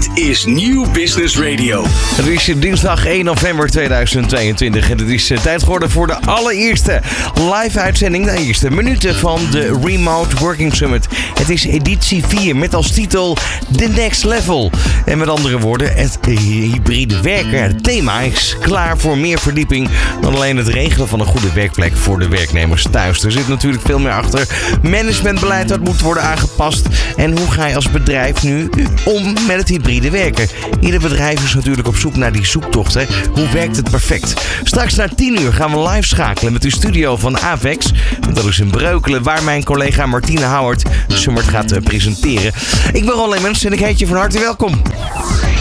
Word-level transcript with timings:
Dit 0.00 0.24
is 0.24 0.44
Nieuw 0.44 0.90
Business 0.90 1.38
Radio. 1.38 1.84
Het 1.88 2.26
is 2.26 2.44
dinsdag 2.56 3.06
1 3.06 3.24
november 3.24 3.70
2022 3.70 4.90
en 4.90 4.98
het 4.98 5.08
is 5.08 5.30
eh, 5.30 5.38
tijd 5.38 5.62
geworden 5.62 5.90
voor 5.90 6.06
de 6.06 6.20
allereerste 6.20 7.00
live 7.34 7.80
uitzending, 7.80 8.24
de 8.24 8.38
eerste 8.38 8.70
minuten 8.70 9.14
van 9.14 9.40
de 9.50 9.80
Remote 9.84 10.36
Working 10.36 10.74
Summit. 10.74 11.06
Het 11.34 11.48
is 11.48 11.64
editie 11.64 12.24
4 12.26 12.56
met 12.56 12.74
als 12.74 12.90
titel 12.90 13.36
The 13.76 13.88
Next 13.88 14.24
Level. 14.24 14.70
En 15.04 15.18
met 15.18 15.28
andere 15.28 15.58
woorden, 15.58 15.94
het 15.94 16.18
hybride 16.24 17.20
werken. 17.20 17.62
Het 17.62 17.84
thema 17.84 18.20
is 18.20 18.56
klaar 18.60 18.98
voor 18.98 19.18
meer 19.18 19.38
verdieping 19.38 19.88
dan 20.20 20.34
alleen 20.34 20.56
het 20.56 20.68
regelen 20.68 21.08
van 21.08 21.20
een 21.20 21.26
goede 21.26 21.52
werkplek 21.52 21.96
voor 21.96 22.18
de 22.18 22.28
werknemers 22.28 22.86
thuis. 22.90 23.24
Er 23.24 23.32
zit 23.32 23.48
natuurlijk 23.48 23.82
veel 23.86 23.98
meer 23.98 24.12
achter. 24.12 24.46
Managementbeleid 24.82 25.68
dat 25.68 25.80
moet 25.80 26.00
worden 26.00 26.22
aangepast. 26.22 26.86
En 27.16 27.38
hoe 27.38 27.50
ga 27.50 27.66
je 27.66 27.74
als 27.74 27.90
bedrijf 27.90 28.42
nu 28.42 28.70
om 29.04 29.32
met 29.32 29.56
het 29.56 29.68
hybride 29.68 29.88
werken? 29.98 30.48
Ieder 30.80 31.00
bedrijf 31.00 31.44
is 31.44 31.54
natuurlijk 31.54 31.88
op 31.88 31.96
zoek 31.96 32.16
naar 32.16 32.32
die 32.32 32.46
zoektocht. 32.46 32.94
Hè? 32.94 33.04
Hoe 33.32 33.48
werkt 33.48 33.76
het 33.76 33.90
perfect? 33.90 34.46
Straks 34.62 34.94
na 34.94 35.08
10 35.08 35.40
uur 35.40 35.52
gaan 35.52 35.70
we 35.70 35.88
live 35.88 36.06
schakelen 36.06 36.52
met 36.52 36.62
de 36.62 36.70
studio 36.70 37.16
van 37.16 37.38
Avex. 37.38 37.92
Dat 38.32 38.44
is 38.44 38.58
in 38.58 38.70
Breukelen, 38.70 39.22
waar 39.22 39.42
mijn 39.42 39.64
collega 39.64 40.06
Martine 40.06 40.44
Howard 40.44 40.82
Summert 41.08 41.48
gaat 41.48 41.72
eh, 41.72 41.82
presenteren. 41.82 42.52
Ik 42.92 43.04
ben 43.04 43.14
Ron 43.14 43.28
Lemmens 43.28 43.64
en 43.64 43.72
ik 43.72 43.80
heet 43.80 43.98
je 43.98 44.06
van 44.06 44.16
harte 44.16 44.38
welkom. 44.38 44.82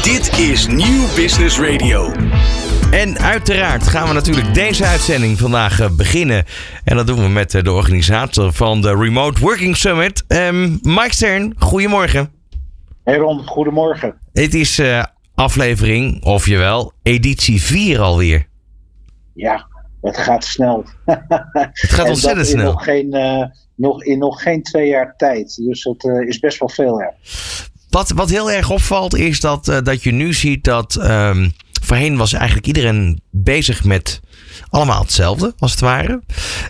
Dit 0.04 0.40
is 0.40 0.68
Nieuw 0.68 1.06
Business 1.16 1.60
Radio. 1.60 2.12
En 2.92 3.20
uiteraard 3.20 3.88
gaan 3.88 4.08
we 4.08 4.14
natuurlijk 4.14 4.54
deze 4.54 4.86
uitzending 4.86 5.40
vandaag 5.40 5.80
eh, 5.80 5.90
beginnen. 5.92 6.46
En 6.84 6.96
dat 6.96 7.08
doen 7.08 7.22
we 7.22 7.30
met 7.30 7.56
eh, 7.56 7.64
de 7.64 7.72
organisator 7.72 8.54
van 8.54 8.82
de 8.82 8.96
Remote 8.96 9.40
Working 9.40 9.78
Summit, 9.78 10.24
um, 10.28 10.80
Mike 10.82 11.14
Stern. 11.14 11.54
Goedemorgen. 11.58 12.39
Hey 13.04 13.18
Ron, 13.18 13.48
goedemorgen. 13.48 14.16
Het 14.34 14.54
is 14.54 14.80
uh, 14.80 15.04
aflevering, 15.36 16.24
of 16.24 16.46
jawel, 16.46 16.92
editie 17.04 17.62
4 17.62 18.00
alweer. 18.00 18.48
Ja, 19.34 19.68
het 20.02 20.18
gaat 20.18 20.44
snel. 20.44 20.86
Het 21.74 21.92
gaat 21.92 22.10
ontzettend 22.10 22.48
snel. 22.48 22.72
Nog 22.72 22.84
geen, 22.84 23.16
uh, 23.16 23.46
nog, 23.76 24.04
in 24.04 24.20
nog 24.20 24.42
geen 24.42 24.64
twee 24.64 24.88
jaar 24.88 25.14
tijd. 25.18 25.56
Dus 25.56 25.84
dat 25.84 26.04
uh, 26.04 26.28
is 26.28 26.40
best 26.40 26.60
wel 26.60 26.70
veel. 26.70 27.00
Ja. 27.00 27.14
Wat, 27.90 28.10
wat 28.10 28.30
heel 28.30 28.52
erg 28.52 28.70
opvalt 28.70 29.16
is 29.16 29.40
dat, 29.40 29.66
dat 29.84 30.04
je 30.04 30.12
nu 30.12 30.34
ziet 30.34 30.64
dat... 30.64 30.96
Um, 31.02 31.52
voorheen 31.82 32.18
was 32.18 32.34
eigenlijk 32.34 32.68
iedereen 32.68 33.22
bezig 33.30 33.84
met 33.84 34.20
allemaal 34.70 35.02
hetzelfde, 35.02 35.54
als 35.60 35.72
het 35.72 35.80
ware. 35.80 36.22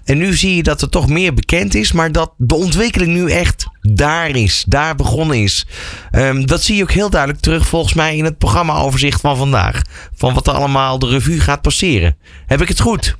En 0.03 0.17
nu 0.17 0.33
zie 0.33 0.55
je 0.55 0.63
dat 0.63 0.81
er 0.81 0.89
toch 0.89 1.07
meer 1.07 1.33
bekend 1.33 1.75
is, 1.75 1.91
maar 1.91 2.11
dat 2.11 2.33
de 2.37 2.55
ontwikkeling 2.55 3.13
nu 3.13 3.31
echt 3.31 3.65
daar 3.81 4.29
is, 4.29 4.63
daar 4.67 4.95
begonnen 4.95 5.43
is. 5.43 5.65
Um, 6.11 6.45
dat 6.45 6.63
zie 6.63 6.75
je 6.75 6.83
ook 6.83 6.91
heel 6.91 7.09
duidelijk 7.09 7.41
terug 7.41 7.67
volgens 7.67 7.93
mij 7.93 8.17
in 8.17 8.25
het 8.25 8.37
programmaoverzicht 8.37 9.21
van 9.21 9.37
vandaag. 9.37 9.81
Van 10.15 10.33
wat 10.33 10.47
er 10.47 10.53
allemaal 10.53 10.99
de 10.99 11.07
revue 11.07 11.39
gaat 11.39 11.61
passeren. 11.61 12.17
Heb 12.45 12.61
ik 12.61 12.67
het 12.67 12.79
goed? 12.79 13.17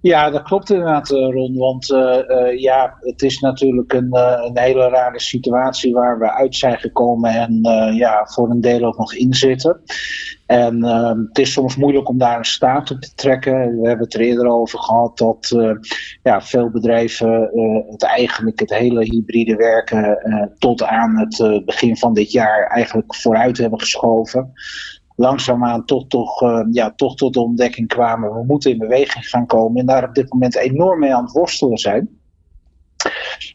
Ja, 0.00 0.30
dat 0.30 0.42
klopt 0.42 0.70
inderdaad, 0.70 1.08
Ron. 1.08 1.56
Want 1.56 1.90
uh, 1.90 2.18
uh, 2.28 2.58
ja, 2.60 2.96
het 3.00 3.22
is 3.22 3.38
natuurlijk 3.38 3.92
een, 3.92 4.16
een 4.16 4.58
hele 4.58 4.88
rare 4.88 5.20
situatie 5.20 5.92
waar 5.92 6.18
we 6.18 6.32
uit 6.32 6.54
zijn 6.54 6.78
gekomen 6.78 7.30
en 7.30 7.60
ja, 7.94 8.26
voor 8.26 8.50
een 8.50 8.60
deel 8.60 8.84
ook 8.84 8.98
nog 8.98 9.14
in 9.14 9.34
zitten. 9.34 9.80
En 10.46 10.84
het 11.28 11.38
is 11.38 11.52
soms 11.52 11.76
moeilijk 11.76 12.08
om 12.08 12.18
daar 12.18 12.38
een 12.38 12.44
staat 12.44 12.90
op 12.90 13.00
te 13.00 13.14
trekken. 13.14 13.80
We 13.80 13.88
hebben 13.88 14.04
het 14.04 14.14
er 14.14 14.20
eerder 14.20 14.46
over 14.46 14.78
gehad 14.78 15.18
dat 15.18 15.56
ja, 16.22 16.40
veel 16.40 16.70
bedrijven 16.70 17.50
het 17.90 18.02
eigenlijk 18.02 18.60
het 18.60 18.74
hele 18.74 19.04
hybride 19.04 19.56
werken 19.56 20.18
tot 20.58 20.82
aan 20.82 21.18
het 21.18 21.64
begin 21.64 21.96
van 21.96 22.14
dit 22.14 22.32
jaar 22.32 22.66
eigenlijk 22.66 23.14
vooruit 23.14 23.58
hebben 23.58 23.80
geschoven 23.80 24.52
langzaamaan 25.18 25.84
toch, 25.84 26.06
toch, 26.06 26.42
uh, 26.42 26.64
ja, 26.70 26.92
toch 26.96 27.16
tot 27.16 27.34
de 27.34 27.40
ontdekking 27.40 27.88
kwamen. 27.88 28.34
We 28.34 28.44
moeten 28.46 28.70
in 28.70 28.78
beweging 28.78 29.28
gaan 29.28 29.46
komen. 29.46 29.80
En 29.80 29.86
daar 29.86 30.08
op 30.08 30.14
dit 30.14 30.32
moment 30.32 30.56
enorm 30.56 30.98
mee 30.98 31.14
aan 31.14 31.24
het 31.24 31.32
worstelen 31.32 31.78
zijn. 31.78 32.08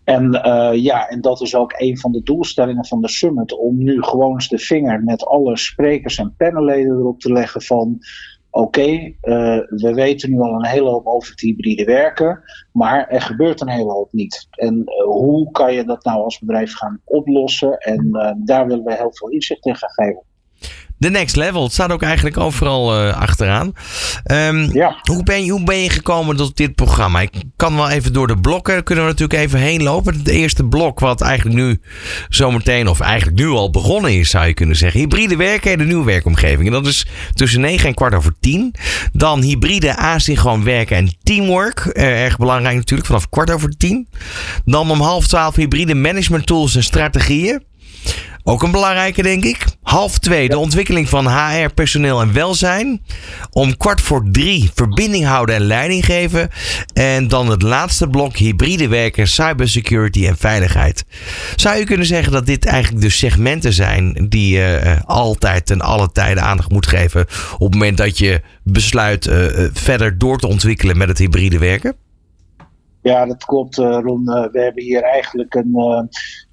En 0.04 0.42
uh, 0.46 0.72
ja, 0.74 1.08
en 1.08 1.22
dat 1.22 1.42
is 1.42 1.56
ook 1.56 1.74
een 1.78 1.98
van 1.98 2.12
de 2.12 2.24
doelstellingen 2.24 2.86
van 2.86 3.02
de 3.02 3.10
summit. 3.10 3.58
Om 3.58 3.78
nu 3.78 4.04
gewoon 4.04 4.42
de 4.48 4.58
vinger 4.58 5.04
met 5.04 5.26
alle 5.26 5.58
sprekers 5.58 6.18
en 6.18 6.36
panelleden 6.38 6.98
erop 6.98 7.20
te 7.20 7.32
leggen 7.32 7.62
van. 7.62 8.00
Oké, 8.50 8.90
uh, 8.90 9.14
we 9.68 9.92
weten 9.94 10.30
nu 10.30 10.40
al 10.40 10.54
een 10.54 10.66
hele 10.66 10.90
hoop 10.90 11.06
over 11.06 11.32
het 11.32 11.42
hybride 11.42 11.84
werken, 11.84 12.44
maar 12.72 13.08
er 13.08 13.22
gebeurt 13.22 13.62
een 13.62 13.70
hele 13.70 13.92
hoop 13.92 14.12
niet. 14.12 14.48
En 14.52 14.84
hoe 15.06 15.52
kan 15.52 15.74
je 15.74 15.84
dat 15.84 16.04
nou 16.04 16.24
als 16.24 16.40
bedrijf 16.40 16.74
gaan 16.74 17.02
oplossen? 17.04 17.78
En 17.78 18.12
daar 18.46 18.68
willen 18.68 18.84
we 18.84 18.96
heel 18.96 19.14
veel 19.14 19.30
inzicht 19.30 19.66
in 19.66 19.76
gaan 19.76 19.90
geven. 19.90 20.24
The 21.04 21.10
Next 21.10 21.36
Level. 21.36 21.64
Het 21.64 21.74
staat 21.74 21.92
ook 21.92 22.02
eigenlijk 22.02 22.38
overal 22.38 23.06
uh, 23.06 23.18
achteraan. 23.18 23.74
Um, 24.32 24.74
ja. 24.74 24.96
hoe, 25.02 25.24
ben 25.24 25.46
je, 25.46 25.52
hoe 25.52 25.64
ben 25.64 25.78
je 25.78 25.90
gekomen 25.90 26.36
tot 26.36 26.58
dit 26.58 26.76
programma? 26.76 27.22
Ik 27.22 27.32
kan 27.56 27.76
wel 27.76 27.90
even 27.90 28.14
door 28.14 28.28
de 28.28 28.38
blokken, 28.38 28.84
kunnen 28.84 29.04
we 29.04 29.10
natuurlijk 29.10 29.40
even 29.40 29.60
heen 29.60 29.84
lopen. 29.84 30.18
Het 30.18 30.28
eerste 30.28 30.64
blok 30.64 31.00
wat 31.00 31.22
eigenlijk 31.22 31.58
nu 31.58 31.82
zometeen, 32.30 32.88
of 32.88 33.00
eigenlijk 33.00 33.38
nu 33.38 33.48
al 33.48 33.70
begonnen 33.70 34.20
is, 34.20 34.30
zou 34.30 34.46
je 34.46 34.54
kunnen 34.54 34.76
zeggen. 34.76 35.00
Hybride 35.00 35.36
werken 35.36 35.72
en 35.72 35.78
de 35.78 35.84
nieuwe 35.84 36.06
werkomgeving. 36.06 36.68
En 36.68 36.74
dat 36.74 36.88
is 36.88 37.06
tussen 37.34 37.62
9 37.62 37.88
en 37.88 37.94
kwart 37.94 38.14
over 38.14 38.34
10. 38.40 38.76
Dan 39.14 39.42
hybride 39.42 39.98
asynchroon 39.98 40.64
werken 40.64 40.98
en 40.98 41.16
teamwork. 41.24 41.92
Uh, 41.94 42.24
erg 42.24 42.38
belangrijk 42.38 42.76
natuurlijk, 42.76 43.08
vanaf 43.08 43.30
kwart 43.30 43.52
over 43.52 43.78
10. 43.78 44.08
Dan 44.66 44.92
om 44.92 45.02
half 45.02 45.28
12 45.28 45.56
hybride 45.56 45.96
management 45.96 46.46
tools 46.46 46.76
en 46.76 46.84
strategieën. 46.84 47.62
Ook 48.46 48.64
een 48.64 48.72
belangrijke, 48.72 49.22
denk 49.22 49.44
ik. 49.44 49.66
Half 49.82 50.20
twee, 50.20 50.50
de 50.50 50.58
ontwikkeling 50.58 51.10
van 51.10 51.28
HR, 51.28 51.74
personeel 51.74 52.22
en 52.22 52.34
welzijn. 52.34 53.02
Om 53.52 53.78
kwart 53.78 54.02
voor 54.02 54.24
drie, 54.32 54.72
verbinding 54.74 55.26
houden 55.26 55.56
en 55.56 55.62
leiding 55.62 56.06
geven. 56.06 56.50
En 56.94 57.28
dan 57.28 57.50
het 57.50 57.62
laatste 57.62 58.08
blok, 58.08 58.36
hybride 58.36 58.88
werken, 58.88 59.28
cybersecurity 59.28 60.28
en 60.28 60.38
veiligheid. 60.38 61.06
Zou 61.56 61.78
je 61.78 61.84
kunnen 61.84 62.06
zeggen 62.06 62.32
dat 62.32 62.46
dit 62.46 62.66
eigenlijk 62.66 63.04
de 63.04 63.10
segmenten 63.10 63.74
zijn 63.74 64.26
die 64.30 64.58
je 64.58 64.82
uh, 64.84 65.02
altijd 65.06 65.70
en 65.70 65.82
alle 65.82 66.12
tijden 66.12 66.44
aandacht 66.44 66.72
moet 66.72 66.88
geven. 66.88 67.22
op 67.54 67.60
het 67.60 67.74
moment 67.74 67.98
dat 67.98 68.18
je 68.18 68.42
besluit 68.64 69.26
uh, 69.26 69.36
verder 69.74 70.18
door 70.18 70.38
te 70.38 70.48
ontwikkelen 70.48 70.98
met 70.98 71.08
het 71.08 71.18
hybride 71.18 71.58
werken? 71.58 71.96
Ja, 73.02 73.26
dat 73.26 73.46
klopt, 73.46 73.76
Ron. 73.76 74.24
We 74.26 74.62
hebben 74.62 74.84
hier 74.84 75.04
eigenlijk 75.04 75.54
een, 75.54 75.76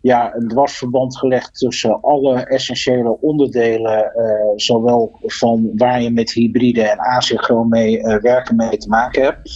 ja, 0.00 0.34
een 0.34 0.48
dwarsverband 0.48 1.18
gelegd 1.18 1.58
tussen 1.58 2.00
alle 2.00 2.34
essentiële 2.34 3.20
onderdelen, 3.20 4.12
uh, 4.16 4.52
zowel 4.56 5.18
van 5.20 5.70
waar 5.74 6.02
je 6.02 6.10
met 6.10 6.32
hybride 6.32 6.82
en 6.82 6.98
asynchroon 6.98 7.68
mee 7.68 7.98
uh, 7.98 8.16
werken 8.16 8.56
mee 8.56 8.76
te 8.76 8.88
maken 8.88 9.22
hebt. 9.22 9.50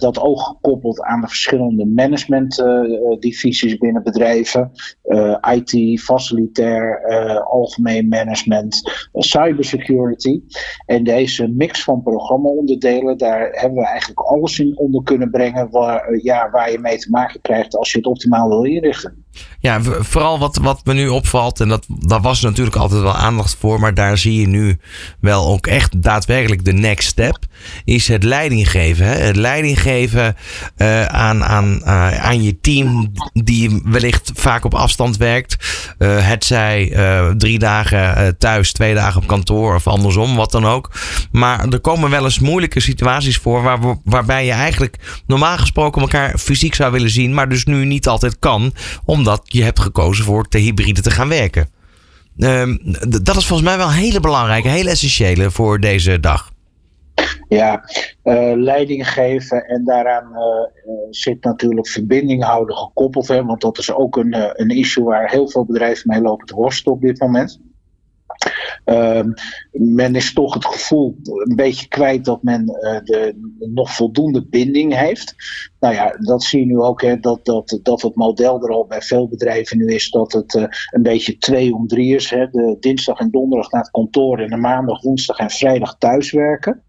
dat 0.00 0.20
ook 0.20 0.40
gekoppeld 0.40 1.02
aan 1.02 1.20
de 1.20 1.26
verschillende 1.26 1.86
managementdivisies 1.86 3.78
binnen 3.78 4.02
bedrijven. 4.02 4.70
IT, 5.54 6.00
facilitair, 6.00 7.04
algemeen 7.44 8.08
management, 8.08 9.08
cybersecurity. 9.12 10.42
En 10.86 11.04
deze 11.04 11.48
mix 11.48 11.84
van 11.84 12.02
programmaonderdelen, 12.02 13.18
daar 13.18 13.48
hebben 13.52 13.78
we 13.78 13.86
eigenlijk 13.86 14.20
alles 14.20 14.58
in 14.58 14.78
onder 14.78 15.02
kunnen 15.02 15.30
brengen 15.30 15.70
waar, 15.70 16.18
ja, 16.22 16.50
waar 16.50 16.70
je 16.70 16.78
mee 16.78 16.98
te 16.98 17.10
maken 17.10 17.40
krijgt 17.40 17.76
als 17.76 17.92
je 17.92 17.98
het 17.98 18.06
optimaal 18.06 18.48
wil 18.48 18.64
inrichten. 18.64 19.24
Ja, 19.60 19.80
vooral 19.82 20.38
wat, 20.38 20.56
wat 20.62 20.80
me 20.84 20.94
nu 20.94 21.08
opvalt, 21.08 21.60
en 21.60 21.68
dat, 21.68 21.86
daar 21.88 22.20
was 22.20 22.40
natuurlijk 22.40 22.76
altijd 22.76 23.02
wel 23.02 23.16
aandacht 23.16 23.56
voor, 23.60 23.80
maar 23.80 23.94
daar 23.94 24.18
zie 24.18 24.40
je 24.40 24.46
nu 24.46 24.78
wel 25.20 25.46
ook 25.46 25.66
echt 25.66 26.02
daadwerkelijk 26.02 26.64
de 26.64 26.72
next 26.72 27.08
step, 27.08 27.38
is 27.84 28.08
het 28.08 28.22
leiding 28.22 28.70
geven. 28.70 29.06
Hè? 29.06 29.12
Het 29.12 29.36
leiding 29.36 29.80
geven 29.80 30.36
uh, 30.76 31.04
aan, 31.04 31.44
aan, 31.44 31.80
uh, 31.84 32.24
aan 32.24 32.42
je 32.42 32.60
team, 32.60 33.12
die 33.32 33.82
wellicht 33.84 34.30
vaak 34.34 34.64
op 34.64 34.74
afstand 34.74 35.16
werkt. 35.16 35.56
Uh, 35.98 36.28
het 36.28 36.44
zij 36.44 36.92
drie 37.36 37.58
dagen 37.58 38.38
thuis, 38.38 38.72
twee 38.72 38.94
dagen 38.94 39.20
op 39.20 39.26
kantoor 39.26 39.74
of 39.74 39.86
andersom, 39.86 40.36
wat 40.36 40.50
dan 40.50 40.66
ook. 40.66 40.90
Maar 41.32 41.68
er 41.68 41.80
komen 41.80 42.10
wel 42.10 42.24
eens 42.24 42.38
moeilijke 42.38 42.80
situaties 42.80 43.36
voor 43.36 43.62
waar, 43.62 43.78
waarbij 44.04 44.44
je 44.44 44.52
eigenlijk 44.52 45.22
normaal 45.26 45.58
gesproken 45.58 46.02
elkaar 46.02 46.38
fysiek 46.38 46.74
zou 46.74 46.92
willen 46.92 47.10
zien, 47.10 47.34
maar 47.34 47.48
dus 47.48 47.64
nu 47.64 47.84
niet 47.84 48.08
altijd 48.08 48.38
kan, 48.38 48.74
omdat 49.04 49.42
je 49.52 49.62
hebt 49.62 49.80
gekozen 49.80 50.24
voor 50.24 50.48
te 50.48 50.58
hybride 50.58 51.00
te 51.00 51.10
gaan 51.10 51.28
werken. 51.28 51.68
Um, 52.36 52.78
dat 53.22 53.36
is 53.36 53.46
volgens 53.46 53.68
mij 53.68 53.76
wel 53.76 53.90
hele 53.90 54.20
belangrijke, 54.20 54.68
hele 54.68 54.90
essentiële 54.90 55.50
voor 55.50 55.80
deze 55.80 56.20
dag. 56.20 56.50
Ja, 57.48 57.84
uh, 58.24 58.52
leiding 58.54 59.10
geven 59.10 59.66
en 59.66 59.84
daaraan 59.84 60.32
uh, 60.32 60.40
uh, 60.40 61.06
zit 61.10 61.44
natuurlijk 61.44 61.88
verbinding 61.88 62.44
houden 62.44 62.76
gekoppeld. 62.76 63.28
Hè, 63.28 63.44
want 63.44 63.60
dat 63.60 63.78
is 63.78 63.92
ook 63.92 64.16
een, 64.16 64.60
een 64.60 64.70
issue 64.70 65.04
waar 65.04 65.30
heel 65.30 65.48
veel 65.48 65.64
bedrijven 65.64 66.08
mee 66.08 66.20
lopen 66.20 66.46
te 66.46 66.54
worstelen 66.54 66.94
op 66.94 67.00
dit 67.00 67.20
moment. 67.20 67.60
Ehm, 68.84 69.32
men 69.72 70.14
is 70.14 70.32
toch 70.32 70.54
het 70.54 70.66
gevoel 70.66 71.16
een 71.22 71.56
beetje 71.56 71.88
kwijt 71.88 72.24
dat 72.24 72.42
men 72.42 72.64
de, 73.04 73.34
nog 73.58 73.94
voldoende 73.94 74.46
binding 74.46 74.94
heeft. 74.94 75.34
Nou 75.80 75.94
ja, 75.94 76.16
dat 76.18 76.42
zie 76.42 76.60
je 76.60 76.66
nu 76.66 76.78
ook, 76.78 77.02
hè, 77.02 77.18
dat, 77.18 77.44
dat, 77.44 77.78
dat 77.82 78.02
het 78.02 78.14
model 78.14 78.62
er 78.62 78.72
al 78.72 78.86
bij 78.86 79.02
veel 79.02 79.28
bedrijven 79.28 79.78
nu 79.78 79.86
is 79.86 80.10
dat 80.10 80.32
het 80.32 80.54
een 80.90 81.02
beetje 81.02 81.38
twee 81.38 81.74
om 81.74 81.86
drie 81.86 82.14
is. 82.14 82.30
Hè, 82.30 82.50
de 82.50 82.76
dinsdag 82.80 83.18
en 83.18 83.30
donderdag 83.30 83.70
naar 83.70 83.82
het 83.82 83.90
kantoor 83.90 84.38
en 84.38 84.50
de 84.50 84.56
maandag, 84.56 85.02
woensdag 85.02 85.38
en 85.38 85.50
vrijdag 85.50 85.98
thuiswerken. 85.98 86.82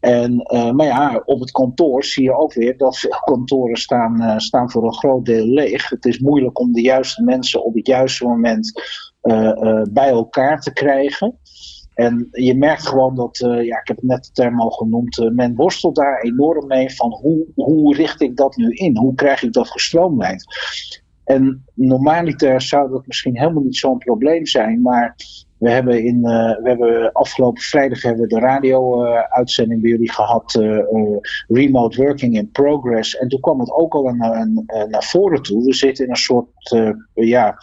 En, 0.00 0.46
uh, 0.54 0.70
maar 0.70 0.86
ja, 0.86 1.22
op 1.24 1.40
het 1.40 1.50
kantoor 1.50 2.04
zie 2.04 2.22
je 2.22 2.36
ook 2.36 2.54
weer 2.54 2.76
dat 2.76 2.98
veel 2.98 3.20
kantoren 3.24 3.76
staan, 3.76 4.40
staan 4.40 4.70
voor 4.70 4.84
een 4.84 4.94
groot 4.94 5.24
deel 5.24 5.46
leeg. 5.46 5.88
Het 5.88 6.04
is 6.04 6.18
moeilijk 6.18 6.58
om 6.58 6.72
de 6.72 6.80
juiste 6.80 7.22
mensen 7.22 7.64
op 7.64 7.74
het 7.74 7.86
juiste 7.86 8.24
moment 8.24 8.72
bij 9.90 10.08
elkaar 10.08 10.60
te 10.60 10.72
krijgen. 10.72 11.38
En 11.94 12.28
je 12.30 12.54
merkt 12.54 12.86
gewoon 12.86 13.14
dat, 13.14 13.36
ja, 13.38 13.80
ik 13.80 13.88
heb 13.88 13.96
het 13.96 14.02
net 14.02 14.24
de 14.24 14.30
term 14.32 14.60
al 14.60 14.70
genoemd, 14.70 15.30
men 15.32 15.54
worstelt 15.54 15.96
daar 15.96 16.20
enorm 16.20 16.66
mee 16.66 16.94
van 16.94 17.12
hoe, 17.12 17.46
hoe 17.54 17.96
richt 17.96 18.20
ik 18.20 18.36
dat 18.36 18.56
nu 18.56 18.70
in? 18.70 18.96
Hoe 18.96 19.14
krijg 19.14 19.42
ik 19.42 19.52
dat 19.52 19.70
gestroomlijnd? 19.70 20.44
En 21.24 21.64
normaliter 21.74 22.62
zou 22.62 22.90
dat 22.90 23.06
misschien 23.06 23.38
helemaal 23.38 23.62
niet 23.62 23.76
zo'n 23.76 23.98
probleem 23.98 24.46
zijn, 24.46 24.82
maar 24.82 25.16
we 25.58 25.70
hebben, 25.70 26.04
in, 26.04 26.16
uh, 26.16 26.56
we 26.62 26.68
hebben 26.68 27.12
afgelopen 27.12 27.62
vrijdag 27.62 28.02
hebben 28.02 28.22
we 28.22 28.34
de 28.34 28.40
radio-uitzending 28.40 29.80
bij 29.80 29.90
jullie 29.90 30.12
gehad, 30.12 30.54
uh, 30.54 30.78
Remote 31.48 32.02
Working 32.02 32.36
in 32.36 32.50
Progress. 32.50 33.16
En 33.16 33.28
toen 33.28 33.40
kwam 33.40 33.60
het 33.60 33.72
ook 33.72 33.94
al 33.94 34.02
naar, 34.02 34.48
naar 34.88 35.04
voren 35.04 35.42
toe. 35.42 35.64
We 35.64 35.74
zitten 35.74 36.04
in 36.04 36.10
een 36.10 36.16
soort 36.16 36.76
ja, 37.14 37.58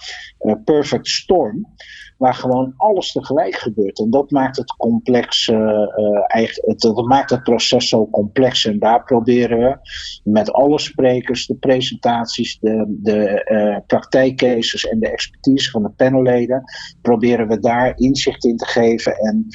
perfect 0.63 1.07
storm 1.07 1.68
waar 2.17 2.33
gewoon 2.33 2.73
alles 2.77 3.12
tegelijk 3.12 3.56
gebeurt. 3.56 4.00
En 4.00 4.09
dat 4.09 4.31
maakt 4.31 4.57
het 4.57 4.75
complex, 4.75 5.47
uh, 5.47 5.57
uh, 5.57 5.85
eigenlijk, 6.27 6.79
dat 6.79 7.06
maakt 7.06 7.29
het 7.29 7.44
proces 7.44 7.89
zo 7.89 8.09
complex. 8.09 8.65
En 8.65 8.79
daar 8.79 9.03
proberen 9.03 9.57
we 9.57 9.77
met 10.23 10.51
alle 10.51 10.79
sprekers, 10.79 11.47
de 11.47 11.56
presentaties, 11.56 12.57
de, 12.59 12.97
de 13.01 13.50
uh, 13.51 13.77
praktijkcases 13.88 14.88
en 14.88 15.00
de 15.00 15.12
expertise 15.12 15.71
van 15.71 15.83
de 15.83 15.89
panelleden, 15.89 16.63
proberen 17.01 17.47
we 17.47 17.59
daar 17.59 17.94
inzicht 17.95 18.45
in 18.45 18.57
te 18.57 18.65
geven 18.65 19.17
en 19.17 19.47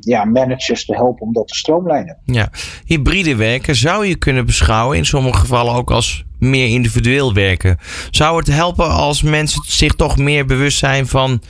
ja, 0.00 0.24
managers 0.24 0.84
te 0.84 0.94
helpen 0.94 1.26
om 1.26 1.32
dat 1.32 1.48
te 1.48 1.54
stroomlijnen. 1.54 2.18
Ja, 2.24 2.50
hybride 2.84 3.36
werken 3.36 3.76
zou 3.76 4.06
je 4.06 4.16
kunnen 4.16 4.46
beschouwen 4.46 4.96
in 4.96 5.06
sommige 5.06 5.38
gevallen 5.38 5.74
ook 5.74 5.90
als 5.90 6.24
meer 6.38 6.68
individueel 6.68 7.34
werken. 7.34 7.78
Zou 8.10 8.38
het 8.38 8.46
helpen 8.46 8.90
als 8.90 9.22
mensen 9.22 9.62
zich 9.66 9.92
toch 9.92 10.16
meer 10.16 10.46
bewust 10.46 10.78
zijn 10.78 11.06
van 11.06 11.40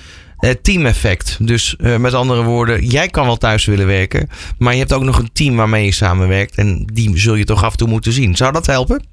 uh, 0.41 0.51
team-effect. 0.51 1.47
Dus 1.47 1.77
uh, 1.81 1.97
met 1.97 2.15
andere 2.15 2.45
woorden, 2.45 2.85
jij 2.85 3.09
kan 3.09 3.27
wel 3.27 3.37
thuis 3.37 3.65
willen 3.65 3.87
werken, 3.87 4.29
maar 4.59 4.73
je 4.73 4.79
hebt 4.79 4.93
ook 4.93 5.03
nog 5.03 5.19
een 5.19 5.33
team 5.33 5.57
waarmee 5.57 5.85
je 5.85 5.93
samenwerkt 5.93 6.57
en 6.57 6.85
die 6.93 7.19
zul 7.19 7.35
je 7.35 7.45
toch 7.45 7.65
af 7.65 7.71
en 7.71 7.79
toe 7.79 7.89
moeten 7.89 8.13
zien. 8.13 8.37
Zou 8.37 8.53
dat 8.53 8.67
helpen? 8.67 9.07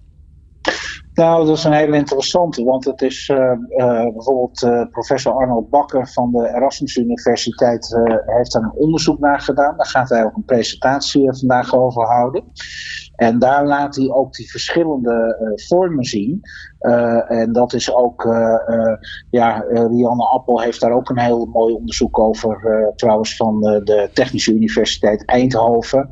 Nou, 1.13 1.45
dat 1.45 1.57
is 1.57 1.63
een 1.63 1.73
hele 1.73 1.97
interessante, 1.97 2.63
want 2.63 2.85
het 2.85 3.01
is 3.01 3.29
uh, 3.29 3.51
bijvoorbeeld 4.13 4.89
professor 4.91 5.33
Arnold 5.33 5.69
Bakker 5.69 6.07
van 6.07 6.31
de 6.31 6.51
Erasmus 6.55 6.95
Universiteit 6.95 7.99
heeft 8.25 8.51
daar 8.53 8.61
een 8.61 8.71
onderzoek 8.75 9.19
naar 9.19 9.39
gedaan. 9.39 9.77
Daar 9.77 9.87
gaat 9.87 10.09
hij 10.09 10.23
ook 10.23 10.35
een 10.35 10.45
presentatie 10.45 11.33
vandaag 11.33 11.75
over 11.75 12.05
houden. 12.05 12.43
En 13.23 13.39
daar 13.39 13.65
laat 13.65 13.95
hij 13.95 14.09
ook 14.09 14.33
die 14.33 14.51
verschillende 14.51 15.37
uh, 15.41 15.67
vormen 15.67 16.03
zien. 16.03 16.41
Uh, 16.81 17.31
en 17.31 17.53
dat 17.53 17.73
is 17.73 17.93
ook, 17.93 18.23
uh, 18.23 18.95
ja, 19.29 19.65
Rianne 19.67 20.25
Appel 20.25 20.61
heeft 20.61 20.81
daar 20.81 20.91
ook 20.91 21.09
een 21.09 21.19
heel 21.19 21.45
mooi 21.45 21.73
onderzoek 21.73 22.19
over, 22.19 22.91
trouwens 22.95 23.35
van 23.35 23.59
de 23.61 24.09
Technische 24.13 24.53
Universiteit 24.53 25.25
Eindhoven. 25.25 26.09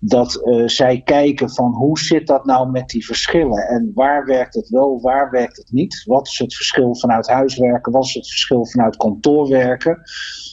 Dat 0.00 0.40
zij 0.66 1.00
kijken 1.04 1.50
van 1.50 1.72
hoe 1.72 1.98
zit 1.98 2.26
dat 2.26 2.44
nou 2.44 2.70
met 2.70 2.88
die 2.88 3.06
verschillen 3.06 3.68
en 3.68 3.92
waar 3.94 4.26
werkt 4.26 4.54
het 4.54 4.68
wel, 4.68 5.00
waar 5.00 5.30
werkt 5.30 5.56
het 5.56 5.72
niet? 5.72 6.02
Wat 6.06 6.26
is 6.26 6.38
het 6.38 6.54
verschil 6.54 6.96
vanuit 6.96 7.28
huiswerken, 7.28 7.92
wat 7.92 8.04
is 8.04 8.14
het 8.14 8.28
verschil 8.28 8.66
vanuit 8.66 8.96
kantoorwerken? 8.96 10.02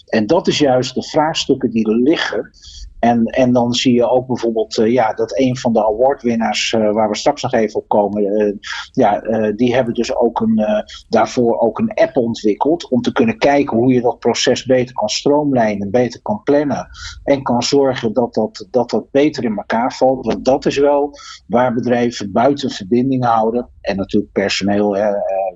En 0.07 0.27
dat 0.27 0.47
is 0.47 0.57
juist 0.57 0.95
de 0.95 1.03
vraagstukken 1.03 1.69
die 1.69 1.89
er 1.89 1.95
liggen. 1.95 2.51
En, 2.99 3.25
en 3.25 3.53
dan 3.53 3.73
zie 3.73 3.93
je 3.93 4.09
ook 4.09 4.27
bijvoorbeeld 4.27 4.77
uh, 4.77 4.91
ja, 4.91 5.13
dat 5.13 5.39
een 5.39 5.57
van 5.57 5.73
de 5.73 5.85
awardwinnaars, 5.85 6.71
uh, 6.71 6.91
waar 6.91 7.09
we 7.09 7.15
straks 7.15 7.41
nog 7.41 7.53
even 7.53 7.79
op 7.79 7.87
komen, 7.87 8.23
uh, 8.23 8.53
ja, 8.91 9.19
die 9.51 9.75
hebben 9.75 9.93
dus 9.93 10.15
ook 10.15 10.39
een, 10.39 10.61
daarvoor 11.09 11.59
ook 11.59 11.79
een 11.79 11.93
app 11.93 12.17
ontwikkeld 12.17 12.89
om 12.89 13.01
te 13.01 13.11
kunnen 13.11 13.37
kijken 13.37 13.77
hoe 13.77 13.93
je 13.93 14.01
dat 14.01 14.19
proces 14.19 14.65
beter 14.65 14.95
kan 14.95 15.09
stroomlijnen, 15.09 15.91
beter 15.91 16.21
kan 16.21 16.43
plannen 16.43 16.87
en 17.23 17.43
kan 17.43 17.63
zorgen 17.63 18.13
dat 18.13 18.33
dat, 18.33 18.67
dat, 18.71 18.89
dat 18.89 19.11
beter 19.11 19.43
in 19.43 19.57
elkaar 19.57 19.93
valt. 19.93 20.25
Want 20.25 20.45
dat 20.45 20.65
is 20.65 20.77
wel 20.77 21.11
waar 21.47 21.73
bedrijven 21.73 22.31
buiten 22.31 22.69
verbinding 22.69 23.25
houden 23.25 23.69
en 23.87 23.95
natuurlijk 23.95 24.31
personeel 24.31 24.97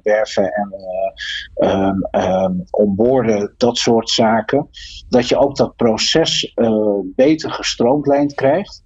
werven 0.04 0.52
en 0.54 0.74
um, 1.70 2.24
um, 2.24 2.64
onboorden, 2.70 3.54
dat 3.58 3.78
soort 3.78 4.10
zaken. 4.10 4.70
Dat 5.10 5.28
je 5.28 5.38
ook 5.38 5.56
dat 5.56 5.76
proces 5.76 6.54
beter 7.16 7.32
beter 7.42 7.52
gestroomlijnd 7.52 8.34
krijgt. 8.34 8.84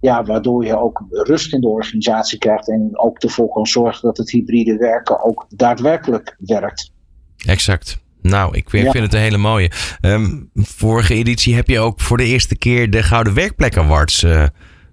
Ja, 0.00 0.24
waardoor 0.24 0.64
je 0.64 0.78
ook 0.78 1.04
rust 1.08 1.52
in 1.52 1.60
de 1.60 1.68
organisatie 1.68 2.38
krijgt 2.38 2.68
en 2.68 2.90
ook 2.92 3.18
ervoor 3.18 3.52
kan 3.52 3.66
zorgen 3.66 4.02
dat 4.02 4.16
het 4.16 4.30
hybride 4.30 4.76
werken 4.76 5.24
ook 5.24 5.46
daadwerkelijk 5.48 6.36
werkt. 6.38 6.92
Exact. 7.36 7.98
Nou, 8.22 8.56
ik 8.56 8.70
vind 8.70 8.92
het 8.92 9.14
een 9.14 9.20
hele 9.20 9.36
mooie. 9.36 9.70
Um, 10.00 10.50
vorige 10.54 11.14
editie 11.14 11.54
heb 11.54 11.68
je 11.68 11.78
ook 11.78 12.00
voor 12.00 12.16
de 12.16 12.24
eerste 12.24 12.58
keer 12.58 12.90
de 12.90 13.02
Gouden 13.02 13.34
Werkplek 13.34 13.76
Awards. 13.76 14.22
Uh, 14.22 14.46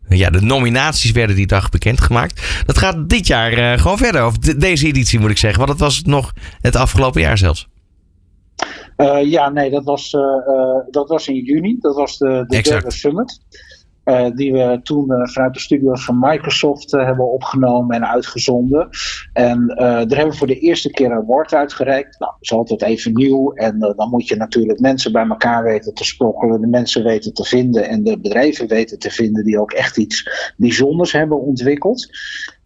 ja, 0.09 0.29
de 0.29 0.41
nominaties 0.41 1.11
werden 1.11 1.35
die 1.35 1.47
dag 1.47 1.69
bekendgemaakt. 1.69 2.63
Dat 2.65 2.77
gaat 2.77 3.09
dit 3.09 3.27
jaar 3.27 3.57
uh, 3.57 3.81
gewoon 3.81 3.97
verder. 3.97 4.25
Of 4.25 4.37
de, 4.37 4.57
deze 4.57 4.87
editie 4.87 5.19
moet 5.19 5.29
ik 5.29 5.37
zeggen. 5.37 5.65
Want 5.65 5.71
dat 5.71 5.87
was 5.87 6.01
nog 6.01 6.33
het 6.61 6.75
afgelopen 6.75 7.21
jaar 7.21 7.37
zelfs. 7.37 7.67
Uh, 8.97 9.31
ja, 9.31 9.49
nee, 9.49 9.69
dat 9.69 9.83
was, 9.83 10.13
uh, 10.13 10.21
uh, 10.21 10.91
dat 10.91 11.09
was 11.09 11.27
in 11.27 11.35
juni. 11.35 11.77
Dat 11.79 11.95
was 11.95 12.17
de, 12.17 12.45
de 12.47 12.61
derde 12.61 12.91
summit. 12.91 13.39
Die 14.35 14.53
we 14.53 14.79
toen 14.83 15.05
vanuit 15.07 15.53
de 15.53 15.59
studio's 15.59 16.05
van 16.05 16.19
Microsoft 16.19 16.91
hebben 16.91 17.31
opgenomen 17.31 17.95
en 17.95 18.07
uitgezonden. 18.07 18.89
En 19.33 19.67
daar 19.75 19.97
hebben 19.97 20.29
we 20.29 20.37
voor 20.37 20.47
de 20.47 20.59
eerste 20.59 20.89
keer 20.89 21.05
een 21.05 21.17
award 21.17 21.53
uitgereikt. 21.53 22.19
Nou, 22.19 22.31
dat 22.31 22.41
is 22.41 22.51
altijd 22.51 22.81
even 22.81 23.13
nieuw. 23.13 23.53
En 23.53 23.79
dan 23.79 24.09
moet 24.09 24.27
je 24.27 24.35
natuurlijk 24.35 24.79
mensen 24.79 25.11
bij 25.11 25.27
elkaar 25.27 25.63
weten 25.63 25.93
te 25.93 26.03
sprokkelen. 26.03 26.61
De 26.61 26.67
mensen 26.67 27.03
weten 27.03 27.33
te 27.33 27.43
vinden. 27.43 27.87
En 27.87 28.03
de 28.03 28.19
bedrijven 28.19 28.67
weten 28.67 28.99
te 28.99 29.09
vinden 29.09 29.43
die 29.43 29.59
ook 29.59 29.71
echt 29.71 29.97
iets 29.97 30.29
bijzonders 30.57 31.11
hebben 31.11 31.41
ontwikkeld. 31.41 32.09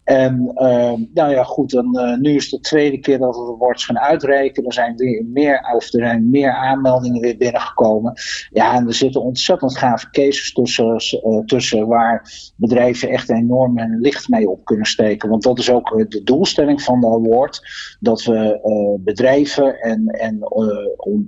En 0.04 0.52
uh, 0.54 0.92
nou 1.14 1.30
ja, 1.30 1.42
goed, 1.42 1.70
dan, 1.70 1.98
uh, 1.98 2.16
nu 2.16 2.34
is 2.34 2.50
het 2.50 2.62
de 2.62 2.68
tweede 2.68 2.98
keer 2.98 3.18
dat 3.18 3.36
we 3.36 3.52
awards 3.54 3.84
gaan 3.84 3.98
uitreiken. 3.98 4.64
Er 4.64 4.72
zijn 4.72 4.96
weer 4.96 5.24
meer, 5.24 5.72
of 5.74 5.92
er 5.92 6.00
zijn 6.00 6.30
meer 6.30 6.52
aanmeldingen 6.52 7.20
weer 7.20 7.36
binnengekomen. 7.36 8.12
Ja, 8.50 8.74
en 8.74 8.86
er 8.86 8.94
zitten 8.94 9.22
ontzettend 9.22 9.78
gave 9.78 10.10
cases 10.10 10.52
tussen, 10.52 11.02
uh, 11.24 11.38
tussen 11.44 11.86
waar 11.86 12.30
bedrijven 12.56 13.08
echt 13.08 13.30
enorm 13.30 13.78
hun 13.78 14.00
licht 14.00 14.28
mee 14.28 14.50
op 14.50 14.64
kunnen 14.64 14.86
steken. 14.86 15.28
Want 15.28 15.42
dat 15.42 15.58
is 15.58 15.70
ook 15.70 16.04
de 16.08 16.22
doelstelling 16.22 16.82
van 16.82 17.00
de 17.00 17.06
award. 17.06 17.60
Dat 18.00 18.24
we 18.24 18.60
bedrijven 19.04 19.80
en, 19.80 20.06
en 20.06 20.38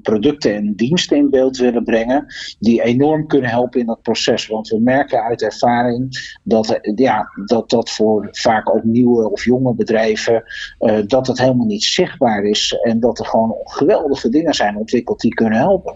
producten 0.02 0.54
en 0.54 0.74
diensten 0.74 1.16
in 1.16 1.30
beeld 1.30 1.56
willen 1.56 1.84
brengen. 1.84 2.26
Die 2.58 2.82
enorm 2.82 3.26
kunnen 3.26 3.50
helpen 3.50 3.80
in 3.80 3.86
dat 3.86 4.02
proces. 4.02 4.46
Want 4.46 4.68
we 4.68 4.80
merken 4.80 5.22
uit 5.22 5.42
ervaring 5.42 6.38
dat 6.42 6.80
ja, 6.94 7.28
dat, 7.44 7.70
dat 7.70 7.90
voor 7.90 8.28
vaak 8.30 8.63
ook 8.72 8.84
nieuwe 8.84 9.30
of 9.30 9.44
jonge 9.44 9.74
bedrijven, 9.74 10.42
uh, 10.80 10.98
dat 11.06 11.26
het 11.26 11.38
helemaal 11.38 11.66
niet 11.66 11.84
zichtbaar 11.84 12.44
is. 12.44 12.76
En 12.82 13.00
dat 13.00 13.18
er 13.18 13.26
gewoon 13.26 13.54
geweldige 13.64 14.28
dingen 14.28 14.54
zijn 14.54 14.76
ontwikkeld 14.76 15.20
die 15.20 15.34
kunnen 15.34 15.58
helpen. 15.58 15.94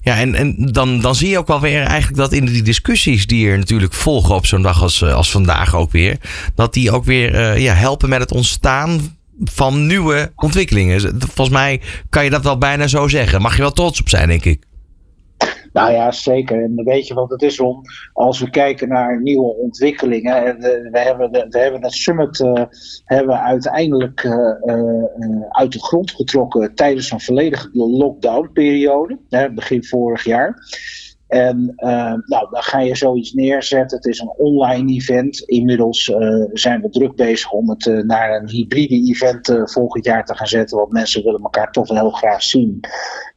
Ja, 0.00 0.18
en, 0.18 0.34
en 0.34 0.56
dan, 0.72 1.00
dan 1.00 1.14
zie 1.14 1.28
je 1.28 1.38
ook 1.38 1.46
wel 1.46 1.60
weer 1.60 1.82
eigenlijk 1.82 2.16
dat 2.16 2.32
in 2.32 2.44
die 2.44 2.62
discussies 2.62 3.26
die 3.26 3.48
er 3.48 3.58
natuurlijk 3.58 3.92
volgen 3.92 4.34
op 4.34 4.46
zo'n 4.46 4.62
dag 4.62 4.82
als, 4.82 5.02
eh, 5.02 5.14
als 5.14 5.30
vandaag 5.30 5.74
ook 5.74 5.90
weer, 5.90 6.16
dat 6.54 6.72
die 6.72 6.90
ook 6.90 7.04
weer 7.04 7.34
uh, 7.34 7.58
ja, 7.58 7.74
helpen 7.74 8.08
met 8.08 8.20
het 8.20 8.32
ontstaan 8.32 9.00
van 9.44 9.86
nieuwe 9.86 10.32
ontwikkelingen. 10.36 11.00
Volgens 11.18 11.56
mij 11.56 11.80
kan 12.08 12.24
je 12.24 12.30
dat 12.30 12.44
wel 12.44 12.58
bijna 12.58 12.86
zo 12.86 13.08
zeggen. 13.08 13.42
Mag 13.42 13.56
je 13.56 13.62
wel 13.62 13.72
trots 13.72 14.00
op 14.00 14.08
zijn, 14.08 14.28
denk 14.28 14.44
ik. 14.44 14.62
Nou 15.72 15.92
ja, 15.92 16.10
zeker. 16.10 16.62
En 16.62 16.84
weet 16.84 17.06
je 17.06 17.14
wat 17.14 17.30
het 17.30 17.42
is 17.42 17.60
om, 17.60 17.82
als 18.12 18.40
we 18.40 18.50
kijken 18.50 18.88
naar 18.88 19.22
nieuwe 19.22 19.56
ontwikkelingen. 19.56 20.44
En 20.44 20.58
we, 20.90 20.98
hebben 20.98 21.30
we 21.30 21.58
hebben 21.58 21.82
het 21.82 21.92
summit 21.92 22.40
uh, 22.40 22.62
hebben 23.04 23.40
uiteindelijk 23.40 24.22
uh, 24.22 24.32
uh, 24.64 25.04
uit 25.48 25.72
de 25.72 25.82
grond 25.82 26.10
getrokken 26.10 26.74
tijdens 26.74 27.10
een 27.10 27.20
volledige 27.20 27.70
lockdown 27.72 28.50
periode, 28.52 29.18
begin 29.54 29.84
vorig 29.84 30.24
jaar. 30.24 30.56
En 31.32 31.72
nou, 32.26 32.50
dan 32.50 32.62
ga 32.62 32.80
je 32.80 32.96
zoiets 32.96 33.32
neerzetten. 33.32 33.96
Het 33.96 34.06
is 34.06 34.18
een 34.18 34.34
online 34.36 34.92
event. 34.92 35.40
Inmiddels 35.40 36.04
zijn 36.52 36.80
we 36.80 36.88
druk 36.90 37.14
bezig 37.14 37.52
om 37.52 37.70
het 37.70 38.04
naar 38.06 38.36
een 38.36 38.48
hybride 38.48 38.94
event 38.94 39.62
volgend 39.64 40.04
jaar 40.04 40.24
te 40.24 40.36
gaan 40.36 40.46
zetten. 40.46 40.78
Want 40.78 40.92
mensen 40.92 41.24
willen 41.24 41.42
elkaar 41.42 41.72
toch 41.72 41.88
wel 41.88 41.98
heel 41.98 42.10
graag 42.10 42.42
zien. 42.42 42.80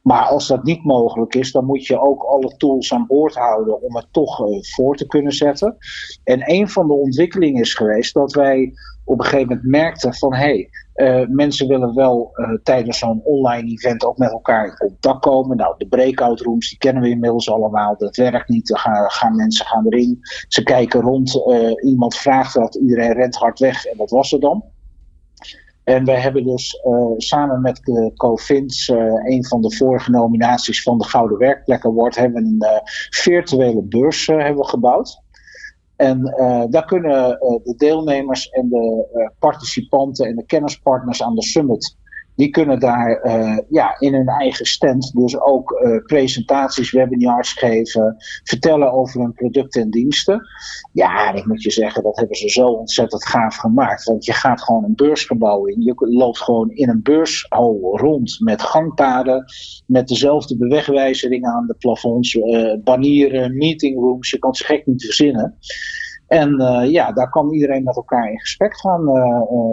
Maar 0.02 0.22
als 0.22 0.46
dat 0.46 0.64
niet 0.64 0.84
mogelijk 0.84 1.34
is, 1.34 1.52
dan 1.52 1.64
moet 1.64 1.86
je 1.86 2.00
ook 2.00 2.22
alle 2.22 2.56
tools 2.56 2.92
aan 2.92 3.06
boord 3.06 3.34
houden 3.34 3.82
om 3.82 3.96
het 3.96 4.06
toch 4.10 4.40
voor 4.60 4.96
te 4.96 5.06
kunnen 5.06 5.32
zetten. 5.32 5.76
En 6.24 6.52
een 6.52 6.68
van 6.68 6.86
de 6.86 6.94
ontwikkelingen 6.94 7.60
is 7.60 7.74
geweest 7.74 8.14
dat 8.14 8.32
wij 8.32 8.72
op 9.04 9.18
een 9.18 9.24
gegeven 9.24 9.48
moment 9.48 9.66
merkten 9.66 10.14
van 10.14 10.34
hé, 10.34 10.40
hey, 10.40 10.68
uh, 10.96 11.26
mensen 11.28 11.68
willen 11.68 11.94
wel 11.94 12.30
uh, 12.34 12.48
tijdens 12.62 12.98
zo'n 12.98 13.20
online 13.24 13.70
event 13.70 14.04
ook 14.04 14.18
met 14.18 14.30
elkaar 14.30 14.66
in 14.66 14.76
contact 14.76 15.20
komen. 15.20 15.56
Nou, 15.56 15.74
de 15.78 15.86
breakout 15.86 16.40
rooms, 16.40 16.68
die 16.68 16.78
kennen 16.78 17.02
we 17.02 17.08
inmiddels 17.08 17.50
allemaal. 17.50 17.96
Dat 17.98 18.16
werkt 18.16 18.48
niet. 18.48 18.66
Dan 18.66 18.78
gaan, 18.78 19.36
mensen 19.36 19.66
gaan 19.66 19.86
erin. 19.88 20.18
Ze 20.48 20.62
kijken 20.62 21.00
rond. 21.00 21.42
Uh, 21.46 21.90
iemand 21.90 22.16
vraagt 22.16 22.54
wat. 22.54 22.74
Iedereen 22.74 23.12
rent 23.12 23.36
hard 23.36 23.58
weg. 23.58 23.84
En 23.84 23.96
dat 23.96 24.10
was 24.10 24.32
er 24.32 24.40
dan. 24.40 24.64
En 25.84 26.04
wij 26.04 26.20
hebben 26.20 26.44
dus 26.44 26.80
samen 27.16 27.60
met 27.60 27.80
de 27.84 28.12
Covins, 28.16 28.88
een 29.24 29.44
van 29.46 29.60
de 29.60 29.76
vorige 29.76 30.10
nominaties 30.10 30.82
van 30.82 30.98
de 30.98 31.04
Gouden 31.04 31.38
Werkplek 31.38 31.84
Award, 31.84 32.16
hebben 32.16 32.42
we 32.42 32.48
een 32.48 32.80
virtuele 33.10 33.82
beurs 33.82 34.26
hebben 34.26 34.66
gebouwd. 34.66 35.22
En 35.96 36.34
uh, 36.38 36.64
daar 36.68 36.84
kunnen 36.84 37.30
uh, 37.30 37.64
de 37.64 37.74
deelnemers 37.76 38.48
en 38.48 38.68
de 38.68 39.08
uh, 39.14 39.28
participanten 39.38 40.26
en 40.26 40.36
de 40.36 40.44
kennispartners 40.44 41.22
aan 41.22 41.34
de 41.34 41.42
summit 41.42 41.96
die 42.36 42.50
kunnen 42.50 42.80
daar 42.80 43.24
uh, 43.24 43.58
ja, 43.68 43.96
in 43.98 44.14
hun 44.14 44.28
eigen 44.28 44.66
stand 44.66 45.12
dus 45.14 45.40
ook 45.40 45.70
uh, 45.70 46.04
presentaties, 46.04 46.92
webinars 46.92 47.52
geven, 47.52 48.16
vertellen 48.44 48.92
over 48.92 49.20
hun 49.20 49.32
producten 49.32 49.82
en 49.82 49.90
diensten. 49.90 50.42
Ja, 50.92 51.32
ik 51.32 51.46
moet 51.46 51.62
je 51.62 51.70
zeggen, 51.70 52.02
dat 52.02 52.16
hebben 52.16 52.36
ze 52.36 52.48
zo 52.48 52.66
ontzettend 52.66 53.26
gaaf 53.26 53.56
gemaakt. 53.56 54.04
Want 54.04 54.24
je 54.24 54.32
gaat 54.32 54.62
gewoon 54.62 54.84
een 54.84 54.94
beursgebouw 54.94 55.66
in. 55.66 55.82
Je 55.82 55.94
loopt 55.96 56.38
gewoon 56.38 56.70
in 56.70 56.88
een 56.88 57.02
beurshal 57.02 57.98
rond 57.98 58.36
met 58.40 58.62
gangpaden, 58.62 59.44
met 59.86 60.08
dezelfde 60.08 60.56
bewegwijzeringen 60.56 61.50
aan 61.50 61.66
de 61.66 61.76
plafonds, 61.78 62.34
uh, 62.34 62.74
banieren, 62.84 63.56
meetingrooms. 63.56 64.30
Je 64.30 64.38
kan 64.38 64.50
het 64.50 64.64
gek 64.64 64.86
niet 64.86 65.04
verzinnen. 65.04 65.58
En 66.26 66.56
ja, 66.90 67.12
daar 67.12 67.30
kan 67.30 67.52
iedereen 67.52 67.84
met 67.84 67.96
elkaar 67.96 68.30
in 68.30 68.40
gesprek 68.40 68.80
gaan 68.80 69.04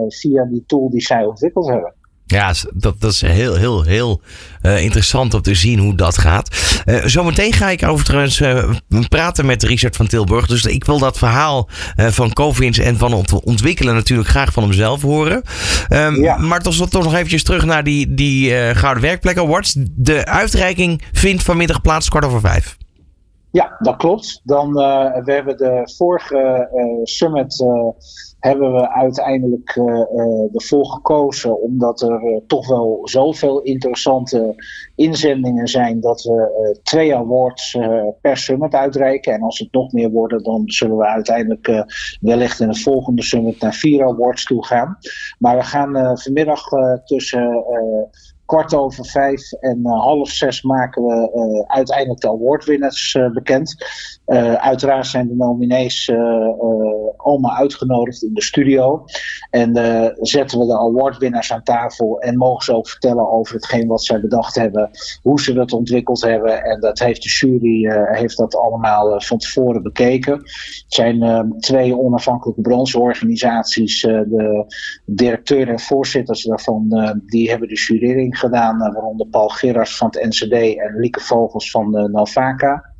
via 0.08 0.44
die 0.44 0.64
tool 0.66 0.90
die 0.90 1.02
zij 1.02 1.24
ontwikkeld 1.24 1.68
hebben. 1.68 1.94
Ja, 2.26 2.54
dat, 2.72 3.00
dat 3.00 3.12
is 3.12 3.20
heel, 3.20 3.54
heel, 3.54 3.82
heel 3.82 4.20
uh, 4.62 4.82
interessant 4.82 5.34
om 5.34 5.42
te 5.42 5.54
zien 5.54 5.78
hoe 5.78 5.94
dat 5.94 6.18
gaat. 6.18 6.82
Uh, 6.86 7.04
zometeen 7.04 7.52
ga 7.52 7.70
ik 7.70 7.82
overigens 7.82 8.40
uh, 8.40 8.70
praten 9.08 9.46
met 9.46 9.62
Richard 9.62 9.96
van 9.96 10.06
Tilburg. 10.06 10.46
Dus 10.46 10.64
ik 10.64 10.84
wil 10.84 10.98
dat 10.98 11.18
verhaal 11.18 11.68
van 11.96 12.32
Covins 12.32 12.78
en 12.78 12.96
van 12.96 13.24
ontwikkelen 13.44 13.94
natuurlijk 13.94 14.28
graag 14.28 14.52
van 14.52 14.62
hemzelf 14.62 15.02
horen. 15.02 15.42
Um, 15.88 16.22
ja. 16.22 16.36
Maar 16.36 16.60
toch, 16.60 16.88
toch 16.88 17.04
nog 17.04 17.14
eventjes 17.14 17.42
terug 17.42 17.64
naar 17.64 17.84
die, 17.84 18.14
die 18.14 18.74
Gouden 18.74 19.02
Werkplek 19.02 19.38
Awards. 19.38 19.74
De 19.78 20.24
uitreiking 20.26 21.02
vindt 21.12 21.42
vanmiddag 21.42 21.80
plaats 21.80 22.08
kwart 22.08 22.24
over 22.24 22.40
vijf. 22.40 22.76
Ja, 23.50 23.76
dat 23.78 23.96
klopt. 23.96 24.40
Dan, 24.44 24.72
we 24.72 25.32
hebben 25.32 25.56
de 25.56 25.92
vorige 25.96 26.68
summit 27.04 27.64
hebben 28.44 28.72
we 28.72 28.90
uiteindelijk 28.90 29.76
uh, 29.76 29.84
uh, 29.84 30.54
ervoor 30.54 30.86
gekozen, 30.86 31.60
omdat 31.60 32.02
er 32.02 32.22
uh, 32.22 32.40
toch 32.46 32.68
wel 32.68 33.00
zoveel 33.02 33.60
interessante 33.60 34.54
inzendingen 34.94 35.66
zijn, 35.66 36.00
dat 36.00 36.22
we 36.22 36.78
twee 36.82 37.16
awards 37.16 37.78
per 38.20 38.36
summit 38.36 38.74
uitreiken. 38.74 39.32
En 39.32 39.42
als 39.42 39.58
het 39.58 39.72
nog 39.72 39.92
meer 39.92 40.10
worden, 40.10 40.42
dan 40.42 40.62
zullen 40.66 40.96
we 40.96 41.06
uiteindelijk 41.06 41.84
wellicht 42.20 42.60
in 42.60 42.68
de 42.68 42.80
volgende 42.80 43.22
summit 43.22 43.60
naar 43.60 43.74
vier 43.74 44.06
awards 44.06 44.44
toe 44.44 44.66
gaan. 44.66 44.98
Maar 45.38 45.56
we 45.56 45.62
gaan 45.62 46.18
vanmiddag 46.18 46.62
tussen 47.04 47.64
kwart 48.46 48.74
over 48.74 49.06
vijf 49.06 49.52
en 49.52 49.86
half 49.86 50.28
zes 50.28 50.62
maken 50.62 51.04
we 51.04 51.64
uiteindelijk 51.66 52.20
de 52.20 52.28
awardwinners 52.28 53.14
uh, 53.14 53.30
bekend. 53.30 53.76
Uiteraard 54.56 55.06
zijn 55.06 55.28
de 55.28 55.34
nominees 55.34 56.12
allemaal 57.16 57.56
uitgenodigd 57.56 58.22
in 58.22 58.34
de 58.34 58.42
studio. 58.42 59.04
En 59.50 59.74
zetten 60.20 60.58
we 60.58 60.66
de 60.66 60.78
awardwinnaars 60.78 61.52
aan 61.52 61.62
tafel 61.62 62.20
en 62.20 62.36
mogen 62.36 62.64
ze 62.64 62.74
ook 62.74 62.88
vertellen 62.88 63.30
over 63.30 63.54
hetgeen 63.54 63.86
wat 63.86 64.04
zij 64.04 64.20
bedacht 64.20 64.54
hebben, 64.54 64.90
hoe 65.22 65.40
ze 65.40 65.52
dat 65.52 65.72
ontwikkeld 65.72 66.22
hebben. 66.22 66.64
En 66.64 66.80
dat 66.80 66.98
heeft 66.98 67.22
de 67.22 67.28
jury 67.28 67.92
heeft 68.12 68.36
dat 68.36 68.56
allemaal 68.56 69.20
van 69.20 69.38
tevoren 69.38 69.82
bekeken. 69.82 70.32
Het 70.32 70.84
zijn 70.86 71.54
twee 71.58 71.98
onafhankelijke 71.98 72.60
brancheorganisaties, 72.60 74.00
de 74.00 74.64
directeur 75.06 75.68
en 75.68 75.80
voorzitters 75.80 76.44
daarvan, 76.44 76.86
die 77.26 77.50
hebben 77.50 77.68
de 77.68 77.74
jurering 77.74 78.38
gedaan, 78.38 78.82
eh, 78.82 78.92
waaronder 78.92 79.26
Paul 79.26 79.48
Gerards 79.48 79.96
van 79.96 80.08
het 80.10 80.24
NCD 80.24 80.52
en 80.52 80.96
Lieke 80.96 81.20
Vogels 81.20 81.70
van 81.70 81.92
de 81.92 82.08
Nalvaca. 82.08 82.92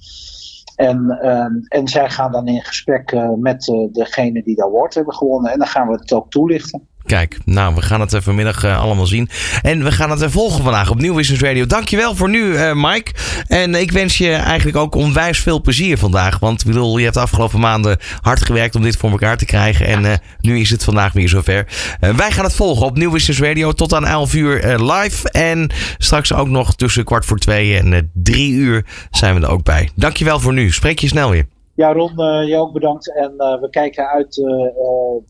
En, 0.76 1.18
uh, 1.22 1.78
en 1.78 1.88
zij 1.88 2.10
gaan 2.10 2.32
dan 2.32 2.46
in 2.46 2.62
gesprek 2.62 3.12
uh, 3.12 3.30
met 3.34 3.68
uh, 3.68 3.92
degene 3.92 4.42
die 4.42 4.56
dat 4.56 4.66
award 4.66 4.94
hebben 4.94 5.14
gewonnen. 5.14 5.52
En 5.52 5.58
dan 5.58 5.68
gaan 5.68 5.86
we 5.86 5.92
het 5.92 6.12
ook 6.12 6.30
toelichten. 6.30 6.88
Kijk, 7.06 7.38
nou, 7.44 7.74
we 7.74 7.82
gaan 7.82 8.00
het 8.00 8.16
vanmiddag 8.20 8.64
uh, 8.64 8.80
allemaal 8.80 9.06
zien. 9.06 9.28
En 9.62 9.84
we 9.84 9.92
gaan 9.92 10.10
het 10.10 10.30
volgen 10.30 10.62
vandaag 10.62 10.90
op 10.90 11.00
Nieuw 11.00 11.14
Business 11.14 11.42
Radio. 11.42 11.66
Dankjewel 11.66 12.14
voor 12.16 12.28
nu, 12.28 12.42
uh, 12.42 12.72
Mike. 12.74 13.12
En 13.46 13.74
ik 13.74 13.92
wens 13.92 14.18
je 14.18 14.32
eigenlijk 14.32 14.76
ook 14.76 14.94
onwijs 14.94 15.38
veel 15.38 15.60
plezier 15.60 15.98
vandaag. 15.98 16.38
Want 16.38 16.60
ik 16.60 16.66
bedoel, 16.66 16.96
je 16.96 17.02
hebt 17.02 17.14
de 17.14 17.20
afgelopen 17.20 17.60
maanden 17.60 17.98
hard 18.20 18.44
gewerkt 18.44 18.74
om 18.74 18.82
dit 18.82 18.96
voor 18.96 19.10
elkaar 19.10 19.36
te 19.36 19.44
krijgen. 19.44 19.86
En 19.86 20.04
uh, 20.04 20.12
nu 20.40 20.58
is 20.58 20.70
het 20.70 20.84
vandaag 20.84 21.12
weer 21.12 21.28
zover. 21.28 21.66
wij 22.00 22.30
gaan 22.30 22.44
het 22.44 22.54
volgen 22.54 22.86
op 22.86 22.96
Nieuw 22.96 23.10
Business 23.10 23.40
Radio 23.40 23.72
tot 23.72 23.94
aan 23.94 24.06
11 24.06 24.34
uur 24.34 24.78
live. 24.82 25.30
En 25.30 25.70
straks 25.98 26.32
ook 26.32 26.48
nog 26.48 26.76
tussen 26.76 27.04
kwart 27.04 27.24
voor 27.24 27.38
twee 27.38 27.78
en 27.78 28.10
drie 28.14 28.52
uur 28.52 28.84
zijn 29.10 29.34
we 29.34 29.40
er 29.40 29.52
ook 29.52 29.64
bij. 29.64 29.90
Dankjewel 29.94 30.40
voor 30.40 30.52
nu. 30.52 30.72
Spreek 30.72 30.98
je 30.98 31.08
snel 31.08 31.30
weer. 31.30 31.53
Ja, 31.76 31.92
Ron, 31.92 32.12
uh, 32.16 32.48
je 32.48 32.56
ook 32.56 32.72
bedankt. 32.72 33.14
En 33.14 33.34
uh, 33.36 33.60
we 33.60 33.68
kijken 33.70 34.08
uit 34.08 34.36
uh, 34.36 34.46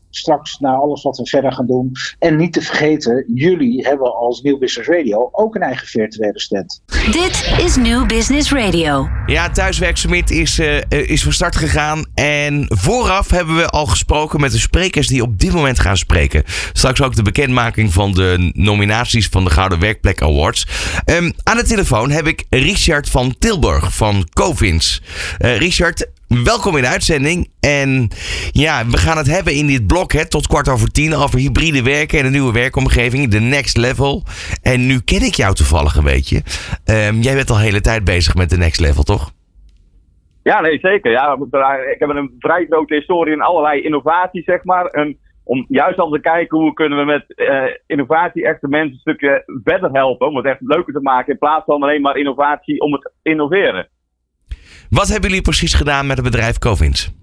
straks 0.09 0.59
naar 0.59 0.75
alles 0.75 1.03
wat 1.03 1.17
we 1.17 1.25
verder 1.27 1.53
gaan 1.53 1.67
doen. 1.67 1.91
En 2.19 2.35
niet 2.35 2.53
te 2.53 2.61
vergeten, 2.61 3.25
jullie 3.33 3.87
hebben 3.87 4.15
als 4.15 4.41
Nieuw 4.41 4.57
Business 4.57 4.89
Radio 4.89 5.29
ook 5.31 5.55
een 5.55 5.61
eigen 5.61 5.87
virtuele 5.87 6.39
stand. 6.39 6.81
Dit 7.11 7.55
is 7.59 7.75
Nieuw 7.75 8.05
Business 8.05 8.51
Radio. 8.51 9.07
Ja, 9.25 9.49
Thuiswerk 9.49 9.99
is, 10.29 10.59
is 10.89 11.23
van 11.23 11.31
start 11.31 11.55
gegaan. 11.55 12.05
En 12.13 12.65
vooraf 12.67 13.29
hebben 13.29 13.55
we 13.55 13.67
al 13.67 13.85
gesproken 13.85 14.41
met 14.41 14.51
de 14.51 14.57
sprekers 14.57 15.07
die 15.07 15.21
op 15.21 15.39
dit 15.39 15.53
moment 15.53 15.79
gaan 15.79 15.97
spreken. 15.97 16.43
Straks 16.73 17.01
ook 17.01 17.15
de 17.15 17.21
bekendmaking 17.21 17.93
van 17.93 18.11
de 18.11 18.51
nominaties 18.53 19.27
van 19.27 19.43
de 19.43 19.49
Gouden 19.49 19.79
Werkplek 19.79 20.21
Awards. 20.21 20.67
Um, 21.05 21.33
aan 21.43 21.57
de 21.57 21.63
telefoon 21.63 22.11
heb 22.11 22.27
ik 22.27 22.45
Richard 22.49 23.09
van 23.09 23.35
Tilburg 23.39 23.95
van 23.95 24.27
Covins. 24.33 25.01
Richard, 25.37 26.07
Welkom 26.27 26.75
in 26.75 26.81
de 26.81 26.87
uitzending. 26.87 27.51
En 27.59 28.07
ja, 28.51 28.85
we 28.85 28.97
gaan 28.97 29.17
het 29.17 29.27
hebben 29.27 29.53
in 29.53 29.67
dit 29.67 29.87
blok 29.87 30.11
hè, 30.13 30.29
tot 30.29 30.47
kwart 30.47 30.69
over 30.69 30.91
tien 30.91 31.13
over 31.13 31.39
hybride 31.39 31.83
werken 31.83 32.19
en 32.19 32.25
een 32.25 32.31
nieuwe 32.31 32.53
werkomgeving, 32.53 33.27
de 33.27 33.39
next 33.39 33.77
level. 33.77 34.23
En 34.61 34.87
nu 34.87 34.99
ken 34.99 35.21
ik 35.21 35.33
jou 35.33 35.53
toevallig 35.53 35.95
een 35.95 36.03
beetje. 36.03 36.35
Um, 36.85 37.21
jij 37.21 37.35
bent 37.35 37.49
al 37.49 37.55
de 37.55 37.61
hele 37.61 37.81
tijd 37.81 38.03
bezig 38.03 38.35
met 38.35 38.49
de 38.49 38.57
next 38.57 38.79
level, 38.79 39.03
toch? 39.03 39.31
Ja, 40.43 40.61
nee, 40.61 40.79
zeker. 40.79 41.11
Ja, 41.11 41.37
ik 41.93 41.99
heb 41.99 42.09
een 42.09 42.35
vrij 42.39 42.65
grote 42.69 42.95
historie 42.95 43.33
in 43.33 43.41
allerlei 43.41 43.81
innovaties, 43.81 44.45
zeg 44.45 44.63
maar. 44.63 45.13
Om 45.43 45.65
juist 45.67 45.99
al 45.99 46.09
te 46.09 46.19
kijken 46.19 46.57
hoe 46.57 46.73
kunnen 46.73 46.97
we 46.97 47.05
met 47.05 47.23
uh, 47.35 47.63
innovatie 47.87 48.45
echt 48.45 48.61
de 48.61 48.67
mensen 48.67 48.93
een 48.93 48.99
stukje 48.99 49.43
verder 49.63 49.91
helpen. 49.91 50.27
Om 50.27 50.35
het 50.35 50.45
echt 50.45 50.61
leuker 50.61 50.93
te 50.93 51.01
maken 51.01 51.31
in 51.31 51.37
plaats 51.37 51.65
van 51.65 51.83
alleen 51.83 52.01
maar 52.01 52.17
innovatie 52.17 52.79
om 52.79 52.93
het 52.93 53.11
innoveren. 53.21 53.87
Wat 54.89 55.07
hebben 55.07 55.29
jullie 55.29 55.43
precies 55.43 55.73
gedaan 55.73 56.07
met 56.07 56.17
het 56.17 56.25
bedrijf 56.25 56.57
Covins? 56.57 57.13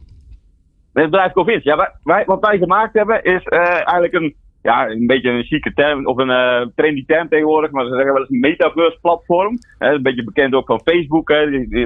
Met 0.92 1.02
het 1.02 1.12
bedrijf 1.12 1.32
Covins? 1.32 1.64
Ja, 1.64 1.98
wat 2.26 2.40
wij 2.40 2.58
gemaakt 2.58 2.94
hebben 2.94 3.24
is 3.24 3.44
uh, 3.44 3.58
eigenlijk 3.60 4.12
een, 4.12 4.34
ja, 4.62 4.88
een 4.88 5.06
beetje 5.06 5.30
een 5.30 5.44
chique 5.44 5.72
term, 5.72 6.06
of 6.06 6.16
een 6.16 6.28
uh, 6.28 6.66
trendy 6.74 7.04
term 7.06 7.28
tegenwoordig, 7.28 7.70
maar 7.70 7.84
ze 7.84 7.94
zeggen 7.94 8.12
wel 8.12 8.20
eens 8.20 8.30
een 8.30 8.40
metaverse 8.40 8.98
platform. 9.00 9.58
Hè, 9.78 9.92
een 9.92 10.02
beetje 10.02 10.24
bekend 10.24 10.54
ook 10.54 10.66
van 10.66 10.80
Facebook, 10.84 11.28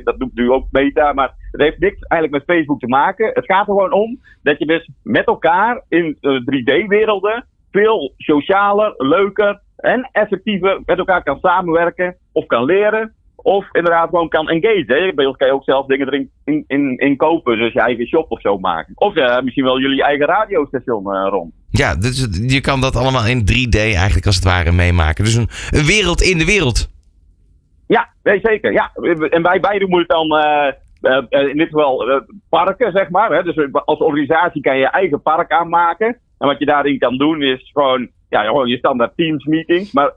dat 0.05 0.19
doet 0.19 0.35
nu 0.35 0.51
ook 0.51 0.67
Meta, 0.71 1.13
maar 1.13 1.35
het 1.51 1.61
heeft 1.61 1.79
niks 1.79 2.01
eigenlijk 2.01 2.33
met 2.33 2.57
Facebook 2.57 2.81
te 2.81 2.89
maken. 2.89 3.31
Het 3.35 3.45
gaat 3.45 3.69
er 3.69 3.75
gewoon 3.75 3.93
om 3.93 4.21
dat 4.43 4.59
je 4.59 4.67
dus 4.67 4.91
met 5.03 5.27
elkaar 5.27 5.83
in 5.89 6.19
uh, 6.21 6.41
3D-werelden 6.41 7.45
veel 7.71 8.13
socialer, 8.17 8.95
leuker 8.97 9.61
en 9.77 10.09
effectiever 10.13 10.83
met 10.85 10.99
elkaar 10.99 11.23
kan 11.23 11.39
samenwerken 11.41 12.17
of 12.33 12.47
kan 12.47 12.65
leren 12.65 13.15
of 13.47 13.67
inderdaad 13.73 14.09
gewoon 14.09 14.29
kan 14.29 14.49
engageren. 14.49 15.15
Bij 15.15 15.27
ons 15.27 15.37
kan 15.37 15.47
je 15.47 15.55
ook 15.55 15.65
zelf 15.65 15.87
dingen 15.87 16.07
erin 16.07 16.31
in, 16.45 16.65
in, 16.67 16.97
in 16.97 17.17
kopen. 17.17 17.59
Dus 17.59 17.73
je 17.73 17.81
eigen 17.81 18.07
shop 18.07 18.31
of 18.31 18.41
zo 18.41 18.59
maken. 18.59 18.93
Of 18.95 19.15
ja, 19.15 19.41
misschien 19.41 19.65
wel 19.65 19.81
jullie 19.81 20.03
eigen 20.03 20.27
radiostation 20.27 21.15
uh, 21.15 21.27
rond. 21.31 21.53
Ja, 21.71 21.95
dus 21.95 22.29
je 22.47 22.61
kan 22.61 22.81
dat 22.81 22.97
allemaal 22.97 23.27
in 23.27 23.41
3D 23.41 23.79
eigenlijk 23.79 24.27
als 24.27 24.35
het 24.35 24.45
ware 24.45 24.73
meemaken. 24.73 25.25
Dus 25.25 25.35
een, 25.35 25.49
een 25.71 25.85
wereld 25.85 26.21
in 26.21 26.39
de 26.39 26.45
wereld. 26.45 26.89
Ja, 27.87 28.09
nee, 28.23 28.41
zeker. 28.43 28.73
Ja. 28.73 28.93
En 29.31 29.43
wij 29.43 29.61
beide 29.61 29.89
moeten 29.89 30.17
dan, 30.17 30.39
uh, 30.39 30.73
uh, 31.31 31.49
in 31.49 31.57
dit 31.57 31.69
geval, 31.69 32.09
uh, 32.11 32.21
parken, 32.49 32.93
zeg 32.93 33.11
maar. 33.11 33.31
Hè. 33.31 33.43
Dus 33.43 33.69
als 33.73 33.99
organisatie 33.99 34.63
kan 34.63 34.75
je 34.75 34.81
je 34.81 34.91
eigen 34.91 35.23
park 35.23 35.51
aanmaken. 35.53 36.19
En 36.39 36.47
wat 36.47 36.59
je 36.59 36.67
daarin 36.67 36.99
kan 36.99 37.17
doen 37.17 37.43
is 37.43 37.71
gewoon, 37.73 38.09
ja, 38.29 38.45
gewoon 38.45 38.69
je 38.69 38.79
standaard 38.79 39.17
Teams 39.17 39.45
meetings. 39.45 39.93
Maar 39.93 40.13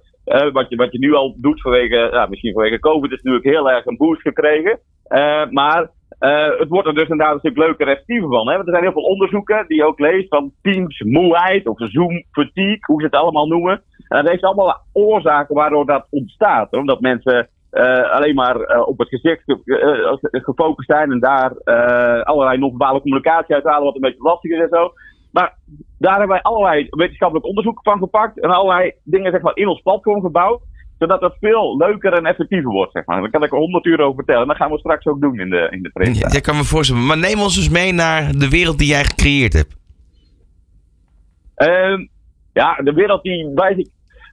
wat, 0.52 0.70
je, 0.70 0.76
wat 0.76 0.92
je 0.92 1.00
nu 1.00 1.14
al 1.14 1.36
doet 1.38 1.62
vanwege, 1.62 2.10
ja, 2.12 2.26
misschien 2.26 2.54
vanwege 2.54 2.80
COVID, 2.80 3.12
is 3.12 3.22
natuurlijk 3.22 3.56
heel 3.56 3.70
erg 3.72 3.86
een 3.86 3.98
boost 3.98 4.22
gekregen. 4.22 4.80
maar 5.52 5.90
het 6.60 6.70
wordt 6.70 6.88
er 6.88 6.94
dus 6.94 7.10
inderdaad 7.10 7.34
een 7.34 7.40
stuk 7.40 7.58
leuker 7.58 7.88
en 7.88 7.92
effectiever 7.92 8.30
van. 8.30 8.48
Hè? 8.48 8.56
Want 8.56 8.68
er 8.68 8.74
zijn 8.74 8.84
heel 8.84 8.94
veel 8.94 9.12
onderzoeken 9.12 9.66
die 9.68 9.78
je 9.78 9.86
ook 9.86 10.00
leest 10.00 10.28
van 10.28 10.52
Teams 10.62 11.00
moeheid 11.00 11.68
of 11.68 11.78
Zoom 11.78 12.24
fatigue, 12.32 12.80
hoe 12.82 13.00
ze 13.00 13.06
het 13.06 13.16
allemaal 13.16 13.48
noemen. 13.48 13.82
En 14.08 14.22
dat 14.22 14.30
heeft 14.30 14.44
allemaal 14.44 14.82
oorzaken 14.94 15.56
waardoor 15.56 15.86
dat 15.86 16.08
ontstaat. 16.10 16.74
Omdat 16.74 17.02
mensen 17.02 17.50
uh, 17.72 18.12
alleen 18.12 18.36
maar 18.36 18.84
op 18.86 19.00
het 19.00 19.08
gezicht 19.08 19.44
gefocust 20.32 20.90
zijn 20.90 21.12
en 21.12 21.20
daar 21.20 21.64
allerlei 22.24 22.58
non-verbale 22.58 23.02
communicatie 23.02 23.56
uithalen, 23.56 23.84
wat 23.84 23.96
een 23.96 24.02
beetje 24.02 24.24
lastig 24.24 24.52
is 24.52 24.62
en 24.62 24.70
zo. 24.70 24.92
Maar 25.32 25.58
daar 25.98 26.12
hebben 26.12 26.30
wij 26.30 26.42
allerlei 26.42 26.88
wetenschappelijk 26.90 27.46
onderzoek 27.46 27.80
van 27.84 27.98
gepakt 27.98 28.40
en 28.40 28.50
allerlei 28.50 28.94
dingen 29.04 29.32
zeg 29.32 29.42
maar, 29.42 29.56
in 29.56 29.68
ons 29.68 29.82
platform 29.82 30.22
gebouwd, 30.22 30.62
zodat 31.00 31.22
het 31.22 31.36
veel 31.40 31.78
leuker 31.78 32.14
en 32.14 32.26
effectiever 32.26 32.72
wordt. 32.72 32.92
Zeg 32.92 33.06
maar. 33.06 33.22
Daar 33.22 33.30
kan 33.30 33.44
ik 33.44 33.52
er 33.52 33.58
honderd 33.58 33.86
uur 33.86 34.00
over 34.00 34.16
vertellen 34.16 34.42
en 34.42 34.48
dat 34.48 34.58
gaan 34.58 34.72
we 34.72 34.80
straks 34.80 35.06
ook 35.06 35.22
doen 35.22 35.40
in 35.40 35.50
de, 35.50 35.68
in 35.72 35.84
de 35.84 35.90
presentatie. 35.90 36.38
Ja, 36.38 36.42
kan 36.42 36.56
me 36.56 36.64
voorstellen. 36.64 37.06
Maar 37.06 37.18
neem 37.18 37.40
ons 37.40 37.56
dus 37.56 37.70
mee 37.70 37.94
naar 37.94 38.32
de 38.38 38.50
wereld 38.50 38.78
die 38.78 38.88
jij 38.88 39.04
gecreëerd 39.04 39.54
hebt. 39.54 39.78
Ehm, 41.56 42.06
ja, 42.54 42.76
de 42.76 42.94
wereld 42.94 43.24
die 43.24 43.52
wij 43.56 43.88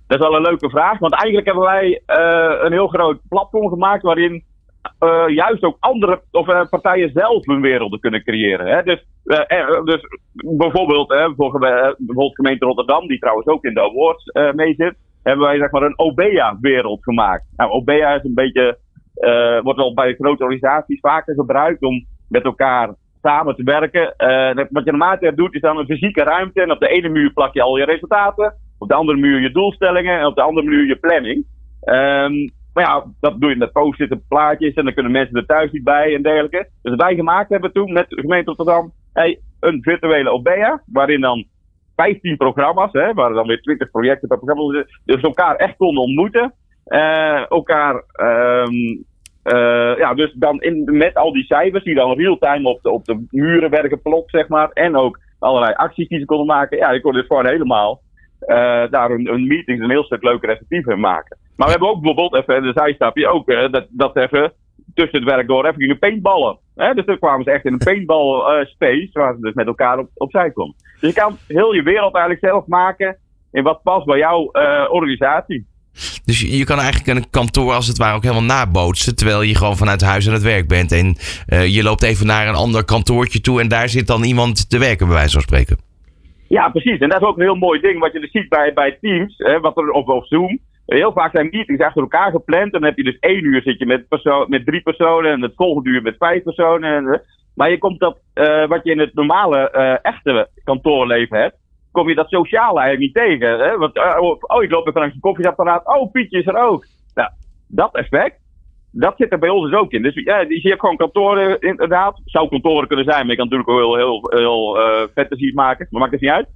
dat 0.07 0.21
is 0.21 0.26
wel 0.26 0.37
een 0.37 0.43
leuke 0.43 0.71
vraag, 0.71 0.99
want 0.99 1.12
eigenlijk 1.12 1.47
hebben 1.47 1.65
wij 1.65 2.03
uh, 2.07 2.65
een 2.65 2.73
heel 2.73 2.88
groot 2.88 3.21
platform 3.29 3.69
gemaakt 3.69 4.03
waarin 4.03 4.45
uh, 5.00 5.35
juist 5.35 5.62
ook 5.62 5.76
andere 5.81 6.21
of, 6.31 6.49
uh, 6.49 6.64
partijen 6.71 7.11
zelf 7.14 7.47
hun 7.47 7.61
werelden 7.61 8.00
kunnen 8.00 8.23
creëren. 8.23 8.66
Hè? 8.66 8.83
Dus, 8.83 9.07
dus 9.85 10.00
bijvoorbeeld, 10.57 11.09
hè, 11.09 11.26
bijvoorbeeld 11.35 12.35
gemeente 12.35 12.64
Rotterdam, 12.64 13.07
die 13.07 13.19
trouwens 13.19 13.47
ook 13.47 13.64
in 13.64 13.75
de 13.75 13.81
awards 13.81 14.25
mee 14.55 14.75
zit, 14.75 14.95
hebben 15.23 15.47
wij 15.47 15.59
zeg 15.59 15.71
maar 15.71 15.83
een 15.83 15.99
OBEA-wereld 15.99 17.02
gemaakt. 17.02 17.45
Nou, 17.57 17.71
OBEA 17.71 18.14
is 18.14 18.25
een 18.25 18.35
beetje, 18.35 18.78
wordt 19.62 19.78
wel 19.78 19.95
bij 19.95 20.14
grote 20.14 20.43
organisaties 20.43 21.00
vaker 21.00 21.35
gebruikt 21.35 21.83
om 21.83 22.07
met 22.28 22.45
elkaar 22.45 22.95
samen 23.23 23.55
te 23.57 23.62
werken. 23.62 24.14
wat 24.71 24.85
je 24.85 24.90
normaal 24.90 25.19
doet, 25.35 25.55
is 25.55 25.61
dan 25.61 25.78
een 25.78 25.87
fysieke 25.87 26.23
ruimte 26.23 26.62
en 26.62 26.71
op 26.71 26.81
de 26.81 26.88
ene 26.88 27.09
muur 27.09 27.33
plak 27.33 27.55
je 27.55 27.62
al 27.62 27.76
je 27.76 27.85
resultaten. 27.85 28.55
Op 28.78 28.88
de 28.88 28.95
andere 28.95 29.19
muur 29.19 29.40
je 29.40 29.50
doelstellingen 29.50 30.19
en 30.19 30.26
op 30.26 30.35
de 30.35 30.43
andere 30.43 30.66
muur 30.66 30.87
je 30.87 30.97
planning. 30.97 31.45
Um, 31.85 32.50
maar 32.76 32.85
ja, 32.85 33.04
dat 33.21 33.40
doe 33.40 33.50
je 33.50 33.56
met 33.56 33.73
post-it 33.73 34.28
plaatjes 34.28 34.75
en 34.75 34.85
dan 34.85 34.95
kunnen 34.95 35.12
mensen 35.12 35.37
er 35.37 35.47
thuis 35.47 35.71
niet 35.71 35.85
bij 35.85 36.14
en 36.14 36.23
dergelijke. 36.23 36.68
Dus 36.83 36.95
wij 36.95 37.14
gemaakt 37.14 37.50
hebben 37.50 37.73
toen 37.73 37.92
met 37.92 38.09
de 38.09 38.21
gemeente 38.21 38.52
Rotterdam 38.52 38.92
een 39.61 39.83
virtuele 39.83 40.30
OBEA, 40.30 40.83
waarin 40.87 41.21
dan 41.21 41.45
15 41.95 42.37
programma's, 42.37 42.92
hè, 42.92 43.14
waar 43.14 43.33
dan 43.33 43.47
weer 43.47 43.61
20 43.61 43.90
projecten 43.90 44.28
per 44.28 44.38
programma 44.38 44.85
dus 45.04 45.23
elkaar 45.23 45.56
echt 45.56 45.76
konden 45.76 46.02
ontmoeten. 46.02 46.54
Uh, 46.87 47.50
elkaar, 47.50 47.95
um, 47.95 49.04
uh, 49.45 49.99
ja, 49.99 50.14
dus 50.14 50.33
dan 50.33 50.61
in, 50.61 50.97
met 50.97 51.14
al 51.14 51.33
die 51.33 51.45
cijfers 51.45 51.85
die 51.85 51.95
dan 51.95 52.16
real-time 52.16 52.68
op 52.68 52.83
de, 52.83 52.90
op 52.90 53.04
de 53.04 53.26
muren 53.30 53.71
werden 53.71 53.90
geplot, 53.90 54.30
zeg 54.30 54.49
maar. 54.49 54.71
En 54.71 54.97
ook 54.97 55.18
allerlei 55.38 55.75
acties 55.75 56.09
die 56.09 56.18
ze 56.18 56.25
konden 56.25 56.47
maken. 56.47 56.78
Ja, 56.78 56.90
je 56.92 57.00
kon 57.00 57.12
dus 57.12 57.26
gewoon 57.26 57.47
helemaal 57.47 58.00
uh, 58.40 58.90
daar 58.90 59.11
een, 59.11 59.33
een 59.33 59.47
meeting 59.47 59.83
een 59.83 59.90
heel 59.90 60.04
stuk 60.04 60.23
leuker 60.23 60.49
en 60.49 60.54
effectiever 60.54 60.99
maken. 60.99 61.38
Maar 61.56 61.66
we 61.66 61.72
hebben 61.72 61.88
ook 61.88 62.02
bijvoorbeeld 62.02 62.48
even 62.48 62.62
de 62.62 62.72
zijstapje 62.75 63.28
ook, 63.28 63.48
uh, 63.48 63.70
dat, 63.70 63.86
dat 63.90 64.16
even 64.16 64.52
tussen 64.94 65.18
het 65.18 65.30
werk 65.30 65.46
door 65.46 65.66
even 65.66 65.80
gingen 65.80 65.98
paintballen. 65.98 66.58
Hè? 66.75 66.94
Dus 66.94 67.04
dan 67.04 67.18
kwamen 67.18 67.44
ze 67.44 67.50
echt 67.50 67.64
in 67.64 67.72
een 67.72 67.78
paintball 67.78 68.58
uh, 68.60 68.66
space 68.66 69.10
waar 69.12 69.34
ze 69.34 69.40
dus 69.40 69.54
met 69.54 69.66
elkaar 69.66 69.98
op, 69.98 70.10
opzij 70.14 70.50
komen. 70.50 70.75
Dus 71.00 71.14
je 71.14 71.20
kan 71.20 71.36
heel 71.46 71.75
je 71.75 71.82
wereld 71.82 72.14
eigenlijk 72.14 72.46
zelf 72.46 72.66
maken 72.66 73.18
in 73.52 73.62
wat 73.62 73.82
past 73.82 74.06
bij 74.06 74.18
jouw 74.18 74.50
organisatie. 74.90 75.66
Dus 76.25 76.40
je, 76.40 76.58
je 76.58 76.64
kan 76.64 76.78
eigenlijk 76.78 77.18
een 77.18 77.30
kantoor 77.30 77.72
als 77.72 77.86
het 77.86 77.98
ware 77.98 78.16
ook 78.16 78.22
helemaal 78.22 78.42
nabootsen. 78.42 79.16
Terwijl 79.16 79.42
je 79.42 79.54
gewoon 79.54 79.76
vanuit 79.76 80.00
huis 80.00 80.26
aan 80.26 80.32
het 80.32 80.42
werk 80.42 80.68
bent. 80.68 80.92
En 80.92 81.16
je 81.70 81.82
loopt 81.82 82.02
even 82.02 82.26
naar 82.26 82.48
een 82.48 82.54
ander 82.54 82.84
kantoortje 82.84 83.40
toe 83.40 83.60
en 83.60 83.68
daar 83.68 83.88
zit 83.88 84.06
dan 84.06 84.22
iemand 84.22 84.70
te 84.70 84.78
werken, 84.78 85.06
bij 85.06 85.16
wijze 85.16 85.32
van 85.32 85.40
spreken. 85.40 85.76
Ja, 86.48 86.68
precies. 86.68 86.98
En 86.98 87.08
dat 87.08 87.20
is 87.20 87.26
ook 87.26 87.36
een 87.36 87.42
heel 87.42 87.54
mooi 87.54 87.80
ding 87.80 87.98
wat 87.98 88.12
je 88.12 88.20
dus 88.20 88.30
ziet 88.30 88.48
bij, 88.48 88.72
bij 88.72 88.98
Teams 89.00 89.34
hè, 89.36 89.60
wat 89.60 89.76
er, 89.76 89.90
of, 89.90 90.06
of 90.06 90.26
Zoom. 90.26 90.58
Heel 90.87 91.12
vaak 91.12 91.31
zijn 91.31 91.49
meetings 91.50 91.83
achter 91.83 92.02
elkaar 92.02 92.31
gepland. 92.31 92.64
En 92.64 92.81
dan 92.81 92.85
heb 92.85 92.97
je 92.97 93.05
dus 93.05 93.19
één 93.19 93.45
uur 93.45 93.62
zit 93.62 93.78
je 93.78 93.87
met, 93.87 94.07
met 94.49 94.66
drie 94.66 94.83
personen 94.83 95.33
en 95.33 95.43
het 95.43 95.52
volgende 95.55 95.90
uur 95.90 96.02
met 96.02 96.16
vijf 96.19 96.43
personen. 96.43 96.95
En, 96.97 97.23
maar 97.55 97.71
je 97.71 97.78
komt 97.78 98.00
dat, 98.00 98.19
uh, 98.34 98.67
wat 98.67 98.84
je 98.84 98.91
in 98.91 98.99
het 98.99 99.15
normale, 99.15 99.73
uh, 99.75 100.10
echte 100.13 100.49
kantoorleven 100.65 101.39
hebt, 101.39 101.56
kom 101.93 102.08
je 102.08 102.15
dat 102.15 102.28
sociale 102.28 102.80
eigenlijk 102.80 102.99
niet 102.99 103.25
tegen. 103.25 103.58
Hè? 103.58 103.76
Want, 103.76 103.97
uh, 103.97 104.17
oh, 104.21 104.63
ik 104.63 104.71
loop 104.71 104.87
even 104.87 105.00
langs 105.00 105.15
een 105.15 105.21
koffieapparaat. 105.21 105.87
Oh, 105.87 106.13
Pietje 106.13 106.39
is 106.39 106.47
er 106.47 106.58
ook. 106.58 106.87
Nou, 107.15 107.30
dat 107.69 107.95
effect, 107.95 108.41
dat 108.93 109.15
zit 109.17 109.32
er 109.32 109.39
bij 109.39 109.49
ons 109.49 109.71
dus 109.71 109.78
ook 109.78 109.93
in. 109.93 110.02
Dus 110.02 110.15
ja, 110.15 110.41
je 110.41 110.69
hebt 110.69 110.80
gewoon 110.80 110.97
kantoren, 110.97 111.60
inderdaad. 111.60 112.21
Zou 112.25 112.49
kantoren 112.49 112.89
kunnen 112.89 113.04
zijn, 113.04 113.21
maar 113.21 113.30
je 113.30 113.37
kan 113.37 113.49
natuurlijk 113.49 113.71
ook 113.71 113.78
heel, 113.78 113.97
heel, 113.97 114.32
heel 114.34 114.78
uh, 114.78 115.06
fantasies 115.15 115.52
maken. 115.52 115.87
Maar 115.91 116.00
maakt 116.00 116.13
het 116.13 116.21
niet 116.21 116.30
uit. 116.30 116.49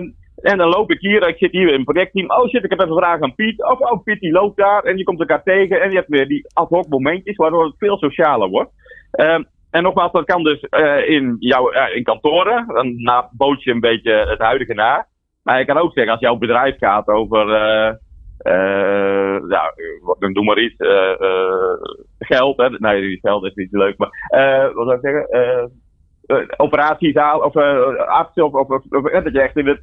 Um, 0.00 0.14
en 0.42 0.58
dan 0.58 0.68
loop 0.68 0.90
ik 0.90 1.00
hier, 1.00 1.28
ik 1.28 1.38
zit 1.38 1.52
hier 1.52 1.68
in 1.68 1.74
een 1.74 1.84
projectteam. 1.84 2.30
Oh 2.30 2.48
shit, 2.48 2.64
ik 2.64 2.70
heb 2.70 2.80
even 2.80 2.96
vraag 2.96 3.20
aan 3.20 3.34
Piet. 3.34 3.64
Of 3.64 3.78
oh, 3.78 4.02
Piet 4.02 4.20
die 4.20 4.32
loopt 4.32 4.56
daar 4.56 4.82
en 4.82 4.96
je 4.96 5.04
komt 5.04 5.20
elkaar 5.20 5.42
tegen. 5.42 5.80
En 5.80 5.90
je 5.90 5.96
hebt 5.96 6.08
weer 6.08 6.28
die 6.28 6.46
ad 6.52 6.68
hoc 6.68 6.88
momentjes 6.88 7.36
waardoor 7.36 7.64
het 7.64 7.74
veel 7.78 7.98
socialer 7.98 8.48
wordt. 8.48 8.70
Um, 9.10 9.46
en 9.70 9.82
nogmaals, 9.82 10.12
dat 10.12 10.24
kan 10.24 10.44
dus 10.44 10.66
uh, 10.70 11.08
in, 11.08 11.36
jouw, 11.38 11.72
uh, 11.72 11.96
in 11.96 12.02
kantoren. 12.02 12.66
Dan 12.66 13.02
na 13.02 13.28
boot 13.32 13.62
je 13.62 13.70
een 13.70 13.80
beetje 13.80 14.12
het 14.12 14.38
huidige 14.38 14.74
na. 14.74 15.06
Maar 15.42 15.58
je 15.58 15.64
kan 15.64 15.78
ook 15.78 15.92
zeggen, 15.92 16.12
als 16.12 16.20
jouw 16.20 16.36
bedrijf 16.36 16.78
gaat 16.78 17.08
over 17.08 17.46
uh, 17.46 17.94
ja, 19.48 19.74
dan 20.18 20.32
doe 20.32 20.44
maar 20.44 20.58
iets. 20.58 20.76
Geld, 22.18 22.56
hè? 22.56 22.68
Nee, 22.70 23.18
geld 23.22 23.44
is 23.44 23.54
niet 23.54 23.72
leuk, 23.72 23.98
maar 23.98 24.10
wat 24.74 24.86
zou 24.86 24.94
ik 24.94 25.00
zeggen? 25.00 25.72
operatiezaal 26.56 27.40
of 27.40 27.56
arts 27.56 28.34
of, 28.34 28.52
of, 28.52 28.68
of, 28.68 29.10
dat 29.10 29.32
je 29.32 29.40
echt 29.40 29.56
in 29.56 29.66
het, 29.66 29.80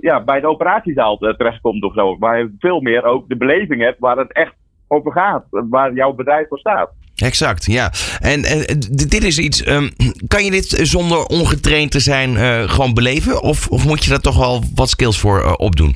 ja, 0.00 0.24
bij 0.24 0.40
de 0.40 0.48
operatiezaal 0.48 1.16
terechtkomt 1.16 1.82
of 1.82 1.94
zo. 1.94 2.18
Waar 2.18 2.38
je 2.38 2.54
veel 2.58 2.80
meer 2.80 3.04
ook 3.04 3.28
de 3.28 3.36
beleving 3.36 3.82
hebt 3.82 3.98
waar 3.98 4.16
het 4.16 4.32
echt 4.32 4.54
over 4.88 5.12
gaat. 5.12 5.44
Waar 5.50 5.92
jouw 5.92 6.12
bedrijf 6.12 6.48
voor 6.48 6.58
staat. 6.58 6.90
Exact, 7.16 7.64
ja. 7.64 7.90
En, 8.20 8.42
en 8.42 8.64
dit 9.08 9.24
is 9.24 9.38
iets. 9.38 9.66
Um, 9.66 9.90
kan 10.28 10.44
je 10.44 10.50
dit 10.50 10.66
zonder 10.66 11.18
ongetraind 11.18 11.90
te 11.90 12.00
zijn 12.00 12.30
uh, 12.30 12.68
gewoon 12.68 12.94
beleven? 12.94 13.42
Of, 13.42 13.68
of 13.68 13.86
moet 13.86 14.04
je 14.04 14.10
daar 14.10 14.20
toch 14.20 14.38
wel 14.38 14.62
wat 14.74 14.88
skills 14.88 15.20
voor 15.20 15.38
uh, 15.38 15.52
opdoen? 15.56 15.94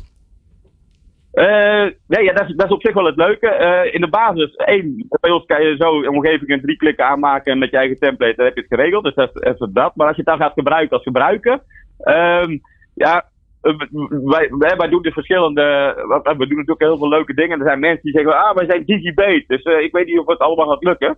Uh, 1.33 1.89
nee, 2.07 2.25
ja, 2.25 2.33
dat, 2.33 2.49
is, 2.49 2.57
dat 2.57 2.67
is 2.67 2.73
op 2.73 2.81
zich 2.83 2.95
wel 2.95 3.05
het 3.05 3.17
leuke. 3.17 3.49
In 3.93 4.01
de 4.01 4.09
basis, 4.09 4.55
één, 4.55 5.07
bij 5.21 5.31
ons 5.31 5.45
kan 5.47 5.63
je 5.63 5.77
zo 5.79 5.99
een 5.99 6.09
omgeving 6.09 6.51
in 6.51 6.61
drie 6.61 6.77
klikken 6.77 7.07
aanmaken 7.07 7.53
en 7.53 7.59
met 7.59 7.71
je 7.71 7.77
eigen 7.77 7.99
template, 7.99 8.37
dan 8.37 8.45
heb 8.45 8.55
je 8.55 8.61
het 8.61 8.75
geregeld. 8.75 9.05
Dus 9.05 9.15
dat 9.15 9.43
is 9.43 9.69
dat. 9.73 9.97
Maar 9.97 10.07
als 10.07 10.17
je 10.17 10.23
het 10.23 10.31
dan 10.31 10.47
gaat 10.47 10.53
gebruiken 10.53 10.97
als 10.97 11.03
gebruiker, 11.03 11.61
um, 12.05 12.61
ja, 12.95 13.25
wij, 14.25 14.49
wij, 14.51 14.77
wij 14.77 14.89
doen 14.89 15.03
de 15.03 15.13
verschillende, 15.13 15.63
we 16.23 16.47
doen 16.47 16.57
natuurlijk 16.57 16.81
heel 16.81 16.99
veel 16.99 17.09
leuke 17.09 17.35
dingen. 17.35 17.59
Er 17.61 17.67
zijn 17.67 17.79
mensen 17.79 18.03
die 18.03 18.13
zeggen, 18.13 18.37
ah, 18.37 18.57
wij 18.57 18.67
zijn 18.67 18.85
digibate, 18.85 19.45
dus 19.47 19.65
uh, 19.65 19.81
ik 19.81 19.93
weet 19.93 20.07
niet 20.07 20.19
of 20.19 20.27
het 20.27 20.39
allemaal 20.39 20.69
gaat 20.69 20.85
lukken. 20.85 21.17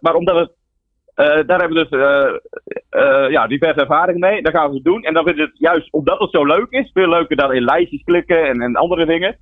maar 0.00 0.14
omdat 0.14 0.38
het 0.38 0.58
daar 1.46 1.58
hebben 1.60 1.88
we 1.88 1.88
dus 1.88 3.30
ja, 3.30 3.46
diverse 3.46 3.80
ervaring 3.80 4.18
mee. 4.18 4.42
Daar 4.42 4.52
gaan 4.52 4.68
we 4.68 4.74
het 4.74 4.84
doen. 4.84 5.02
En 5.02 5.14
dan 5.14 5.24
vind 5.24 5.38
ik 5.38 5.44
het 5.44 5.58
juist 5.58 5.92
omdat 5.92 6.18
het 6.18 6.30
zo 6.30 6.44
leuk 6.44 6.70
is, 6.70 6.90
veel 6.92 7.08
leuker 7.08 7.36
dan 7.36 7.52
in 7.52 7.62
lijstjes 7.64 8.02
klikken 8.04 8.48
en, 8.48 8.60
en 8.60 8.76
andere 8.76 9.06
dingen. 9.06 9.36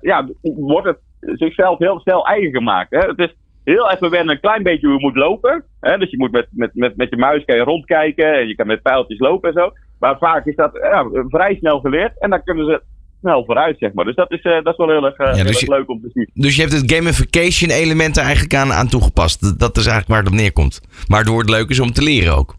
ja, 0.00 0.28
wordt 0.42 0.86
het 0.86 0.98
zichzelf 1.20 1.78
heel 1.78 2.00
snel 2.00 2.26
eigen 2.26 2.50
gemaakt. 2.50 2.90
Hè? 2.90 2.98
Het 2.98 3.18
is 3.18 3.34
heel 3.64 3.90
even 3.90 4.10
wennen 4.10 4.34
een 4.34 4.40
klein 4.40 4.62
beetje 4.62 4.86
hoe 4.86 4.96
je 4.96 5.02
moet 5.02 5.16
lopen. 5.16 5.64
Hè? 5.80 5.98
Dus 5.98 6.10
je 6.10 6.18
moet 6.18 6.32
met, 6.32 6.46
met, 6.50 6.74
met, 6.74 6.96
met 6.96 7.10
je 7.10 7.16
muis 7.16 7.44
kan 7.44 7.56
je 7.56 7.62
rondkijken 7.62 8.34
en 8.34 8.48
je 8.48 8.54
kan 8.54 8.66
met 8.66 8.82
pijltjes 8.82 9.18
lopen 9.18 9.48
en 9.48 9.62
zo. 9.62 9.72
Maar 10.00 10.18
vaak 10.18 10.46
is 10.46 10.56
dat 10.56 10.70
ja, 10.72 11.08
vrij 11.28 11.54
snel 11.54 11.80
geleerd. 11.80 12.18
En 12.18 12.30
dan 12.30 12.42
kunnen 12.42 12.66
ze 12.66 12.82
snel 13.20 13.44
vooruit, 13.44 13.78
zeg 13.78 13.92
maar. 13.92 14.04
Dus 14.04 14.14
dat 14.14 14.32
is, 14.32 14.44
uh, 14.44 14.52
dat 14.52 14.72
is 14.72 14.76
wel 14.76 14.88
heel 14.88 15.04
erg, 15.04 15.18
ja, 15.18 15.32
heel 15.32 15.44
dus 15.44 15.66
leuk 15.66 15.90
om 15.90 16.00
te 16.00 16.10
zien. 16.14 16.30
Dus 16.34 16.56
je 16.56 16.62
hebt 16.62 16.74
het 16.74 16.92
gamification 16.92 17.70
element 17.70 18.16
er 18.16 18.22
eigenlijk 18.22 18.54
aan, 18.54 18.72
aan 18.72 18.88
toegepast. 18.88 19.58
Dat 19.58 19.76
is 19.76 19.86
eigenlijk 19.86 20.08
waar 20.08 20.18
het 20.18 20.28
op 20.28 20.34
neerkomt. 20.34 20.80
Waardoor 21.08 21.38
het 21.38 21.50
leuk 21.50 21.68
is 21.68 21.80
om 21.80 21.92
te 21.92 22.02
leren 22.02 22.36
ook. 22.36 22.54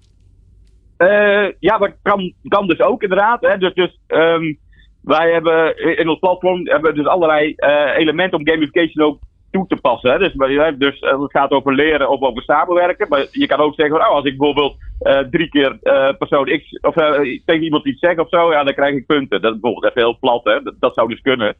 Uh, 0.98 1.48
ja, 1.60 1.78
dat 1.78 1.92
kan, 2.02 2.34
kan 2.48 2.68
dus 2.68 2.80
ook 2.80 3.02
inderdaad. 3.02 3.42
Hè. 3.42 3.58
Dus, 3.58 3.74
dus 3.74 4.00
um, 4.08 4.58
wij 5.02 5.32
hebben 5.32 5.78
in 5.98 6.10
ons 6.10 6.20
platform 6.20 6.68
hebben 6.68 6.96
dus 6.96 7.06
allerlei 7.06 7.56
elementen 7.98 8.40
om 8.40 8.48
gamification 8.48 9.06
ook 9.06 9.20
toe 9.52 9.68
te 9.68 9.76
passen. 9.76 10.12
Hè. 10.12 10.18
Dus, 10.18 10.34
dus 10.78 11.00
het 11.00 11.32
gaat 11.32 11.52
over 11.52 11.74
leren 11.74 12.10
of 12.10 12.22
over 12.22 12.44
samenwerken. 12.44 13.08
Maar 13.10 13.26
je 13.32 13.48
kan 13.48 13.60
ook 13.60 13.76
zeggen, 13.76 13.96
oh, 13.96 14.08
als 14.08 14.26
ik 14.26 14.38
bijvoorbeeld 14.38 14.76
uh, 15.02 15.20
drie 15.20 15.50
keer 15.50 15.78
uh, 15.84 16.10
persoon 16.18 16.46
X 16.46 16.80
of 16.82 16.94
tegen 17.46 17.64
iemand 17.64 17.86
iets 17.86 18.00
zeg 18.00 18.18
of 18.18 18.30
zo, 18.30 18.52
ja, 18.52 18.64
dan 18.64 18.74
krijg 18.74 18.96
ik 18.96 19.06
punten. 19.06 19.42
Dat 19.42 19.54
is 19.54 19.60
bijvoorbeeld 19.60 19.94
even 19.96 20.08
heel 20.08 20.20
plat, 20.20 20.44
hè. 20.44 20.60
Dat, 20.80 20.94
zou 20.94 21.08
dus 21.08 21.22
kunnen. 21.22 21.56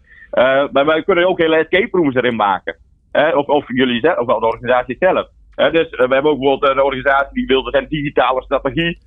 maar 0.72 0.86
wij 0.86 1.04
kunnen 1.04 1.28
ook 1.28 1.40
hele 1.40 1.56
escape 1.56 1.98
rooms 1.98 2.16
erin 2.16 2.36
maken. 2.36 2.78
eh, 3.12 3.38
of, 3.38 3.48
of 3.48 3.66
jullie 3.68 4.00
zelf, 4.00 4.18
of 4.18 4.26
wel 4.26 4.40
de 4.40 4.46
organisatie 4.46 4.96
zelf. 5.00 5.28
Eh, 5.56 5.72
dus 5.72 5.90
we 5.90 5.98
hebben 5.98 6.32
ook 6.32 6.40
bijvoorbeeld 6.40 6.72
een 6.72 6.84
organisatie 6.84 7.34
die 7.34 7.46
wilde 7.46 7.70
zijn 7.70 7.88
digitale 7.90 8.44
strategie, 8.44 8.98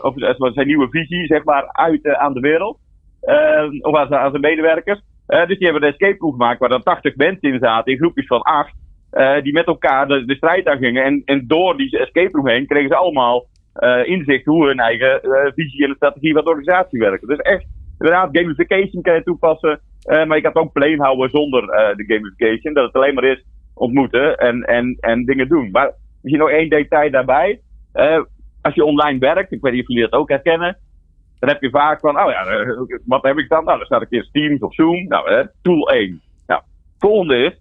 of 0.00 0.14
zijn 0.52 0.66
nieuwe 0.66 0.88
visie, 0.90 1.26
zeg 1.26 1.44
maar, 1.44 1.72
uit 1.72 2.14
aan 2.14 2.34
de 2.34 2.40
wereld. 2.40 2.78
of 3.80 3.96
aan 3.96 4.30
zijn 4.30 4.40
medewerkers. 4.40 5.00
Dus 5.26 5.58
die 5.58 5.68
hebben 5.68 5.82
een 5.82 5.92
escape 5.92 6.16
room 6.18 6.32
gemaakt 6.32 6.58
waar 6.58 6.68
dan 6.68 6.82
80 6.82 7.16
mensen 7.16 7.52
in 7.52 7.58
zaten, 7.58 7.92
in 7.92 7.98
groepjes 7.98 8.26
van 8.26 8.42
acht. 8.42 8.74
die 9.42 9.52
met 9.52 9.66
elkaar 9.66 10.08
de, 10.08 10.34
strijd 10.36 10.66
aan 10.66 10.78
gingen. 10.78 11.04
En, 11.04 11.22
en 11.24 11.46
door 11.46 11.76
die 11.76 11.98
escape 11.98 12.36
room 12.36 12.48
heen 12.48 12.66
kregen 12.66 12.88
ze 12.88 12.96
allemaal 12.96 13.46
inzicht 14.04 14.44
hoe 14.44 14.66
hun 14.66 14.78
eigen 14.78 15.20
visie 15.54 15.86
en 15.86 15.94
strategie 15.94 16.32
van 16.32 16.44
de 16.44 16.50
organisatie 16.50 16.98
werken. 16.98 17.28
Dus 17.28 17.38
echt 17.38 17.66
inderdaad, 17.98 18.28
gamification 18.32 19.02
kan 19.02 19.14
je 19.14 19.22
toepassen. 19.22 19.80
Maar 20.06 20.36
je 20.36 20.40
kan 20.42 20.52
het 20.52 20.56
ook 20.56 20.72
plain 20.72 21.00
houden 21.00 21.30
zonder 21.30 21.66
de 21.96 22.04
gamification. 22.06 22.74
Dat 22.74 22.86
het 22.86 22.94
alleen 22.94 23.14
maar 23.14 23.24
is 23.24 23.44
ontmoeten 23.74 24.36
en, 24.36 24.62
en, 24.62 24.96
en 25.00 25.24
dingen 25.24 25.48
doen. 25.48 25.70
Maar 25.70 25.92
misschien 26.22 26.44
nog 26.44 26.50
één 26.50 26.68
detail 26.68 27.10
daarbij. 27.10 27.60
Als 28.62 28.74
je 28.74 28.84
online 28.84 29.18
werkt, 29.18 29.52
ik 29.52 29.60
weet 29.60 29.72
niet 29.72 29.82
of 29.82 29.88
jullie 29.88 30.08
dat 30.08 30.20
ook 30.20 30.28
herkennen. 30.28 30.76
Dan 31.38 31.48
heb 31.48 31.62
je 31.62 31.70
vaak 31.70 32.00
van, 32.00 32.20
oh 32.20 32.30
ja, 32.30 32.44
wat 33.04 33.22
heb 33.22 33.38
ik 33.38 33.48
dan? 33.48 33.64
Nou, 33.64 33.76
dan 33.76 33.86
staat 33.86 34.02
ik 34.02 34.10
in 34.10 34.28
Teams 34.32 34.60
of 34.60 34.74
Zoom. 34.74 35.06
Nou, 35.08 35.46
tool 35.62 35.90
1. 35.90 36.20
Nou, 36.46 36.60
volgende 36.98 37.36
is, 37.36 37.52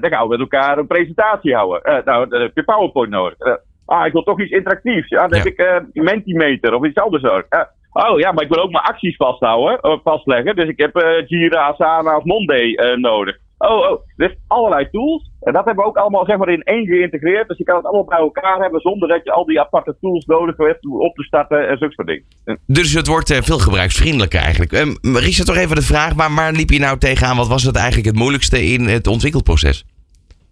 dan 0.00 0.10
gaan 0.10 0.22
we 0.22 0.28
met 0.28 0.40
elkaar 0.40 0.78
een 0.78 0.86
presentatie 0.86 1.54
houden. 1.54 2.02
nou, 2.04 2.28
dan 2.28 2.40
heb 2.40 2.50
je 2.54 2.64
PowerPoint 2.64 3.10
nodig. 3.10 3.38
ah, 3.86 4.06
ik 4.06 4.12
wil 4.12 4.22
toch 4.22 4.40
iets 4.40 4.52
interactiefs. 4.52 5.08
Ja, 5.08 5.26
dan 5.28 5.38
heb 5.38 5.46
ik 5.46 5.82
Mentimeter 5.92 6.74
of 6.74 6.84
iets 6.84 6.98
anders 6.98 7.22
nodig. 7.22 7.46
Oh 7.92 8.18
ja, 8.18 8.32
maar 8.32 8.44
ik 8.44 8.50
wil 8.50 8.62
ook 8.62 8.70
mijn 8.70 8.84
acties 8.84 9.16
vasthouden, 9.16 10.00
vastleggen. 10.02 10.56
Dus 10.56 10.68
ik 10.68 10.78
heb 10.78 11.24
Jira, 11.26 11.66
Asana 11.66 12.16
of 12.16 12.24
Monday 12.24 12.94
nodig. 12.96 13.36
Oh, 13.58 13.90
oh, 13.90 14.00
dus 14.16 14.36
allerlei 14.46 14.90
tools. 14.90 15.30
En 15.46 15.52
dat 15.52 15.64
hebben 15.64 15.84
we 15.84 15.90
ook 15.90 15.96
allemaal 15.96 16.24
zeg 16.24 16.36
maar 16.36 16.48
in 16.48 16.62
één 16.62 16.86
geïntegreerd. 16.86 17.48
Dus 17.48 17.58
je 17.58 17.64
kan 17.64 17.76
het 17.76 17.84
allemaal 17.84 18.04
bij 18.04 18.18
elkaar 18.18 18.60
hebben 18.60 18.80
zonder 18.80 19.08
dat 19.08 19.24
je 19.24 19.32
al 19.32 19.44
die 19.44 19.60
aparte 19.60 19.96
tools 20.00 20.24
nodig 20.24 20.56
hebt 20.56 20.86
om 20.86 21.00
op 21.00 21.14
te 21.14 21.22
starten 21.22 21.68
en 21.68 21.78
zulke 21.78 21.94
soort 21.94 22.06
dingen. 22.06 22.24
Dus 22.66 22.92
het 22.92 23.06
wordt 23.06 23.34
veel 23.34 23.58
gebruiksvriendelijker 23.58 24.40
eigenlijk. 24.40 24.72
Um, 24.72 25.16
Richard, 25.16 25.46
toch 25.46 25.56
even 25.56 25.76
de 25.76 25.82
vraag, 25.82 26.16
maar 26.16 26.34
waar 26.34 26.52
liep 26.52 26.70
je 26.70 26.78
nou 26.78 26.98
tegenaan? 26.98 27.36
Wat 27.36 27.48
was 27.48 27.62
het 27.62 27.76
eigenlijk 27.76 28.06
het 28.06 28.16
moeilijkste 28.16 28.64
in 28.64 28.80
het 28.80 29.06
ontwikkelproces? 29.06 29.84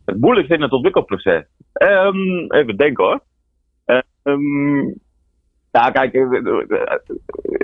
Het 0.05 0.21
moeilijkste 0.21 0.55
in 0.55 0.63
het 0.63 0.73
ontwikkelproces? 0.73 1.43
Um, 1.83 2.53
even 2.53 2.77
denken 2.77 3.05
hoor. 3.05 3.21
Um, 4.23 5.03
ja, 5.71 5.91
kijk, 5.91 6.15
eh, 6.15 6.23
eh, 6.23 6.83
eh, 6.83 6.99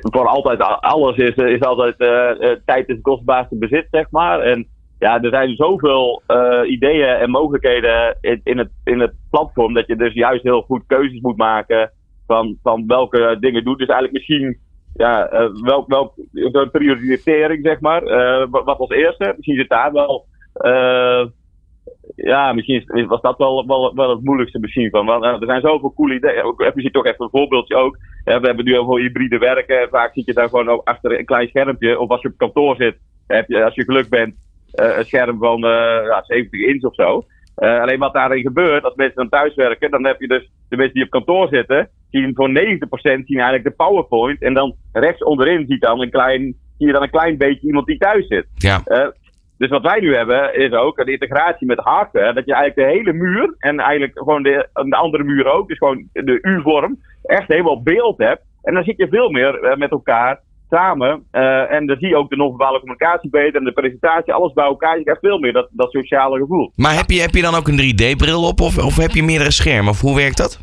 voor 0.01 0.27
altijd 0.27 0.61
alles 0.81 1.17
is, 1.17 1.35
is 1.35 1.61
altijd 1.61 1.95
uh, 1.99 2.53
tijd 2.65 2.89
is 2.89 3.01
kostbaarste 3.03 3.57
bezit, 3.57 3.87
zeg 3.91 4.11
maar. 4.11 4.41
En 4.41 4.67
ja, 5.01 5.23
er 5.23 5.31
zijn 5.31 5.57
zoveel 5.57 6.23
uh, 6.29 6.61
ideeën 6.71 7.07
en 7.07 7.31
mogelijkheden 7.31 8.17
in, 8.21 8.41
in, 8.45 8.59
het, 8.59 8.71
in 8.85 9.01
het 9.01 9.15
platform 9.31 9.75
dat 9.75 9.87
je 9.87 9.97
dus 9.97 10.13
juist 10.13 10.43
heel 10.43 10.63
goed 10.63 10.83
keuzes 10.87 11.21
moet 11.21 11.37
maken 11.37 11.93
van, 12.63 12.87
welke 12.87 13.37
dingen 13.41 13.65
doet. 13.65 13.79
Dus 13.79 13.89
eigenlijk 13.89 14.19
misschien 14.19 14.59
ja, 14.95 15.33
uh, 15.33 15.87
welk, 15.87 16.15
een 16.33 16.71
prioritering, 16.71 17.65
zeg 17.67 17.81
maar. 17.81 18.03
Uh, 18.03 18.47
wat 18.51 18.79
als 18.79 18.91
eerste. 18.91 19.33
Misschien 19.37 19.57
zit 19.57 19.69
daar 19.69 19.93
wel 19.93 20.27
ja, 22.17 22.53
misschien 22.53 23.07
was 23.07 23.21
dat 23.21 23.39
wel, 23.39 23.67
wel, 23.67 23.95
wel 23.95 24.11
het 24.11 24.25
moeilijkste 24.25 24.59
misschien 24.59 24.91
van. 24.91 25.07
Want 25.07 25.25
er 25.25 25.47
zijn 25.47 25.61
zoveel 25.61 25.95
coole 25.95 26.15
ideeën. 26.15 26.55
Heb 26.57 26.79
je 26.79 26.91
toch 26.91 27.07
even 27.07 27.25
een 27.25 27.31
voorbeeldje 27.31 27.77
ook. 27.77 27.97
we 28.25 28.31
hebben 28.31 28.65
nu 28.65 28.79
over 28.79 29.01
hybride 29.01 29.39
werken. 29.39 29.89
Vaak 29.89 30.13
zit 30.15 30.27
je 30.27 30.33
daar 30.33 30.49
gewoon 30.49 30.85
achter 30.85 31.19
een 31.19 31.25
klein 31.25 31.49
schermpje. 31.49 31.99
Of 31.99 32.09
als 32.09 32.23
je 32.23 32.29
op 32.29 32.37
kantoor 32.37 32.77
zit, 32.77 32.97
heb 33.27 33.49
je, 33.49 33.65
als 33.65 33.75
je 33.75 33.85
geluk 33.85 34.09
bent, 34.09 34.35
een 34.73 35.05
scherm 35.05 35.39
van 35.39 35.65
uh, 35.65 35.71
ja, 36.07 36.23
70 36.27 36.61
inch 36.61 36.83
of 36.83 36.95
zo. 36.95 37.25
Uh, 37.59 37.81
alleen 37.81 37.99
wat 37.99 38.13
daarin 38.13 38.43
gebeurt, 38.43 38.85
als 38.85 38.95
mensen 38.95 39.17
dan 39.17 39.29
thuis 39.29 39.55
werken, 39.55 39.91
dan 39.91 40.07
heb 40.07 40.21
je 40.21 40.29
dus 40.29 40.51
de 40.69 40.77
mensen 40.77 40.95
die 40.95 41.05
op 41.05 41.11
kantoor 41.11 41.49
zitten, 41.49 41.89
zien 42.11 42.35
voor 42.35 42.49
90% 42.49 42.53
zien 43.03 43.25
eigenlijk 43.27 43.65
de 43.65 43.71
PowerPoint. 43.71 44.43
En 44.43 44.55
dan 44.55 44.75
rechts 44.93 45.23
onderin 45.23 45.67
ziet 45.67 45.81
dan 45.81 46.01
een 46.01 46.11
klein, 46.11 46.41
zie 46.79 46.87
je 46.87 46.93
dan 46.93 47.03
een 47.03 47.11
klein 47.11 47.37
beetje 47.37 47.67
iemand 47.67 47.87
die 47.87 47.99
thuis 47.99 48.27
zit. 48.27 48.47
Ja. 48.55 48.83
Dus 49.59 49.69
wat 49.69 49.83
wij 49.83 50.01
nu 50.01 50.17
hebben 50.17 50.55
is 50.55 50.73
ook 50.73 50.99
een 50.99 51.07
integratie 51.07 51.67
met 51.67 51.79
hardware. 51.79 52.33
Dat 52.33 52.47
je 52.47 52.55
eigenlijk 52.55 52.89
de 52.89 52.97
hele 52.97 53.13
muur 53.13 53.55
en 53.59 53.81
eigenlijk 53.81 54.19
gewoon 54.19 54.43
de, 54.43 54.69
de 54.73 54.97
andere 54.97 55.25
muur 55.25 55.47
ook, 55.47 55.69
dus 55.69 55.79
gewoon 55.79 56.09
de 56.13 56.39
U-vorm, 56.43 56.99
echt 57.23 57.49
helemaal 57.49 57.83
beeld 57.83 58.19
hebt. 58.19 58.43
En 58.63 58.75
dan 58.75 58.85
zit 58.85 58.97
je 58.97 59.09
veel 59.09 59.31
meer 59.31 59.75
met 59.79 59.91
elkaar 59.91 60.41
samen. 60.71 61.25
Uh, 61.33 61.73
en 61.73 61.87
dan 61.87 61.97
zie 61.99 62.09
je 62.09 62.17
ook 62.17 62.31
de 62.31 62.37
non-verbale 62.37 62.79
communicatie 62.79 63.31
beter 63.31 63.55
en 63.55 63.65
de 63.65 63.73
presentatie, 63.73 64.33
alles 64.33 64.53
bij 64.53 64.65
elkaar. 64.65 64.97
Je 64.97 65.03
krijgt 65.03 65.21
veel 65.21 65.39
meer 65.39 65.53
dat, 65.53 65.69
dat 65.71 65.91
sociale 65.91 66.39
gevoel. 66.39 66.73
Maar 66.77 66.97
heb 66.97 67.11
je, 67.11 67.21
heb 67.21 67.35
je 67.35 67.43
dan 67.43 67.55
ook 67.55 67.69
een 67.69 67.81
3D-bril 67.81 68.43
op 68.49 68.61
of, 68.61 68.85
of 68.85 68.97
heb 68.97 69.11
je 69.11 69.23
meerdere 69.23 69.53
schermen? 69.53 69.91
Of 69.91 70.01
hoe 70.01 70.17
werkt 70.17 70.37
dat? 70.37 70.61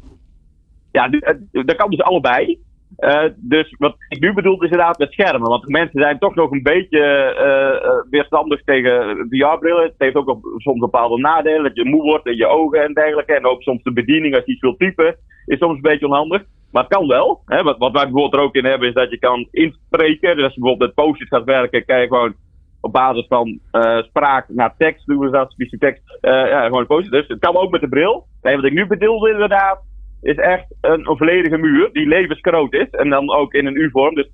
Ja, 0.91 1.09
dat 1.51 1.75
kan 1.75 1.89
dus 1.89 2.01
allebei. 2.01 2.59
Uh, 2.99 3.23
dus 3.35 3.75
wat 3.77 3.95
ik 4.09 4.19
nu 4.19 4.33
bedoel 4.33 4.55
is 4.55 4.69
inderdaad 4.69 4.97
met 4.97 5.11
schermen. 5.11 5.49
Want 5.49 5.67
mensen 5.67 6.01
zijn 6.01 6.19
toch 6.19 6.35
nog 6.35 6.51
een 6.51 6.63
beetje 6.63 7.01
uh, 7.01 8.09
weerstandig 8.09 8.63
tegen 8.63 9.27
VR-brillen. 9.29 9.83
Het 9.83 9.93
heeft 9.97 10.15
ook 10.15 10.39
soms 10.57 10.79
bepaalde 10.79 11.17
nadelen. 11.17 11.63
Dat 11.63 11.75
je 11.75 11.85
moe 11.85 12.01
wordt 12.01 12.27
in 12.27 12.35
je 12.35 12.47
ogen 12.47 12.83
en 12.83 12.93
dergelijke. 12.93 13.33
En 13.33 13.45
ook 13.45 13.61
soms 13.61 13.83
de 13.83 13.93
bediening 13.93 14.35
als 14.35 14.45
je 14.45 14.51
iets 14.51 14.61
wilt 14.61 14.79
typen 14.79 15.15
is 15.45 15.57
soms 15.57 15.75
een 15.75 15.81
beetje 15.81 16.07
onhandig. 16.07 16.43
Maar 16.71 16.83
het 16.83 16.93
kan 16.93 17.07
wel. 17.07 17.41
Hè. 17.45 17.63
Wat, 17.63 17.77
wat 17.77 17.91
wij 17.91 18.03
bijvoorbeeld 18.03 18.33
er 18.33 18.39
ook 18.39 18.55
in 18.55 18.65
hebben 18.65 18.87
is 18.87 18.93
dat 18.93 19.09
je 19.09 19.19
kan 19.19 19.47
inspreken. 19.51 20.35
Dus 20.35 20.43
als 20.43 20.53
je 20.53 20.59
bijvoorbeeld 20.59 20.95
met 20.95 21.05
post 21.05 21.27
gaat 21.27 21.43
werken, 21.43 21.85
kan 21.85 21.99
je 21.99 22.07
gewoon 22.07 22.35
op 22.81 22.93
basis 22.93 23.25
van 23.27 23.59
uh, 23.71 23.97
spraak 24.01 24.45
naar 24.49 24.75
tekst 24.77 25.05
doen 25.05 25.19
we 25.19 25.29
dat, 25.29 25.55
tekst. 25.79 26.03
Uh, 26.21 26.31
ja, 26.31 26.65
gewoon 26.65 26.85
post 26.85 27.11
Dus 27.11 27.27
het 27.27 27.39
kan 27.39 27.55
ook 27.55 27.71
met 27.71 27.81
de 27.81 27.89
bril. 27.89 28.25
Nee, 28.41 28.55
wat 28.55 28.65
ik 28.65 28.73
nu 28.73 28.87
bedoel 28.87 29.27
inderdaad, 29.27 29.79
is 30.21 30.35
echt 30.35 30.65
een, 30.81 31.05
volledige 31.05 31.57
muur 31.57 31.89
die 31.93 32.07
levensgroot 32.07 32.73
is. 32.73 32.89
En 32.89 33.09
dan 33.09 33.33
ook 33.33 33.53
in 33.53 33.65
een 33.65 33.75
U-vorm, 33.75 34.15
dus 34.15 34.27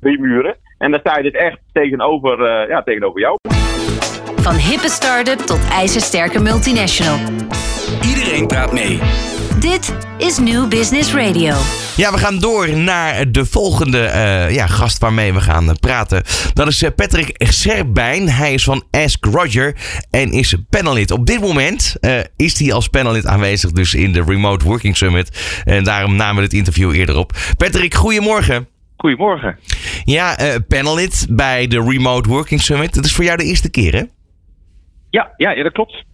drie 0.00 0.20
muren. 0.20 0.56
En 0.78 0.90
daar 0.90 1.00
sta 1.00 1.16
je 1.16 1.22
dus 1.22 1.40
echt 1.40 1.58
tegenover, 1.72 2.40
uh, 2.40 2.68
ja, 2.68 2.82
tegenover 2.82 3.20
jou. 3.20 3.36
Van 4.36 4.54
hippe 4.54 4.88
start-up 4.88 5.38
tot 5.38 5.68
ijzersterke 5.70 6.40
multinational. 6.40 7.18
Iedereen 8.02 8.46
praat 8.46 8.72
mee. 8.72 8.98
Dit 9.58 9.96
is 10.18 10.38
New 10.38 10.68
Business 10.68 11.14
Radio. 11.14 11.54
Ja, 11.96 12.12
we 12.12 12.18
gaan 12.18 12.38
door 12.38 12.76
naar 12.76 13.32
de 13.32 13.46
volgende 13.46 13.98
uh, 13.98 14.54
ja, 14.54 14.66
gast 14.66 14.98
waarmee 14.98 15.32
we 15.32 15.40
gaan 15.40 15.64
uh, 15.64 15.70
praten. 15.80 16.22
Dat 16.52 16.66
is 16.66 16.82
uh, 16.82 16.90
Patrick 16.96 17.34
Serbijn. 17.38 18.28
Hij 18.28 18.54
is 18.54 18.64
van 18.64 18.84
Ask 18.90 19.24
Roger 19.24 19.76
en 20.10 20.32
is 20.32 20.56
panelid. 20.70 21.10
Op 21.10 21.26
dit 21.26 21.40
moment 21.40 21.96
is 22.36 22.58
hij 22.58 22.72
als 22.72 22.88
panelid 22.88 23.26
aanwezig 23.26 23.72
dus 23.72 23.94
in 23.94 24.12
de 24.12 24.22
Remote 24.26 24.64
Working 24.64 24.96
Summit. 24.96 25.62
En 25.64 25.84
daarom 25.84 26.16
namen 26.16 26.36
we 26.36 26.42
het 26.42 26.52
interview 26.52 26.94
eerder 26.94 27.16
op. 27.16 27.32
Patrick, 27.56 27.94
goedemorgen. 27.94 28.68
Goedemorgen. 28.96 29.58
Ja, 30.04 30.36
panelid 30.68 31.26
bij 31.30 31.66
de 31.66 31.82
Remote 31.82 32.28
Working 32.28 32.60
Summit. 32.60 32.94
Dat 32.94 33.04
is 33.04 33.12
voor 33.12 33.24
jou 33.24 33.36
de 33.36 33.44
eerste 33.44 33.70
keer, 33.70 33.92
hè? 33.94 34.02
Ja, 35.10 35.32
ja, 35.36 35.50
ja 35.50 35.62
dat 35.62 35.72
klopt. 35.72 36.06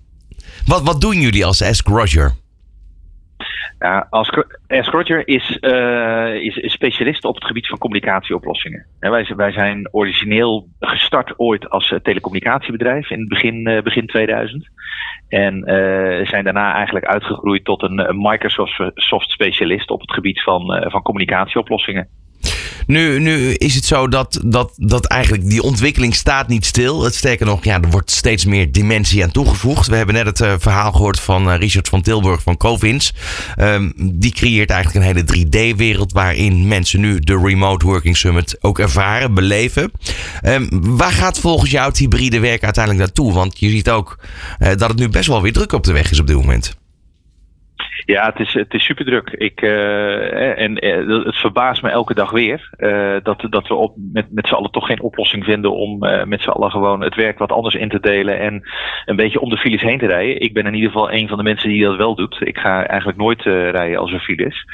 Wat, 0.67 0.83
wat 0.83 1.01
doen 1.01 1.21
jullie 1.21 1.45
als 1.45 1.63
Ask 1.63 1.89
Roger? 1.89 2.33
Ja, 3.79 4.07
als 4.11 4.31
Roger 4.69 5.29
is, 5.29 5.59
uh, 5.61 6.35
is 6.35 6.73
specialist 6.73 7.25
op 7.25 7.35
het 7.35 7.45
gebied 7.45 7.67
van 7.67 7.79
communicatieoplossingen. 7.79 8.87
En 9.01 9.11
wij, 9.11 9.33
wij 9.37 9.53
zijn 9.53 9.89
origineel 9.93 10.69
gestart 10.81 11.39
ooit 11.39 11.71
als 11.71 11.91
uh, 11.91 11.99
telecommunicatiebedrijf 11.99 13.11
in 13.11 13.19
het 13.19 13.29
begin, 13.29 13.69
uh, 13.69 13.83
begin 13.83 14.07
2000. 14.07 14.69
En 15.29 15.63
zijn 16.27 16.45
daarna 16.45 16.75
eigenlijk 16.75 17.07
uitgegroeid 17.07 17.65
tot 17.65 17.83
een 17.83 18.21
Microsoft 18.21 19.31
specialist 19.31 19.91
op 19.91 20.01
het 20.01 20.13
gebied 20.13 20.43
van, 20.43 20.85
van 20.91 21.03
communicatieoplossingen. 21.03 22.09
Nu, 22.87 23.19
nu 23.19 23.53
is 23.53 23.75
het 23.75 23.85
zo 23.85 24.09
dat, 24.09 24.41
dat, 24.45 24.73
dat 24.77 25.05
eigenlijk 25.07 25.49
die 25.49 25.63
ontwikkeling 25.63 26.15
staat 26.15 26.49
niet 26.49 26.67
stil. 26.67 27.03
Het 27.03 27.15
sterker 27.15 27.47
nog, 27.47 27.65
ja, 27.65 27.81
er 27.81 27.91
wordt 27.91 28.11
steeds 28.11 28.45
meer 28.45 28.73
dimensie 28.73 29.23
aan 29.23 29.31
toegevoegd. 29.31 29.87
We 29.87 29.97
hebben 29.97 30.15
net 30.15 30.27
het 30.27 30.41
uh, 30.41 30.55
verhaal 30.59 30.93
gehoord 30.93 31.21
van 31.21 31.49
uh, 31.49 31.57
Richard 31.57 31.89
van 31.89 32.03
Tilburg 32.03 32.43
van 32.43 32.57
Covins. 32.57 33.13
Um, 33.59 33.93
die 33.97 34.33
creëert 34.33 34.71
eigenlijk 34.71 35.07
een 35.07 35.15
hele 35.15 35.47
3D-wereld 35.47 36.13
waarin 36.13 36.69
mensen 36.69 37.01
nu 37.01 37.21
de 37.21 37.41
Remote 37.45 37.87
Working 37.87 38.17
Summit 38.17 38.57
ook 38.61 38.79
ervaren, 38.79 39.35
beleven. 39.35 39.93
Um, 40.45 40.69
waar 40.71 41.13
gaat 41.13 41.39
volgens 41.39 41.71
jou 41.71 41.89
het 41.89 41.99
hybride 41.99 42.41
werk 42.41 42.65
uiteindelijk 42.65 43.05
naartoe? 43.05 43.33
Want 43.33 43.59
je 43.59 43.69
ziet 43.69 43.91
ook 43.91 44.19
uh, 44.59 44.69
dat 44.69 44.89
het 44.89 44.99
nu 44.99 45.09
best 45.09 45.29
wel 45.29 45.43
weer 45.43 45.53
druk 45.53 45.73
op 45.73 45.85
de 45.85 45.93
weg 45.93 46.11
is 46.11 46.21
op 46.21 46.27
dit 46.27 46.37
moment. 46.37 46.77
Ja, 48.05 48.27
het 48.27 48.41
is, 48.41 48.55
het 48.55 48.75
is 48.75 48.85
super 48.85 49.05
druk. 49.05 49.31
Ik, 49.31 49.63
uh, 49.63 50.61
en 50.61 50.85
uh, 50.85 51.25
het 51.25 51.37
verbaast 51.37 51.83
me 51.83 51.89
elke 51.89 52.15
dag 52.15 52.31
weer 52.31 52.71
dat, 53.23 53.47
dat 53.51 53.69
we 53.69 53.75
op, 53.75 53.97
met, 54.13 54.27
met 54.33 54.47
z'n 54.47 54.55
allen 54.55 54.71
toch 54.71 54.87
geen 54.87 55.03
oplossing 55.03 55.45
vinden 55.45 55.73
om 55.73 55.99
met 56.29 56.43
z'n 56.43 56.51
allen 56.51 56.71
gewoon 56.71 57.01
het 57.01 57.15
werk 57.15 57.39
wat 57.39 57.53
anders 57.53 57.75
in 57.75 57.89
te 57.89 58.01
delen 58.01 58.39
en 58.39 58.63
een 59.05 59.17
beetje 59.17 59.41
om 59.41 59.49
de 59.49 59.57
files 59.57 59.83
heen 59.83 59.99
te 59.99 60.07
rijden. 60.07 60.41
Ik 60.41 60.53
ben 60.53 60.67
in 60.67 60.75
ieder 60.75 60.91
geval 60.91 61.13
een 61.13 61.29
van 61.29 61.37
de 61.37 61.45
mensen 61.45 61.69
die 61.69 61.85
dat 61.85 61.97
wel 61.97 62.15
doet. 62.15 62.37
Ik 62.41 62.59
ga 62.59 62.87
eigenlijk 62.87 63.19
nooit 63.19 63.43
rijden 63.43 63.99
als 63.99 64.13
er 64.13 64.21
file 64.21 64.45
is. 64.45 64.65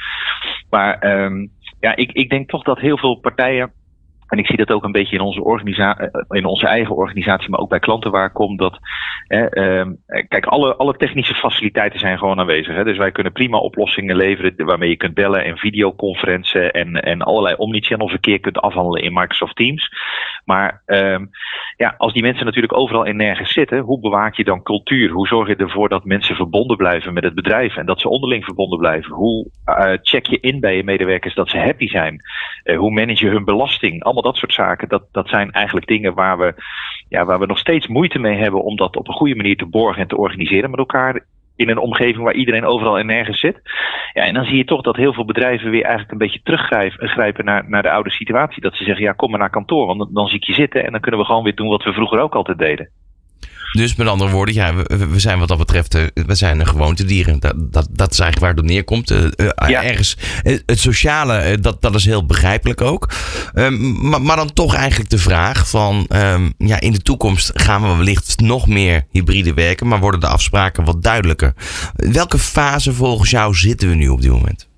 Maar 0.69 1.23
um, 1.23 1.51
ja, 1.79 1.95
ik, 1.95 2.11
ik 2.11 2.29
denk 2.29 2.49
toch 2.49 2.63
dat 2.63 2.79
heel 2.79 2.97
veel 2.97 3.15
partijen 3.15 3.71
En 4.31 4.37
ik 4.37 4.45
zie 4.45 4.57
dat 4.57 4.71
ook 4.71 4.83
een 4.83 4.91
beetje 4.91 5.15
in 5.15 5.21
onze, 5.21 5.43
organisa 5.43 6.11
in 6.29 6.45
onze 6.45 6.67
eigen 6.67 6.95
organisatie, 6.95 7.49
maar 7.49 7.59
ook 7.59 7.69
bij 7.69 7.79
klanten 7.79 8.11
waar 8.11 8.25
ik 8.25 8.33
kom. 8.33 8.57
Dat, 8.57 8.79
eh, 9.27 9.85
kijk, 10.27 10.45
alle, 10.45 10.75
alle 10.75 10.97
technische 10.97 11.33
faciliteiten 11.33 11.99
zijn 11.99 12.17
gewoon 12.17 12.39
aanwezig. 12.39 12.75
Hè? 12.75 12.83
Dus 12.83 12.97
wij 12.97 13.11
kunnen 13.11 13.31
prima 13.31 13.57
oplossingen 13.57 14.15
leveren 14.15 14.65
waarmee 14.65 14.89
je 14.89 14.97
kunt 14.97 15.13
bellen 15.13 15.43
en 15.43 15.57
videoconferenties 15.57 16.53
en, 16.53 17.01
en 17.01 17.21
allerlei 17.21 17.55
omnichannel 17.55 18.07
verkeer 18.07 18.39
kunt 18.39 18.61
afhandelen 18.61 19.03
in 19.03 19.13
Microsoft 19.13 19.55
Teams. 19.55 19.89
Maar 20.45 20.81
ehm, 20.85 21.25
ja, 21.77 21.95
als 21.97 22.13
die 22.13 22.21
mensen 22.21 22.45
natuurlijk 22.45 22.77
overal 22.77 23.05
en 23.05 23.15
nergens 23.15 23.53
zitten, 23.53 23.79
hoe 23.79 23.99
bewaak 23.99 24.35
je 24.35 24.43
dan 24.43 24.63
cultuur? 24.63 25.09
Hoe 25.09 25.27
zorg 25.27 25.47
je 25.47 25.55
ervoor 25.55 25.89
dat 25.89 26.05
mensen 26.05 26.35
verbonden 26.35 26.77
blijven 26.77 27.13
met 27.13 27.23
het 27.23 27.35
bedrijf 27.35 27.77
en 27.77 27.85
dat 27.85 28.01
ze 28.01 28.09
onderling 28.09 28.43
verbonden 28.43 28.79
blijven? 28.79 29.13
Hoe 29.13 29.49
uh, 29.65 29.93
check 30.01 30.25
je 30.25 30.39
in 30.39 30.59
bij 30.59 30.75
je 30.75 30.83
medewerkers 30.83 31.35
dat 31.35 31.49
ze 31.49 31.57
happy 31.57 31.87
zijn? 31.87 32.21
Hoe 32.77 32.91
manage 32.91 33.25
je 33.25 33.31
hun 33.31 33.45
belasting? 33.45 34.03
Allemaal 34.03 34.20
dat 34.21 34.35
soort 34.35 34.53
zaken. 34.53 34.89
Dat, 34.89 35.03
dat 35.11 35.27
zijn 35.27 35.51
eigenlijk 35.51 35.87
dingen 35.87 36.13
waar 36.13 36.37
we, 36.37 36.53
ja, 37.09 37.25
waar 37.25 37.39
we 37.39 37.45
nog 37.45 37.57
steeds 37.57 37.87
moeite 37.87 38.19
mee 38.19 38.37
hebben 38.37 38.63
om 38.63 38.75
dat 38.75 38.95
op 38.95 39.07
een 39.07 39.13
goede 39.13 39.35
manier 39.35 39.57
te 39.57 39.65
borgen 39.65 40.01
en 40.01 40.07
te 40.07 40.17
organiseren 40.17 40.69
met 40.69 40.79
elkaar 40.79 41.25
in 41.55 41.69
een 41.69 41.77
omgeving 41.77 42.23
waar 42.23 42.33
iedereen 42.33 42.65
overal 42.65 42.99
en 42.99 43.05
nergens 43.05 43.39
zit. 43.39 43.61
Ja, 44.13 44.23
en 44.23 44.33
dan 44.33 44.45
zie 44.45 44.57
je 44.57 44.65
toch 44.65 44.81
dat 44.81 44.95
heel 44.95 45.13
veel 45.13 45.25
bedrijven 45.25 45.71
weer 45.71 45.83
eigenlijk 45.83 46.11
een 46.11 46.17
beetje 46.17 46.41
teruggrijpen 46.43 47.45
naar, 47.45 47.69
naar 47.69 47.81
de 47.81 47.91
oude 47.91 48.11
situatie. 48.11 48.61
Dat 48.61 48.75
ze 48.75 48.83
zeggen, 48.83 49.05
ja, 49.05 49.11
kom 49.11 49.29
maar 49.29 49.39
naar 49.39 49.49
kantoor, 49.49 49.85
want 49.85 49.99
dan, 49.99 50.09
dan 50.13 50.27
zie 50.27 50.37
ik 50.37 50.43
je 50.43 50.53
zitten 50.53 50.85
en 50.85 50.91
dan 50.91 51.01
kunnen 51.01 51.19
we 51.19 51.25
gewoon 51.25 51.43
weer 51.43 51.55
doen 51.55 51.67
wat 51.67 51.83
we 51.83 51.93
vroeger 51.93 52.19
ook 52.19 52.35
altijd 52.35 52.57
deden. 52.57 52.89
Dus 53.71 53.95
met 53.95 54.07
andere 54.07 54.31
woorden, 54.31 54.55
ja, 54.55 54.75
we, 54.75 55.07
we 55.07 55.19
zijn 55.19 55.39
wat 55.39 55.47
dat 55.47 55.57
betreft, 55.57 55.95
uh, 55.95 56.03
we 56.13 56.35
zijn 56.35 56.59
een 56.59 56.67
gewoontedieren. 56.67 57.39
Dat, 57.39 57.53
dat, 57.57 57.87
dat 57.91 58.11
is 58.11 58.19
eigenlijk 58.19 58.39
waar 58.39 58.49
het 58.49 58.59
op 58.59 58.65
neerkomt. 58.65 59.11
Uh, 59.11 59.27
ja. 59.67 59.83
Ergens, 59.83 60.17
het 60.43 60.79
sociale, 60.79 61.59
dat, 61.59 61.81
dat 61.81 61.95
is 61.95 62.05
heel 62.05 62.25
begrijpelijk 62.25 62.81
ook. 62.81 63.09
Um, 63.53 64.09
maar, 64.09 64.21
maar, 64.21 64.35
dan 64.35 64.53
toch 64.53 64.75
eigenlijk 64.75 65.09
de 65.09 65.17
vraag 65.17 65.69
van, 65.69 66.05
um, 66.09 66.53
ja, 66.57 66.79
in 66.79 66.91
de 66.91 67.01
toekomst 67.01 67.51
gaan 67.53 67.81
we 67.81 67.95
wellicht 67.95 68.39
nog 68.39 68.67
meer 68.67 69.05
hybride 69.11 69.53
werken, 69.53 69.87
maar 69.87 69.99
worden 69.99 70.19
de 70.19 70.27
afspraken 70.27 70.83
wat 70.83 71.03
duidelijker. 71.03 71.53
Welke 71.95 72.39
fase 72.39 72.93
volgens 72.93 73.29
jou 73.29 73.55
zitten 73.55 73.89
we 73.89 73.95
nu 73.95 74.07
op 74.07 74.21
dit 74.21 74.31
moment? 74.31 74.69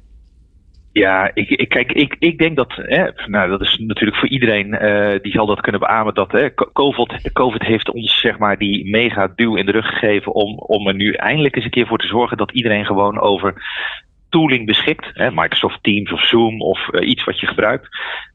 Ja, 0.94 1.32
ik, 1.34 1.50
ik, 1.50 1.70
kijk, 1.70 1.92
ik, 1.92 2.16
ik 2.20 2.38
denk 2.38 2.56
dat, 2.56 2.74
hè, 2.76 3.08
nou, 3.28 3.50
dat 3.50 3.62
is 3.62 3.78
natuurlijk 3.78 4.20
voor 4.20 4.30
iedereen, 4.30 4.68
uh, 4.68 5.20
die 5.22 5.32
zal 5.32 5.46
dat 5.46 5.62
kunnen 5.62 5.82
beamen, 5.82 6.14
dat 6.14 6.32
hè, 6.32 6.54
COVID, 6.74 7.32
COVID 7.32 7.64
heeft 7.64 7.92
ons 7.92 8.20
zeg 8.20 8.38
maar 8.38 8.58
die 8.58 8.90
mega 8.90 9.32
duw 9.36 9.56
in 9.56 9.66
de 9.66 9.72
rug 9.72 9.88
gegeven 9.88 10.34
om, 10.34 10.58
om 10.58 10.88
er 10.88 10.94
nu 10.94 11.14
eindelijk 11.14 11.56
eens 11.56 11.66
een 11.66 11.72
keer 11.72 11.88
voor 11.88 11.98
te 11.98 12.08
zorgen 12.08 12.38
dat 12.38 12.52
iedereen 12.52 12.86
gewoon 12.86 13.20
over 13.20 13.54
tooling 14.30 14.66
beschikt, 14.66 15.10
hè, 15.14 15.32
Microsoft 15.32 15.84
Teams 15.84 16.12
of 16.12 16.28
Zoom 16.28 16.62
of 16.62 16.88
uh, 16.92 17.10
iets 17.10 17.24
wat 17.24 17.40
je 17.40 17.48
gebruikt, 17.48 17.88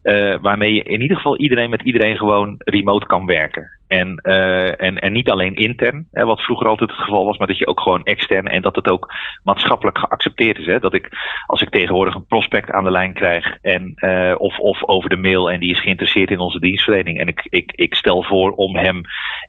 uh, 0.09 0.37
waarmee 0.40 0.75
je 0.75 0.83
in 0.83 1.01
ieder 1.01 1.16
geval 1.16 1.38
iedereen 1.38 1.71
met 1.71 1.83
iedereen 1.83 2.16
gewoon 2.16 2.55
remote 2.59 3.07
kan 3.07 3.27
werken. 3.27 3.77
En, 3.88 4.21
uh, 4.23 4.83
en, 4.83 4.99
en 4.99 5.12
niet 5.12 5.31
alleen 5.31 5.55
intern, 5.55 6.09
hè, 6.12 6.25
wat 6.25 6.40
vroeger 6.40 6.66
altijd 6.66 6.90
het 6.90 6.99
geval 6.99 7.25
was, 7.25 7.38
maar 7.38 7.47
dat 7.47 7.59
je 7.59 7.66
ook 7.66 7.81
gewoon 7.81 8.05
extern 8.05 8.47
en 8.47 8.62
dat 8.62 8.77
het 8.77 8.90
ook 8.90 9.12
maatschappelijk 9.42 9.99
geaccepteerd 9.99 10.59
is. 10.59 10.66
Hè. 10.66 10.79
Dat 10.79 10.94
ik, 10.94 11.09
als 11.47 11.62
ik 11.62 11.71
tegenwoordig 11.71 12.14
een 12.14 12.27
prospect 12.27 12.71
aan 12.71 12.85
de 12.85 12.90
lijn 12.90 13.12
krijg 13.12 13.59
en, 13.62 13.92
uh, 13.97 14.35
of, 14.38 14.59
of 14.59 14.85
over 14.85 15.11
de 15.11 15.16
mail 15.16 15.51
en 15.51 15.61
die 15.61 15.71
is 15.71 15.81
geïnteresseerd 15.81 16.31
in 16.31 16.38
onze 16.38 16.61
dienstverlening 16.61 17.21
en 17.21 17.27
ik, 17.27 17.47
ik, 17.49 17.73
ik 17.75 17.94
stel 17.94 18.23
voor 18.23 18.53
om 18.53 18.77
hem 18.77 19.01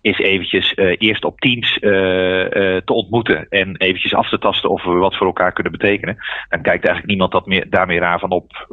eens 0.02 0.20
eventjes 0.20 0.74
eerst 0.76 1.26
op 1.26 1.40
Teams 1.40 1.78
te 1.80 2.94
ontmoeten 2.94 3.48
en 3.50 3.78
eventjes 3.78 4.14
af 4.14 4.30
te 4.30 4.40
tasten 4.40 4.70
of 4.70 4.84
we 4.84 4.92
wat 4.92 5.16
voor 5.16 5.28
elkaar 5.28 5.52
kunnen 5.52 5.72
betekenen, 5.72 6.18
dan 6.50 6.62
kijkt 6.62 6.86
eigenlijk 6.86 7.06
niemand 7.06 7.32
dat 7.32 7.46
meer, 7.46 7.70
daar 7.70 7.88
meer 7.88 8.00
raar 8.00 8.20
van 8.20 8.32
op 8.32 8.68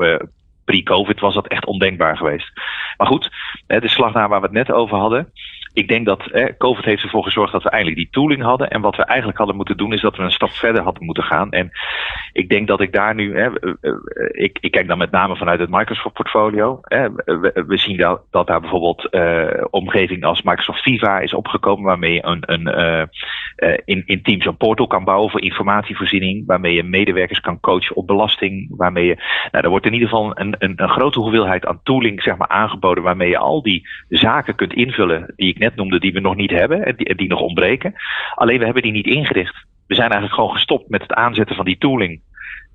pre-COVID 0.67 1.21
was 1.21 1.35
dat 1.35 1.47
echt 1.47 1.67
ondenkbaar 1.67 2.17
geweest. 2.17 2.53
Maar 2.97 3.07
goed, 3.07 3.31
de 3.67 3.89
slag 3.89 4.13
naar 4.13 4.29
waar 4.29 4.41
we 4.41 4.47
het 4.47 4.55
net 4.55 4.73
over 4.73 4.99
hadden 4.99 5.33
ik 5.77 5.89
denk 5.89 6.07
dat 6.07 6.27
eh, 6.27 6.57
COVID 6.59 6.85
heeft 6.85 7.03
ervoor 7.03 7.23
gezorgd 7.23 7.53
dat 7.53 7.63
we 7.63 7.71
eigenlijk 7.71 8.03
die 8.03 8.13
tooling 8.13 8.43
hadden. 8.43 8.71
En 8.71 8.81
wat 8.81 8.97
we 8.97 9.05
eigenlijk 9.05 9.39
hadden 9.39 9.57
moeten 9.57 9.77
doen, 9.77 9.93
is 9.93 10.01
dat 10.01 10.17
we 10.17 10.23
een 10.23 10.31
stap 10.31 10.51
verder 10.51 10.83
hadden 10.83 11.05
moeten 11.05 11.25
gaan. 11.25 11.51
En 11.51 11.71
ik 12.33 12.49
denk 12.49 12.67
dat 12.67 12.81
ik 12.81 12.93
daar 12.93 13.15
nu, 13.15 13.51
ik, 14.31 14.59
ik 14.61 14.71
kijk 14.71 14.87
dan 14.87 14.99
met 14.99 15.11
name 15.11 15.37
vanuit 15.37 15.61
het 15.61 15.71
Microsoft 15.71 16.15
portfolio. 16.15 16.79
Hè, 16.83 17.09
we, 17.67 17.79
zien 17.79 17.97
dat, 17.97 18.23
dat 18.31 18.47
daar 18.47 18.61
bijvoorbeeld 18.61 19.09
uh, 19.11 19.65
omgeving 19.71 20.25
als 20.25 20.43
Microsoft 20.43 20.83
Viva 20.83 21.19
is 21.19 21.35
opgekomen, 21.35 21.85
waarmee 21.85 22.13
je 22.13 22.25
een, 22.25 22.43
een, 22.47 22.69
uh, 22.69 23.77
in, 23.85 24.03
in 24.07 24.23
Teams 24.23 24.47
een 24.47 24.57
portal 24.57 24.87
kan 24.87 25.05
bouwen 25.05 25.31
voor 25.31 25.43
informatievoorziening, 25.43 26.47
waarmee 26.47 26.75
je 26.75 26.83
medewerkers 26.83 27.41
kan 27.41 27.61
coachen 27.61 27.97
op 27.97 28.07
belasting, 28.07 28.77
waarmee 28.77 29.07
je, 29.07 29.15
nou, 29.51 29.65
er 29.65 29.71
wordt 29.71 29.87
in 29.87 29.93
ieder 29.93 30.09
geval 30.09 30.39
een, 30.39 30.55
een, 30.59 30.73
een 30.77 30.89
grote 30.89 31.21
hoeveelheid 31.21 31.67
aan 31.67 31.81
tooling 31.83 32.23
zeg 32.23 32.37
maar, 32.37 32.49
aangeboden, 32.49 33.03
waarmee 33.03 33.29
je 33.29 33.39
al 33.39 33.63
die 33.63 33.89
zaken 34.09 34.55
kunt 34.55 34.73
invullen 34.73 35.33
die 35.37 35.49
ik 35.49 35.59
net 35.59 35.66
net 35.67 35.77
noemde, 35.77 36.01
die 36.01 36.13
we 36.13 36.21
nog 36.21 36.37
niet 36.37 36.51
hebben 36.51 36.85
en 36.85 36.97
die, 36.97 37.15
die 37.15 37.29
nog 37.29 37.41
ontbreken. 37.41 37.95
Alleen 38.35 38.59
we 38.59 38.65
hebben 38.65 38.83
die 38.83 38.93
niet 38.93 39.07
ingericht. 39.07 39.67
We 39.87 39.95
zijn 39.95 40.11
eigenlijk 40.11 40.35
gewoon 40.35 40.55
gestopt 40.55 40.89
met 40.89 41.03
het 41.03 41.13
aanzetten 41.13 41.57
van 41.57 41.65
die 41.65 41.79
tooling. 41.79 42.21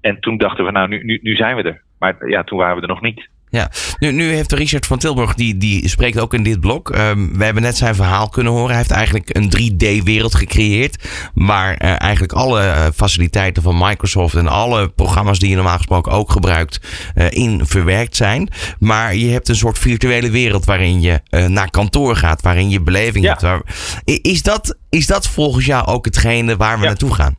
En 0.02 0.20
toen 0.20 0.38
dachten 0.38 0.66
we, 0.66 0.72
nou, 0.72 0.88
nu, 0.88 1.04
nu, 1.04 1.20
nu 1.22 1.36
zijn 1.36 1.56
we 1.56 1.64
er. 1.64 1.82
Maar 2.00 2.30
ja, 2.30 2.44
toen 2.44 2.58
waren 2.58 2.76
we 2.76 2.82
er 2.82 2.88
nog 2.88 3.02
niet. 3.02 3.30
Ja, 3.52 3.72
nu, 4.00 4.12
nu 4.12 4.34
heeft 4.34 4.52
Richard 4.52 4.86
van 4.86 4.98
Tilburg, 4.98 5.34
die, 5.34 5.58
die 5.58 5.90
spreekt 5.90 6.20
ook 6.20 6.34
in 6.34 6.44
dit 6.44 6.60
blok. 6.60 6.90
Um, 6.90 7.38
we 7.38 7.44
hebben 7.44 7.64
net 7.64 7.78
zijn 7.78 7.96
verhaal 7.96 8.30
kunnen 8.30 8.54
horen. 8.54 8.68
Hij 8.68 8.78
heeft 8.78 8.92
eigenlijk 8.92 9.36
een 9.36 9.52
3D-wereld 9.58 10.36
gecreëerd. 10.36 11.10
Waar 11.34 11.84
uh, 11.84 12.02
eigenlijk 12.02 12.34
alle 12.34 12.62
uh, 12.62 12.86
faciliteiten 12.96 13.64
van 13.64 13.78
Microsoft 13.78 14.36
en 14.36 14.48
alle 14.48 14.90
programma's 14.90 15.40
die 15.40 15.50
je 15.50 15.56
normaal 15.56 15.78
gesproken 15.78 16.12
ook 16.12 16.32
gebruikt, 16.32 16.80
uh, 17.16 17.32
in 17.32 17.66
verwerkt 17.66 18.16
zijn. 18.16 18.50
Maar 18.80 19.16
je 19.16 19.30
hebt 19.30 19.50
een 19.50 19.56
soort 19.56 19.80
virtuele 19.80 20.30
wereld 20.30 20.66
waarin 20.66 21.02
je 21.02 21.22
naar 21.48 21.70
kantoor 21.70 22.16
gaat, 22.16 22.42
waarin 22.42 22.70
je 22.70 22.82
beleving 22.82 23.24
ja. 23.24 23.30
hebt. 23.30 23.42
Waar... 23.42 23.62
Is, 24.06 24.42
dat, 24.42 24.78
is 24.90 25.08
dat 25.08 25.28
volgens 25.28 25.66
jou 25.66 25.86
ook 25.88 26.06
hetgene 26.06 26.58
waar 26.58 26.76
we 26.76 26.82
ja. 26.82 26.88
naartoe 26.88 27.14
gaan? 27.14 27.36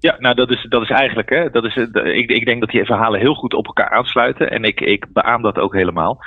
Ja, 0.00 0.16
nou 0.18 0.34
dat 0.34 0.50
is, 0.50 0.66
dat 0.68 0.82
is 0.82 0.90
eigenlijk, 0.90 1.28
hè, 1.28 1.50
dat 1.50 1.64
is, 1.64 1.76
ik, 1.76 2.30
ik 2.30 2.44
denk 2.44 2.60
dat 2.60 2.70
die 2.70 2.84
verhalen 2.84 3.20
heel 3.20 3.34
goed 3.34 3.54
op 3.54 3.66
elkaar 3.66 3.90
aansluiten 3.90 4.50
en 4.50 4.64
ik, 4.64 4.80
ik 4.80 5.06
beaam 5.12 5.42
dat 5.42 5.58
ook 5.58 5.74
helemaal. 5.74 6.18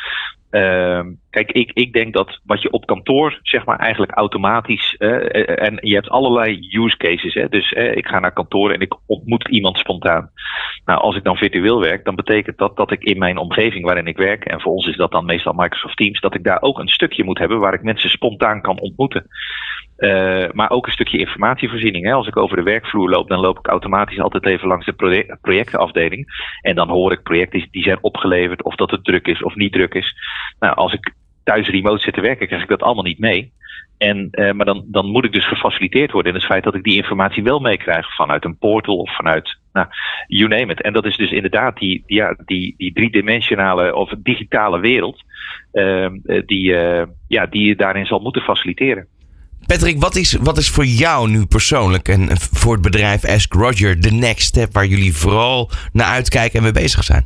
Uh, 0.51 1.01
kijk, 1.29 1.51
ik, 1.51 1.71
ik 1.73 1.93
denk 1.93 2.13
dat 2.13 2.39
wat 2.43 2.61
je 2.61 2.71
op 2.71 2.85
kantoor, 2.85 3.39
zeg 3.41 3.65
maar, 3.65 3.79
eigenlijk 3.79 4.11
automatisch. 4.11 4.95
Uh, 4.99 5.63
en 5.63 5.77
je 5.81 5.93
hebt 5.93 6.09
allerlei 6.09 6.67
use 6.71 6.97
cases. 6.97 7.33
Hè, 7.33 7.49
dus 7.49 7.71
ik 7.71 8.07
ga 8.07 8.19
naar 8.19 8.33
kantoor 8.33 8.71
en 8.71 8.79
ik 8.79 8.95
ontmoet 9.05 9.47
iemand 9.47 9.77
spontaan. 9.77 10.31
Nou, 10.85 10.99
als 10.99 11.15
ik 11.15 11.23
dan 11.23 11.37
virtueel 11.37 11.79
werk, 11.79 12.05
dan 12.05 12.15
betekent 12.15 12.57
dat 12.57 12.77
dat 12.77 12.91
ik 12.91 13.03
in 13.03 13.17
mijn 13.17 13.37
omgeving 13.37 13.85
waarin 13.85 14.07
ik 14.07 14.17
werk, 14.17 14.45
en 14.45 14.61
voor 14.61 14.71
ons 14.71 14.87
is 14.87 14.97
dat 14.97 15.11
dan 15.11 15.25
meestal 15.25 15.53
Microsoft 15.53 15.97
Teams, 15.97 16.19
dat 16.19 16.35
ik 16.35 16.43
daar 16.43 16.61
ook 16.61 16.79
een 16.79 16.87
stukje 16.87 17.23
moet 17.23 17.39
hebben 17.39 17.59
waar 17.59 17.73
ik 17.73 17.83
mensen 17.83 18.09
spontaan 18.09 18.61
kan 18.61 18.79
ontmoeten. 18.79 19.27
Uh, 20.01 20.45
maar 20.51 20.69
ook 20.69 20.85
een 20.85 20.91
stukje 20.91 21.17
informatievoorziening. 21.17 22.05
Hè. 22.05 22.13
Als 22.13 22.27
ik 22.27 22.37
over 22.37 22.55
de 22.57 22.63
werkvloer 22.63 23.09
loop, 23.09 23.27
dan 23.27 23.39
loop 23.39 23.59
ik 23.59 23.67
automatisch 23.67 24.19
altijd 24.19 24.45
even 24.45 24.67
langs 24.67 24.85
de 24.85 24.93
project 24.93 25.37
projectenafdeling. 25.41 26.27
En 26.61 26.75
dan 26.75 26.89
hoor 26.89 27.11
ik 27.11 27.23
projecten 27.23 27.67
die 27.71 27.83
zijn 27.83 27.97
opgeleverd, 28.01 28.63
of 28.63 28.75
dat 28.75 28.91
het 28.91 29.03
druk 29.03 29.27
is 29.27 29.43
of 29.43 29.55
niet 29.55 29.73
druk 29.73 29.93
is. 29.93 30.15
Nou, 30.59 30.75
als 30.75 30.93
ik 30.93 31.13
thuis 31.43 31.67
remote 31.67 32.01
zit 32.01 32.13
te 32.13 32.21
werken, 32.21 32.47
krijg 32.47 32.61
ik 32.61 32.69
dat 32.69 32.81
allemaal 32.81 33.03
niet 33.03 33.19
mee. 33.19 33.53
En, 33.97 34.27
uh, 34.31 34.51
maar 34.51 34.65
dan, 34.65 34.85
dan 34.87 35.05
moet 35.05 35.25
ik 35.25 35.33
dus 35.33 35.47
gefaciliteerd 35.47 36.11
worden 36.11 36.31
in 36.31 36.37
het 36.37 36.47
feit 36.47 36.63
dat 36.63 36.75
ik 36.75 36.83
die 36.83 36.95
informatie 36.95 37.43
wel 37.43 37.59
meekrijg 37.59 38.15
vanuit 38.15 38.45
een 38.45 38.57
portal 38.57 38.97
of 38.97 39.15
vanuit, 39.15 39.57
nou, 39.73 39.87
you 40.27 40.49
name 40.49 40.71
it. 40.71 40.81
En 40.81 40.93
dat 40.93 41.05
is 41.05 41.17
dus 41.17 41.31
inderdaad 41.31 41.77
die, 41.77 42.03
ja, 42.05 42.35
die, 42.45 42.73
die 42.77 42.93
driedimensionale 42.93 43.95
of 43.95 44.13
digitale 44.17 44.79
wereld, 44.79 45.23
uh, 45.73 46.07
die, 46.45 46.71
uh, 46.71 47.03
ja, 47.27 47.45
die 47.45 47.67
je 47.67 47.75
daarin 47.75 48.05
zal 48.05 48.19
moeten 48.19 48.41
faciliteren. 48.41 49.07
Patrick, 49.65 49.99
wat 49.99 50.15
is, 50.15 50.33
wat 50.33 50.57
is 50.57 50.69
voor 50.69 50.85
jou 50.85 51.29
nu 51.29 51.45
persoonlijk 51.45 52.07
en 52.07 52.29
voor 52.51 52.73
het 52.73 52.81
bedrijf 52.81 53.25
Ask 53.25 53.53
Roger 53.53 54.01
de 54.01 54.11
next 54.11 54.47
step 54.47 54.73
waar 54.73 54.85
jullie 54.85 55.15
vooral 55.15 55.71
naar 55.91 56.07
uitkijken 56.07 56.57
en 56.57 56.63
mee 56.63 56.71
bezig 56.71 57.03
zijn? 57.03 57.25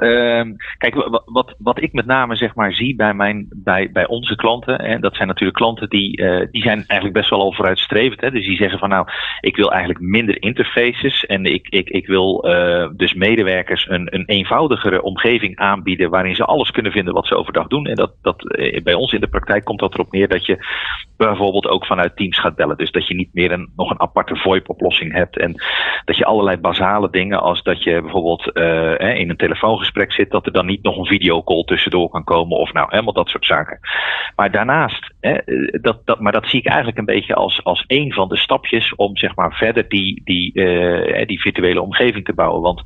Uh, 0.00 0.42
kijk, 0.78 0.94
wat, 1.24 1.54
wat 1.58 1.82
ik 1.82 1.92
met 1.92 2.06
name 2.06 2.36
zeg 2.36 2.54
maar 2.54 2.72
zie 2.72 2.96
bij, 2.96 3.14
mijn, 3.14 3.46
bij, 3.50 3.90
bij 3.92 4.06
onze 4.06 4.36
klanten, 4.36 4.78
en 4.78 5.00
dat 5.00 5.14
zijn 5.14 5.28
natuurlijk 5.28 5.58
klanten 5.58 5.88
die, 5.88 6.20
uh, 6.20 6.46
die 6.50 6.62
zijn 6.62 6.84
eigenlijk 6.86 7.12
best 7.12 7.30
wel 7.30 7.40
al 7.40 7.52
vooruitstrevend. 7.52 8.20
Hè? 8.20 8.30
Dus 8.30 8.46
die 8.46 8.56
zeggen 8.56 8.78
van 8.78 8.88
nou, 8.88 9.06
ik 9.40 9.56
wil 9.56 9.70
eigenlijk 9.70 10.00
minder 10.00 10.42
interfaces 10.42 11.26
en 11.26 11.44
ik, 11.44 11.68
ik, 11.68 11.88
ik 11.88 12.06
wil 12.06 12.48
uh, 12.48 12.88
dus 12.96 13.14
medewerkers 13.14 13.88
een, 13.88 14.14
een 14.14 14.24
eenvoudigere 14.26 15.02
omgeving 15.02 15.56
aanbieden 15.56 16.10
waarin 16.10 16.34
ze 16.34 16.44
alles 16.44 16.70
kunnen 16.70 16.92
vinden 16.92 17.14
wat 17.14 17.26
ze 17.26 17.36
overdag 17.36 17.66
doen. 17.66 17.86
En 17.86 17.94
dat, 17.94 18.12
dat 18.22 18.44
uh, 18.44 18.82
bij 18.82 18.94
ons 18.94 19.12
in 19.12 19.20
de 19.20 19.28
praktijk 19.28 19.64
komt 19.64 19.80
dat 19.80 19.94
erop 19.94 20.12
neer 20.12 20.28
dat 20.28 20.46
je 20.46 20.58
bijvoorbeeld 21.16 21.68
ook 21.68 21.86
vanuit 21.86 22.16
Teams 22.16 22.38
gaat 22.38 22.56
bellen. 22.56 22.76
Dus 22.76 22.90
dat 22.90 23.06
je 23.06 23.14
niet 23.14 23.34
meer 23.34 23.52
een, 23.52 23.72
nog 23.76 23.90
een 23.90 24.00
aparte 24.00 24.36
VoIP-oplossing 24.36 25.12
hebt 25.12 25.38
en 25.38 25.62
dat 26.04 26.16
je 26.16 26.24
allerlei 26.24 26.56
basale 26.56 27.10
dingen 27.10 27.40
als 27.40 27.62
dat 27.62 27.82
je 27.82 28.00
bijvoorbeeld 28.00 28.46
in 29.16 29.30
een 29.30 29.36
telefoongesprek 29.36 29.89
zit, 29.94 30.30
dat 30.30 30.46
er 30.46 30.52
dan 30.52 30.66
niet 30.66 30.82
nog 30.82 30.96
een 30.96 31.06
videocall 31.06 31.64
tussendoor 31.64 32.08
kan 32.08 32.24
komen 32.24 32.56
of 32.56 32.72
nou, 32.72 32.86
helemaal 32.90 33.12
dat 33.12 33.28
soort 33.28 33.46
zaken. 33.46 33.78
Maar 34.36 34.50
daarnaast, 34.50 35.14
hè, 35.20 35.38
dat, 35.80 36.00
dat, 36.04 36.20
maar 36.20 36.32
dat 36.32 36.48
zie 36.48 36.58
ik 36.58 36.66
eigenlijk 36.66 36.98
een 36.98 37.04
beetje 37.04 37.34
als, 37.34 37.64
als 37.64 37.84
een 37.86 38.12
van 38.12 38.28
de 38.28 38.36
stapjes 38.36 38.94
om 38.94 39.16
zeg 39.16 39.34
maar 39.34 39.52
verder 39.52 39.88
die, 39.88 40.20
die, 40.24 40.54
uh, 40.54 41.26
die 41.26 41.40
virtuele 41.40 41.82
omgeving 41.82 42.24
te 42.24 42.34
bouwen. 42.34 42.62
Want 42.62 42.82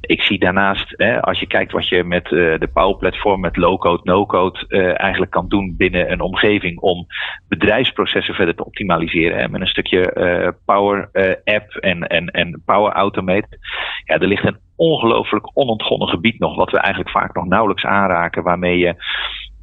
ik 0.00 0.22
zie 0.22 0.38
daarnaast, 0.38 0.94
hè, 0.96 1.22
als 1.22 1.40
je 1.40 1.46
kijkt 1.46 1.72
wat 1.72 1.88
je 1.88 2.04
met 2.04 2.30
uh, 2.30 2.58
de 2.58 2.68
Power 2.72 2.96
Platform, 2.96 3.40
met 3.40 3.56
low-code, 3.56 4.00
no-code 4.04 4.64
uh, 4.68 5.00
eigenlijk 5.00 5.30
kan 5.30 5.48
doen 5.48 5.74
binnen 5.76 6.12
een 6.12 6.20
omgeving 6.20 6.80
om 6.80 7.06
bedrijfsprocessen 7.48 8.34
verder 8.34 8.54
te 8.54 8.64
optimaliseren. 8.64 9.38
Hè, 9.38 9.48
met 9.48 9.60
een 9.60 9.66
stukje 9.66 10.54
Power 10.64 11.10
App 11.44 11.70
en, 11.74 12.06
en, 12.06 12.26
en 12.26 12.62
Power 12.64 12.92
Automate. 12.92 13.58
Ja, 14.04 14.18
er 14.18 14.26
ligt 14.26 14.46
een 14.46 14.58
ongelooflijk 14.80 15.50
onontgonnen 15.54 16.08
gebied 16.08 16.38
nog, 16.38 16.56
wat 16.56 16.70
we 16.70 16.78
eigenlijk 16.78 17.10
vaak 17.10 17.34
nog 17.34 17.46
nauwelijks 17.46 17.84
aanraken, 17.84 18.42
waarmee 18.42 18.78
je 18.78 18.94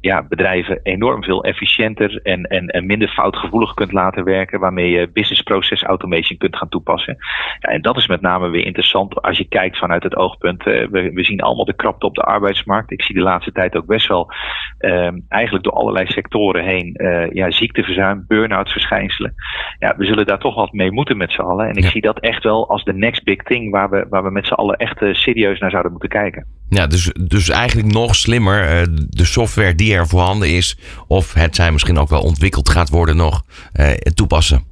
ja, 0.00 0.22
bedrijven 0.28 0.80
enorm 0.82 1.24
veel 1.24 1.44
efficiënter 1.44 2.20
en, 2.22 2.42
en, 2.42 2.66
en 2.66 2.86
minder 2.86 3.08
foutgevoelig 3.08 3.74
kunt 3.74 3.92
laten 3.92 4.24
werken, 4.24 4.60
waarmee 4.60 4.90
je 4.90 5.10
business 5.12 5.42
process 5.42 5.82
automation 5.82 6.38
kunt 6.38 6.56
gaan 6.56 6.68
toepassen. 6.68 7.16
Ja, 7.58 7.68
en 7.68 7.82
dat 7.82 7.96
is 7.96 8.06
met 8.06 8.20
name 8.20 8.48
weer 8.48 8.64
interessant 8.64 9.22
als 9.22 9.38
je 9.38 9.48
kijkt 9.48 9.78
vanuit 9.78 10.02
het 10.02 10.16
oogpunt. 10.16 10.66
Uh, 10.66 10.86
we, 10.88 11.12
we 11.12 11.24
zien 11.24 11.40
allemaal 11.40 11.64
de 11.64 11.76
krapte 11.76 12.06
op 12.06 12.14
de 12.14 12.22
arbeidsmarkt. 12.22 12.90
Ik 12.90 13.02
zie 13.02 13.14
de 13.14 13.20
laatste 13.20 13.52
tijd 13.52 13.76
ook 13.76 13.86
best 13.86 14.08
wel 14.08 14.32
uh, 14.80 15.10
eigenlijk 15.28 15.64
door 15.64 15.72
allerlei 15.72 16.06
sectoren 16.06 16.64
heen 16.64 16.94
uh, 16.94 17.30
ja, 17.30 17.50
ziekteverzuim, 17.50 18.24
burn-out 18.28 18.72
verschijnselen. 18.72 19.34
Ja, 19.78 19.94
we 19.96 20.04
zullen 20.04 20.26
daar 20.26 20.38
toch 20.38 20.54
wat 20.54 20.72
mee 20.72 20.92
moeten 20.92 21.16
met 21.16 21.32
z'n 21.32 21.40
allen. 21.40 21.68
En 21.68 21.74
ik 21.74 21.82
Ja. 21.82 21.90
zie 21.90 22.00
dat 22.00 22.20
echt 22.20 22.42
wel 22.42 22.68
als 22.68 22.84
de 22.84 22.94
next 22.94 23.24
big 23.24 23.42
thing 23.42 23.70
waar 23.70 23.90
we, 23.90 24.06
waar 24.10 24.22
we 24.22 24.30
met 24.30 24.46
z'n 24.46 24.52
allen 24.52 24.76
echt 24.76 25.02
eh, 25.02 25.14
serieus 25.14 25.58
naar 25.58 25.70
zouden 25.70 25.90
moeten 25.92 26.10
kijken. 26.10 26.46
Ja, 26.68 26.86
dus, 26.86 27.10
dus 27.20 27.48
eigenlijk 27.48 27.92
nog 27.92 28.16
slimmer 28.16 28.68
eh, 28.68 28.86
de 29.08 29.24
software 29.24 29.74
die 29.74 29.94
er 29.94 30.08
voorhanden 30.08 30.48
is, 30.48 30.78
of 31.06 31.32
het 31.32 31.54
zijn 31.54 31.72
misschien 31.72 31.98
ook 31.98 32.08
wel 32.08 32.20
ontwikkeld 32.20 32.68
gaat 32.68 32.88
worden 32.88 33.16
nog, 33.16 33.44
eh, 33.72 33.90
toepassen. 33.90 34.62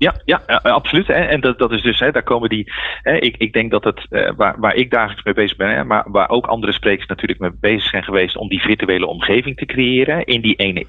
Ja, 0.00 0.14
ja, 0.24 0.42
ja, 0.46 0.62
eh, 0.62 0.72
absoluut. 0.72 1.08
En, 1.08 1.40
dat, 1.40 1.58
dat 1.58 1.72
is 1.72 1.82
dus, 1.82 1.98
hè, 1.98 2.10
daar 2.10 2.22
komen 2.22 2.48
die. 2.48 2.72
Hè, 3.02 3.16
ik, 3.16 3.36
ik 3.36 3.52
denk 3.52 3.70
dat 3.70 3.84
het, 3.84 4.06
eh, 4.10 4.30
waar, 4.36 4.54
waar 4.58 4.74
ik 4.74 4.90
dagelijks 4.90 5.24
mee 5.24 5.34
bezig 5.34 5.56
ben, 5.56 5.70
hè, 5.70 5.84
maar 5.84 6.04
waar 6.10 6.28
ook 6.28 6.46
andere 6.46 6.72
sprekers 6.72 7.06
natuurlijk 7.06 7.40
mee 7.40 7.50
bezig 7.60 7.90
zijn 7.90 8.04
geweest 8.04 8.36
om 8.36 8.48
die 8.48 8.60
virtuele 8.60 9.06
omgeving 9.06 9.56
te 9.56 9.66
creëren. 9.66 10.24
In 10.24 10.40
die 10.40 10.54
ene, 10.54 10.84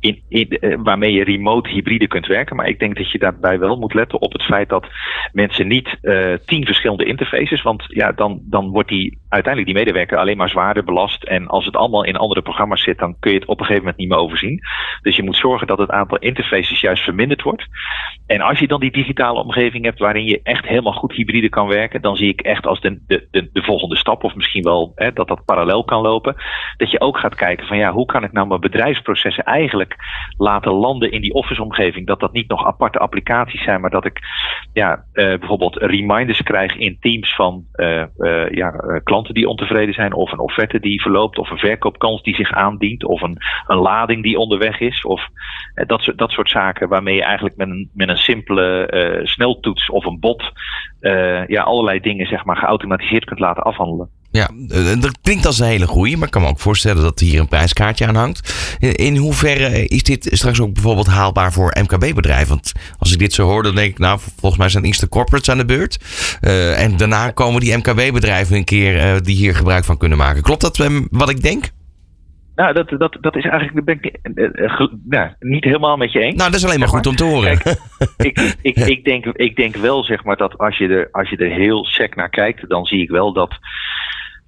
in, 0.00 0.22
in, 0.28 0.48
eh, 0.48 0.76
waarmee 0.82 1.12
je 1.12 1.24
remote 1.24 1.70
hybride 1.70 2.06
kunt 2.06 2.26
werken. 2.26 2.56
Maar 2.56 2.68
ik 2.68 2.78
denk 2.78 2.96
dat 2.96 3.10
je 3.10 3.18
daarbij 3.18 3.58
wel 3.58 3.78
moet 3.78 3.94
letten 3.94 4.20
op 4.20 4.32
het 4.32 4.42
feit 4.42 4.68
dat 4.68 4.86
mensen 5.32 5.66
niet 5.66 5.98
eh, 6.00 6.32
tien 6.44 6.64
verschillende 6.64 7.04
interfaces, 7.04 7.62
want 7.62 7.84
ja, 7.86 8.12
dan, 8.12 8.40
dan 8.42 8.70
wordt 8.70 8.88
die 8.88 9.18
uiteindelijk 9.28 9.74
die 9.74 9.84
medewerker 9.84 10.18
alleen 10.18 10.36
maar 10.36 10.48
zwaarder 10.48 10.84
belast. 10.84 11.22
En 11.22 11.46
als 11.46 11.64
het 11.64 11.76
allemaal 11.76 12.04
in 12.04 12.16
andere 12.16 12.42
programma's 12.42 12.82
zit, 12.82 12.98
dan 12.98 13.16
kun 13.20 13.32
je 13.32 13.38
het 13.38 13.48
op 13.48 13.58
een 13.60 13.66
gegeven 13.66 13.82
moment 13.82 14.00
niet 14.00 14.08
meer 14.08 14.18
overzien. 14.18 14.60
Dus 15.02 15.16
je 15.16 15.22
moet 15.22 15.36
zorgen 15.36 15.66
dat 15.66 15.78
het 15.78 15.90
aantal 15.90 16.18
interfaces 16.18 16.80
juist 16.80 17.02
verminderd 17.02 17.42
wordt. 17.42 17.66
En 18.26 18.40
als 18.40 18.58
je 18.58 18.68
dan 18.68 18.80
die 18.80 18.92
digitale 18.92 19.42
omgeving 19.42 19.84
hebt 19.84 19.98
waarin 19.98 20.24
je 20.24 20.40
echt 20.42 20.66
helemaal 20.66 20.92
goed 20.92 21.12
hybride 21.12 21.48
kan 21.48 21.68
werken, 21.68 22.02
dan 22.02 22.16
zie 22.16 22.28
ik 22.28 22.40
echt 22.40 22.66
als 22.66 22.80
de, 22.80 22.98
de, 23.06 23.26
de, 23.30 23.48
de 23.52 23.62
volgende 23.62 23.96
stap, 23.96 24.24
of 24.24 24.34
misschien 24.34 24.62
wel 24.62 24.92
hè, 24.94 25.12
dat 25.12 25.28
dat 25.28 25.44
parallel 25.44 25.84
kan 25.84 26.02
lopen, 26.02 26.36
dat 26.76 26.90
je 26.90 27.00
ook 27.00 27.18
gaat 27.18 27.34
kijken 27.34 27.66
van 27.66 27.76
ja, 27.76 27.92
hoe 27.92 28.06
kan 28.06 28.24
ik 28.24 28.32
nou 28.32 28.46
mijn 28.46 28.60
bedrijfsprocessen 28.60 29.44
eigenlijk 29.44 29.96
laten 30.36 30.72
landen 30.72 31.12
in 31.12 31.20
die 31.20 31.32
office-omgeving? 31.32 32.06
Dat 32.06 32.20
dat 32.20 32.32
niet 32.32 32.48
nog 32.48 32.66
aparte 32.66 32.98
applicaties 32.98 33.62
zijn, 33.62 33.80
maar 33.80 33.90
dat 33.90 34.04
ik 34.04 34.20
ja, 34.72 35.04
eh, 35.12 35.38
bijvoorbeeld 35.38 35.76
reminders 35.76 36.42
krijg 36.42 36.76
in 36.76 36.96
teams 37.00 37.34
van 37.34 37.64
eh, 37.72 38.02
eh, 38.02 38.50
ja, 38.50 38.72
eh, 38.72 39.00
die 39.22 39.48
ontevreden 39.48 39.94
zijn, 39.94 40.12
of 40.12 40.32
een 40.32 40.38
offerte 40.38 40.80
die 40.80 41.02
verloopt, 41.02 41.38
of 41.38 41.50
een 41.50 41.58
verkoopkans 41.58 42.22
die 42.22 42.34
zich 42.34 42.52
aandient, 42.52 43.04
of 43.04 43.22
een, 43.22 43.38
een 43.66 43.76
lading 43.76 44.22
die 44.22 44.38
onderweg 44.38 44.80
is, 44.80 45.04
of 45.04 45.28
eh, 45.74 45.86
dat, 45.86 46.00
soort, 46.00 46.18
dat 46.18 46.30
soort 46.30 46.50
zaken 46.50 46.88
waarmee 46.88 47.14
je 47.14 47.24
eigenlijk 47.24 47.56
met 47.56 47.68
een, 47.68 47.90
met 47.94 48.08
een 48.08 48.16
simpele 48.16 48.86
eh, 48.86 49.26
sneltoets 49.26 49.90
of 49.90 50.04
een 50.04 50.20
bot 50.20 50.52
eh, 51.00 51.46
ja, 51.46 51.62
allerlei 51.62 52.00
dingen 52.00 52.26
zeg 52.26 52.44
maar, 52.44 52.56
geautomatiseerd 52.56 53.24
kunt 53.24 53.40
laten 53.40 53.62
afhandelen. 53.62 54.10
Ja, 54.30 54.50
eh, 54.68 55.00
dat 55.00 55.18
klinkt 55.22 55.46
als 55.46 55.58
een 55.58 55.66
hele 55.66 55.86
goeie, 55.86 56.16
maar 56.16 56.26
ik 56.26 56.32
kan 56.32 56.42
me 56.42 56.48
ook 56.48 56.60
voorstellen 56.60 57.02
dat 57.02 57.20
hier 57.20 57.40
een 57.40 57.48
prijskaartje 57.48 58.06
aan 58.06 58.14
hangt. 58.14 58.54
In- 58.78 59.16
hoeverre 59.16 59.86
is 59.86 60.02
dit 60.02 60.28
straks 60.30 60.60
ook 60.60 60.72
bijvoorbeeld 60.74 61.06
haalbaar 61.06 61.52
voor 61.52 61.76
MKB-bedrijven? 61.82 62.48
Want 62.48 62.72
als 62.98 63.12
ik 63.12 63.18
dit 63.18 63.32
zo 63.32 63.42
hoor, 63.46 63.62
dan 63.62 63.74
denk 63.74 63.90
ik, 63.90 63.98
nou, 63.98 64.20
volgens 64.40 64.60
mij 64.60 64.68
zijn 64.68 64.84
eerst 64.84 65.00
de 65.00 65.08
corporates 65.08 65.50
aan 65.50 65.58
de 65.58 65.64
beurt. 65.64 65.98
Eh, 66.40 66.82
en 66.82 66.96
daarna 66.96 67.30
komen 67.30 67.60
die 67.60 67.76
MKB-bedrijven 67.76 68.56
een 68.56 68.64
keer 68.64 68.98
eh, 68.98 69.16
die 69.20 69.36
hier 69.36 69.54
gebruik 69.54 69.84
van 69.84 69.98
kunnen 69.98 70.18
maken. 70.18 70.42
Klopt 70.42 70.60
dat 70.60 70.80
eh, 70.80 71.00
wat 71.10 71.30
ik 71.30 71.42
denk? 71.42 71.70
Nou, 72.54 72.72
dat, 72.74 72.88
dat, 72.88 73.16
dat 73.20 73.36
is 73.36 73.44
eigenlijk 73.44 73.84
ben 73.84 73.98
ik, 74.00 74.18
ge- 74.70 74.98
nou, 75.04 75.30
niet 75.38 75.64
helemaal 75.64 75.96
met 75.96 76.12
je 76.12 76.18
eens. 76.20 76.36
Nou, 76.36 76.50
dat 76.50 76.58
is 76.58 76.64
alleen 76.66 76.78
maar 76.78 76.88
goed 76.88 77.06
om 77.06 77.16
te 77.16 77.24
horen. 77.24 77.52
ik, 77.52 78.38
ik, 78.62 78.76
ik, 78.76 79.04
denk, 79.04 79.24
ik 79.24 79.56
denk 79.56 79.76
wel 79.76 80.04
zeg 80.04 80.24
maar 80.24 80.36
dat 80.36 80.58
als 80.58 80.78
je 80.78 80.88
er, 80.88 81.08
als 81.12 81.30
je 81.30 81.36
er 81.36 81.50
heel 81.50 81.84
sec 81.84 82.16
naar 82.16 82.30
kijkt, 82.30 82.68
dan 82.68 82.84
zie 82.84 83.02
ik 83.02 83.10
wel 83.10 83.32
dat. 83.32 83.50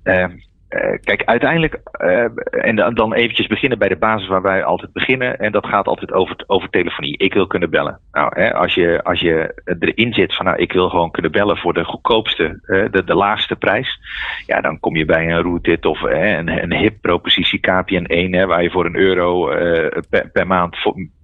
Eh, 0.03 0.25
eh, 0.71 0.99
kijk, 1.01 1.25
uiteindelijk, 1.25 1.81
eh, 1.93 2.25
en 2.51 2.77
dan- 2.95 3.13
eventjes 3.15 3.47
beginnen 3.47 3.79
bij 3.79 3.89
de 3.89 3.97
basis 3.97 4.29
waar 4.29 4.43
wij 4.43 4.65
altijd 4.65 4.93
beginnen. 4.93 5.39
En 5.39 5.53
dat 5.53 5.67
gaat 5.67 5.87
altijd 5.87 6.13
over, 6.13 6.37
over 6.47 6.71
telefonie. 6.71 7.17
Ik 7.19 7.35
wil 7.35 7.47
kunnen 7.47 7.71
bellen. 7.71 8.01
Nou, 8.13 8.41
hè, 8.41 8.55
als, 8.55 8.75
je, 8.75 9.03
als 9.03 9.21
je 9.21 9.63
erin 9.79 10.13
zit 10.13 10.35
van, 10.35 10.45
nou, 10.45 10.59
ik 10.59 10.73
wil 10.73 10.89
gewoon 10.89 11.11
kunnen 11.11 11.33
bellen 11.33 11.57
voor 11.57 11.75
de 11.75 11.85
goedkoopste, 11.85 12.59
de, 12.91 13.05
de 13.05 13.15
laagste 13.15 13.57
prijs. 13.57 14.01
Ja, 14.47 14.61
dan 14.61 14.81
kom 14.81 14.97
je 14.97 15.05
bij 15.05 15.31
een 15.31 15.43
Rootit 15.43 15.85
of 15.85 16.03
een, 16.03 16.63
een 16.63 16.75
hip-propositie 16.75 17.61
KPN1, 17.61 18.31
hè, 18.31 18.47
waar 18.47 18.63
je 18.63 18.71
voor 18.71 18.87
een 18.87 18.97
euro 18.97 19.51
eh, 19.51 20.03
per, 20.11 20.31
per 20.31 20.47
maand 20.47 20.77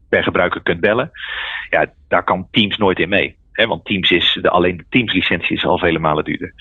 per 0.09 0.23
gebruiker 0.23 0.63
kunt 0.63 0.81
bellen. 0.81 1.11
Ja, 1.71 1.87
daar 2.09 2.25
kan 2.25 2.49
Teams 2.51 2.77
nooit 2.77 2.99
in 2.99 3.09
mee. 3.09 3.37
Want 3.53 3.85
Teams 3.85 4.11
is, 4.11 4.39
de, 4.43 4.51
alleen 4.51 4.77
de 4.77 4.85
Teams 4.89 5.13
licentie 5.13 5.57
is 5.57 5.65
al 5.65 5.79
vele 5.79 5.99
malen 5.99 6.25
duurder. 6.25 6.53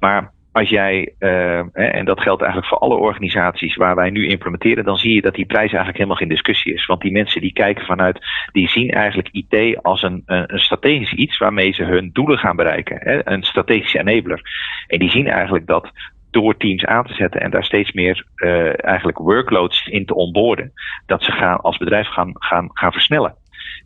Maar 0.00 0.32
als 0.54 0.68
jij, 0.68 1.14
eh, 1.18 1.58
en 1.72 2.04
dat 2.04 2.20
geldt 2.20 2.42
eigenlijk 2.42 2.70
voor 2.72 2.80
alle 2.80 2.96
organisaties 2.96 3.76
waar 3.76 3.94
wij 3.94 4.10
nu 4.10 4.26
implementeren, 4.26 4.84
dan 4.84 4.96
zie 4.96 5.14
je 5.14 5.20
dat 5.20 5.34
die 5.34 5.46
prijs 5.46 5.68
eigenlijk 5.68 5.96
helemaal 5.96 6.16
geen 6.16 6.28
discussie 6.28 6.74
is. 6.74 6.86
Want 6.86 7.00
die 7.00 7.12
mensen 7.12 7.40
die 7.40 7.52
kijken 7.52 7.84
vanuit, 7.84 8.18
die 8.52 8.68
zien 8.68 8.90
eigenlijk 8.90 9.28
IT 9.32 9.82
als 9.82 10.02
een, 10.02 10.22
een, 10.26 10.52
een 10.52 10.58
strategisch 10.58 11.12
iets 11.12 11.38
waarmee 11.38 11.72
ze 11.72 11.84
hun 11.84 12.10
doelen 12.12 12.38
gaan 12.38 12.56
bereiken. 12.56 12.96
Hè, 13.00 13.28
een 13.28 13.42
strategische 13.42 13.98
enabler. 13.98 14.40
En 14.86 14.98
die 14.98 15.10
zien 15.10 15.26
eigenlijk 15.26 15.66
dat 15.66 15.90
door 16.30 16.56
teams 16.56 16.84
aan 16.84 17.06
te 17.06 17.14
zetten 17.14 17.40
en 17.40 17.50
daar 17.50 17.64
steeds 17.64 17.92
meer 17.92 18.26
eh, 18.34 18.84
eigenlijk 18.84 19.18
workloads 19.18 19.86
in 19.86 20.06
te 20.06 20.14
onboorden, 20.14 20.72
dat 21.06 21.22
ze 21.22 21.32
gaan 21.32 21.60
als 21.60 21.76
bedrijf 21.76 22.08
gaan, 22.08 22.30
gaan, 22.34 22.70
gaan 22.72 22.92
versnellen. 22.92 23.34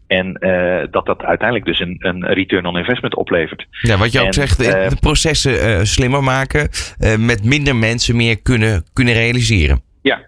En 0.09 0.35
eh, 0.35 0.87
dat 0.91 1.07
dat 1.07 1.23
uiteindelijk 1.23 1.67
dus 1.67 1.81
een, 1.81 1.97
een 1.99 2.27
return 2.27 2.67
on 2.67 2.77
investment 2.77 3.15
oplevert. 3.15 3.67
Ja, 3.83 3.97
wat 3.97 4.13
je 4.13 4.21
ook 4.21 4.35
zegt, 4.35 4.61
eh, 4.61 4.85
eh, 4.85 4.91
de 4.91 4.97
processen 4.97 5.61
eh, 5.61 5.83
slimmer 5.83 6.23
maken, 6.23 6.69
met 7.19 7.45
minder 7.45 7.77
mensen 7.77 8.17
meer 8.17 8.43
kunnen, 8.43 8.85
kunnen 8.93 9.15
realiseren. 9.15 9.83
Ja, 10.03 10.21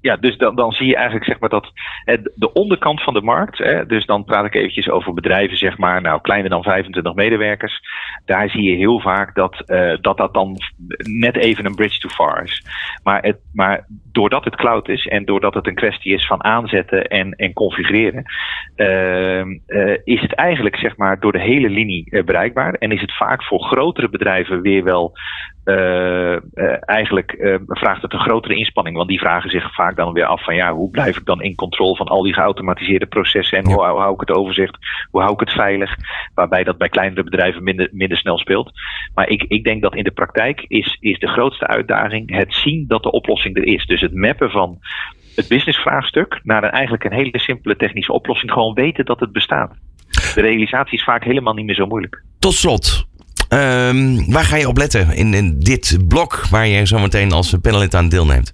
ja 0.00 0.16
dus 0.16 0.36
dan, 0.36 0.54
dan 0.54 0.72
zie 0.72 0.86
je 0.86 0.94
eigenlijk 0.94 1.24
zeg 1.24 1.40
maar 1.40 1.48
dat 1.48 1.72
de 2.34 2.52
onderkant 2.52 3.02
van 3.02 3.14
de 3.14 3.22
markt, 3.22 3.58
hè, 3.58 3.86
dus 3.86 4.06
dan 4.06 4.24
praat 4.24 4.44
ik 4.44 4.54
eventjes 4.54 4.90
over 4.90 5.14
bedrijven 5.14 5.56
zeg 5.56 5.78
maar, 5.78 6.02
nou 6.02 6.20
kleiner 6.20 6.50
dan 6.50 6.62
25 6.62 7.14
medewerkers, 7.14 7.80
daar 8.24 8.50
zie 8.50 8.62
je 8.62 8.76
heel 8.76 9.00
vaak 9.00 9.34
dat 9.34 9.60
eh, 9.66 9.96
dat, 10.00 10.16
dat 10.16 10.34
dan 10.34 10.56
net 10.98 11.36
even 11.36 11.66
een 11.66 11.74
bridge 11.74 11.98
too 11.98 12.10
far 12.10 12.42
is. 12.42 12.64
Maar, 13.02 13.22
het, 13.22 13.38
maar 13.52 13.86
doordat 14.12 14.44
het 14.44 14.56
cloud 14.56 14.88
is 14.88 15.06
en 15.06 15.24
doordat 15.24 15.54
het 15.54 15.66
een 15.66 15.74
kwestie 15.74 16.14
is 16.14 16.26
van 16.26 16.44
aanzetten 16.44 17.06
en, 17.06 17.32
en 17.32 17.52
configureren, 17.52 18.24
ehm, 18.76 19.58
eh, 19.66 19.96
is 20.04 20.20
het 20.20 20.34
eigenlijk 20.34 20.76
zeg 20.76 20.96
maar 20.96 21.20
door 21.20 21.32
de 21.32 21.40
hele 21.40 21.68
linie 21.68 22.10
eh, 22.10 22.24
bereikbaar 22.24 22.74
en 22.74 22.90
is 22.90 23.00
het 23.00 23.16
vaak 23.16 23.44
voor 23.44 23.60
grotere 23.60 24.08
bedrijven 24.08 24.62
weer 24.62 24.84
wel 24.84 25.12
eh, 25.64 26.32
eh, 26.32 26.40
eigenlijk 26.80 27.32
eh, 27.32 27.54
vraagt 27.66 28.02
het 28.02 28.12
een 28.12 28.20
grotere 28.20 28.54
inspanning. 28.54 28.96
Want 28.96 29.08
die 29.08 29.18
vragen 29.18 29.50
zich 29.50 29.74
vaak 29.74 29.96
dan 29.96 30.12
weer 30.12 30.24
af 30.24 30.44
van 30.44 30.54
ja, 30.54 30.72
hoe 30.72 30.90
blijf 30.90 31.16
ik 31.16 31.24
dan 31.24 31.42
in 31.42 31.54
controle 31.54 31.96
van 31.96 32.06
al 32.06 32.22
die 32.22 32.34
geautomatiseerde 32.34 33.06
processen 33.06 33.58
en 33.58 33.68
Ja. 33.68 33.74
hoe, 33.74 33.86
hoe 33.86 34.00
hou 34.00 34.14
ik 34.14 34.20
het 34.20 34.30
overzicht, 34.30 34.76
hoe 35.10 35.20
hou 35.20 35.32
ik 35.32 35.40
het 35.40 35.52
veilig, 35.52 35.96
waarbij 36.34 36.64
dat 36.64 36.78
bij 36.78 36.88
kleinere 36.88 37.22
bedrijven 37.22 37.62
minder, 37.62 37.88
minder 37.92 38.18
snel 38.18 38.38
speelt. 38.38 38.70
Maar 39.14 39.28
ik, 39.28 39.42
ik 39.42 39.64
denk 39.64 39.82
dat 39.82 39.94
in 39.94 40.04
de 40.04 40.10
praktijk 40.10 40.64
is, 40.68 40.96
is 41.00 41.18
de 41.18 41.28
grootste 41.28 41.66
uitdaging 41.66 42.36
het 42.36 42.54
zien 42.54 42.84
dat 42.88 43.02
de 43.02 43.10
oplossing 43.10 43.56
er 43.56 43.66
is. 43.66 43.86
Dus 43.86 44.00
het 44.00 44.14
mappen 44.14 44.50
van 44.50 44.78
het 45.34 45.48
businessvraagstuk 45.48 46.40
naar 46.42 46.64
een, 46.64 46.70
eigenlijk 46.70 47.04
een 47.04 47.12
hele 47.12 47.38
simpele 47.38 47.76
technische 47.76 48.12
oplossing. 48.12 48.52
Gewoon 48.52 48.74
weten 48.74 49.04
dat 49.04 49.20
het 49.20 49.32
bestaat. 49.32 49.72
De 50.34 50.40
realisatie 50.40 50.98
is 50.98 51.04
vaak 51.04 51.24
helemaal 51.24 51.54
niet 51.54 51.64
meer 51.64 51.74
zo 51.74 51.86
moeilijk. 51.86 52.22
Tot 52.38 52.52
slot, 52.52 53.06
ehm, 53.52 54.30
waar 54.30 54.44
ga 54.44 54.56
je 54.56 54.68
op 54.68 54.76
letten 54.76 55.16
in, 55.16 55.34
in 55.34 55.58
dit 55.58 55.98
blok 56.08 56.46
waar 56.50 56.66
je 56.66 56.86
zometeen 56.86 57.32
als 57.32 57.56
panelist 57.62 57.94
aan 57.94 58.08
deelneemt? 58.08 58.52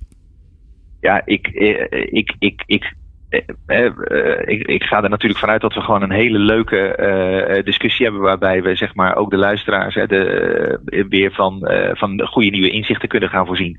Ja, 1.01 1.23
ik, 1.25 1.47
eh, 1.47 2.07
ik, 2.11 2.35
ik, 2.39 2.63
ik, 2.67 2.93
ik, 3.29 4.67
ik, 4.67 4.85
ga 4.85 5.03
er 5.03 5.11
natuurlijk 5.11 5.41
vanuit 5.41 5.61
dat 5.61 5.75
we 5.75 5.81
gewoon 5.81 6.03
een 6.03 6.11
hele 6.11 6.39
leuke 6.39 7.63
discussie 7.65 8.05
hebben. 8.05 8.23
Waarbij 8.23 8.63
we 8.63 8.77
zeg 8.77 8.95
maar 8.95 9.17
ook 9.17 9.31
de 9.31 9.37
luisteraars 9.37 9.95
de, 9.95 11.07
weer 11.09 11.33
van, 11.33 11.71
van 11.93 12.27
goede 12.27 12.51
nieuwe 12.51 12.71
inzichten 12.71 13.09
kunnen 13.09 13.29
gaan 13.29 13.47
voorzien. 13.47 13.77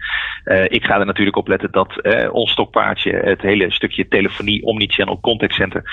ik 0.68 0.86
ga 0.86 1.00
er 1.00 1.06
natuurlijk 1.06 1.38
op 1.38 1.48
letten 1.48 1.72
dat 1.72 2.02
ons 2.32 2.52
stokpaardje, 2.52 3.12
het 3.12 3.42
hele 3.42 3.71
stukje 3.71 4.08
telefonie, 4.08 4.63
omnichannel, 4.63 5.19
contact 5.19 5.54
center. 5.54 5.84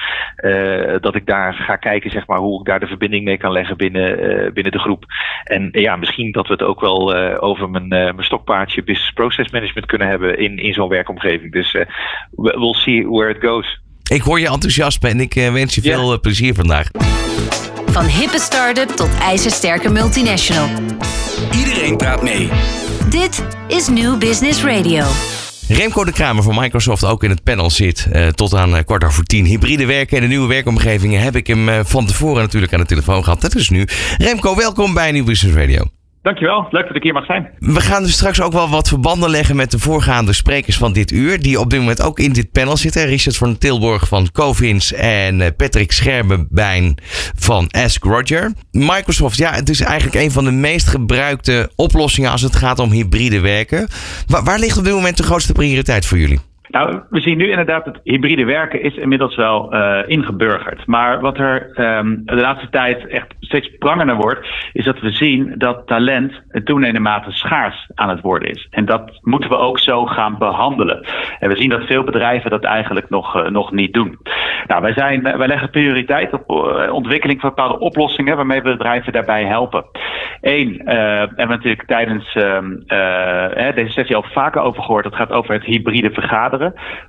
dat 1.01 1.14
ik 1.14 1.26
daar 1.26 1.55
ga 1.55 1.76
kijken 1.76 2.11
zeg 2.11 2.26
maar, 2.26 2.39
hoe 2.39 2.61
ik 2.61 2.66
daar 2.66 2.80
de 2.80 2.87
verbinding 2.87 3.24
mee 3.24 3.39
kan 3.39 3.53
leggen 3.53 3.76
binnen, 3.76 4.16
binnen 4.55 4.72
de 4.72 4.78
groep. 4.78 5.05
En 5.45 5.68
ja, 5.72 5.97
misschien 5.97 6.33
dat 6.33 6.47
we 6.47 6.53
het 6.53 6.62
ook 6.62 6.80
wel 6.80 7.14
over 7.41 7.70
mijn, 7.70 7.89
mijn 7.89 8.24
stokpaardje 8.24 8.83
business 8.83 9.12
process 9.12 9.53
management 9.53 9.87
kunnen 9.87 10.09
hebben 10.09 10.39
in, 10.39 10.59
in 10.59 10.72
zo'n 10.72 10.89
werkomgeving. 10.89 11.53
Dus 11.53 11.76
we'll 12.30 12.74
see 12.74 13.09
where 13.09 13.30
it 13.30 13.37
goes. 13.37 13.45
Ik 14.11 14.22
hoor 14.22 14.40
je 14.40 14.49
enthousiasme 14.49 15.09
en 15.09 15.20
ik 15.20 15.36
eh, 15.36 15.53
wens 15.53 15.74
je 15.74 15.80
veel 15.80 16.12
eh, 16.12 16.18
plezier 16.20 16.55
vandaag. 16.55 16.88
Van 17.86 18.05
hippe 18.05 18.38
start-up 18.38 18.88
tot 18.88 19.09
ijzersterke 19.20 19.88
multinational. 19.88 20.68
Iedereen 21.57 21.97
praat 21.97 22.22
mee. 22.22 22.49
Dit 23.11 23.47
is 23.68 23.88
New 23.88 24.18
Business 24.18 24.62
Radio. 24.64 25.05
Remco 25.68 26.05
de 26.05 26.12
Kramer 26.12 26.42
van 26.42 26.55
Microsoft 26.55 27.05
ook 27.05 27.24
in 27.24 27.30
het 27.30 27.42
panel 27.42 27.70
zit. 27.70 28.07
Uh, 28.12 28.28
tot 28.28 28.55
aan 28.55 28.84
kwart 28.84 29.05
over 29.05 29.24
tien. 29.24 29.44
Hybride 29.44 29.86
werken 29.86 30.16
en 30.16 30.22
de 30.22 30.28
nieuwe 30.28 30.49
werkomgevingen 30.49 31.20
heb 31.20 31.36
ik 31.36 31.47
hem 31.47 31.84
van 31.84 32.07
tevoren 32.07 32.42
natuurlijk 32.42 32.72
aan 32.72 32.80
de 32.80 32.86
telefoon 32.86 33.24
gehad. 33.24 33.40
Dat 33.40 33.55
is 33.55 33.68
nu. 33.68 33.86
Remco, 34.16 34.57
welkom 34.57 34.94
bij 34.94 35.12
New 35.12 35.24
Business 35.24 35.57
Radio. 35.57 35.95
Dankjewel, 36.27 36.66
leuk 36.70 36.87
dat 36.87 36.97
ik 36.97 37.03
hier 37.03 37.12
mag 37.12 37.24
zijn. 37.24 37.51
We 37.59 37.81
gaan 37.81 38.03
dus 38.03 38.12
straks 38.12 38.41
ook 38.41 38.53
wel 38.53 38.68
wat 38.68 38.89
verbanden 38.89 39.31
leggen 39.31 39.57
met 39.57 39.70
de 39.70 39.79
voorgaande 39.79 40.33
sprekers 40.33 40.77
van 40.77 40.93
dit 40.93 41.11
uur. 41.12 41.43
Die 41.43 41.61
op 41.61 41.70
dit 41.70 41.79
moment 41.79 42.03
ook 42.03 42.18
in 42.18 42.33
dit 42.33 42.53
panel 42.53 42.77
zitten. 42.77 43.07
Richard 43.07 43.37
van 43.37 43.59
Tilburg 43.59 44.09
van 44.09 44.33
Covins 44.33 44.93
en 44.93 45.41
eh, 45.41 45.51
Patrick 45.57 45.93
Scherbenbijn 45.93 46.95
van 47.39 47.68
Ask 47.70 48.05
Roger. 48.05 48.53
Microsoft, 48.70 49.37
ja, 49.37 49.53
het 49.53 49.68
is 49.68 49.81
eigenlijk 49.81 50.24
een 50.24 50.31
van 50.31 50.45
de 50.45 50.51
meest 50.51 50.87
gebruikte 50.87 51.70
oplossingen 51.77 52.31
als 52.31 52.43
het 52.43 52.57
gaat 52.57 52.79
om 52.79 52.91
hybride 52.91 53.41
werken. 53.41 53.89
Waar, 54.27 54.45
waar 54.45 54.59
ligt 54.59 54.79
op 54.79 54.85
dit 54.85 54.95
moment 54.95 55.16
de 55.16 55.22
grootste 55.22 55.53
prioriteit 55.53 56.07
voor 56.07 56.18
jullie? 56.18 56.41
Nou, 56.69 57.01
we 57.11 57.21
zien 57.21 57.39
nu 57.39 57.51
inderdaad 57.51 57.85
dat 57.85 58.01
hybride 58.03 58.45
werken 58.45 58.83
is 58.83 58.95
inmiddels 58.95 59.37
wel 59.37 59.75
uh, 59.75 59.99
ingeburgerd. 60.07 60.87
Maar 60.87 61.21
wat 61.21 61.39
er 61.39 61.81
um, 61.99 62.23
de 62.25 62.35
laatste 62.35 62.69
tijd 62.71 63.07
echt 63.07 63.35
steeds 63.41 63.77
prangender 63.79 64.17
wordt, 64.17 64.49
is 64.73 64.85
dat 64.85 65.01
we 65.01 65.11
zien 65.11 65.55
dat 65.59 65.87
talent 65.87 66.43
toenemende 66.64 67.01
mate 67.01 67.31
schaars 67.33 67.91
aan 67.95 68.09
het 68.09 68.21
worden 68.21 68.51
is. 68.51 68.67
En 68.71 68.85
dat 68.85 69.19
moeten 69.21 69.51
we 69.51 69.57
ook 69.57 69.79
zo 69.79 70.07
gaan 70.07 70.39
behandelen. 70.39 71.07
En 71.39 71.49
we 71.49 71.57
zien 71.57 71.69
dat 71.69 71.87
veel 71.87 72.05
bedrijven 72.05 72.51
dat 72.51 72.64
eigenlijk 72.64 73.11
nog, 73.11 73.37
uh, 73.37 73.49
nog 73.49 73.73
niet 73.73 73.93
doen. 73.93 74.19
Nou, 74.67 74.83
wij, 74.83 74.93
zijn, 74.93 75.23
wij 75.23 75.47
leggen 75.47 75.71
prioriteit 75.71 76.33
op 76.33 76.51
uh, 76.51 76.93
ontwikkeling 76.93 77.41
van 77.41 77.49
bepaalde 77.49 77.79
oplossingen 77.79 78.37
waarmee 78.37 78.62
we 78.62 78.71
bedrijven 78.71 79.12
daarbij 79.12 79.45
helpen. 79.45 79.85
Eén, 80.41 80.81
hebben 80.85 81.47
we 81.47 81.47
natuurlijk 81.47 81.87
tijdens 81.87 82.33
deze 83.75 83.93
sessie 83.93 84.17
al 84.17 84.25
vaker 84.33 84.61
over 84.61 84.83
gehoord, 84.83 85.05
dat 85.05 85.14
gaat 85.14 85.31
over 85.31 85.55
het 85.55 85.64
hybride 85.64 86.11
vergaderen. 86.11 86.55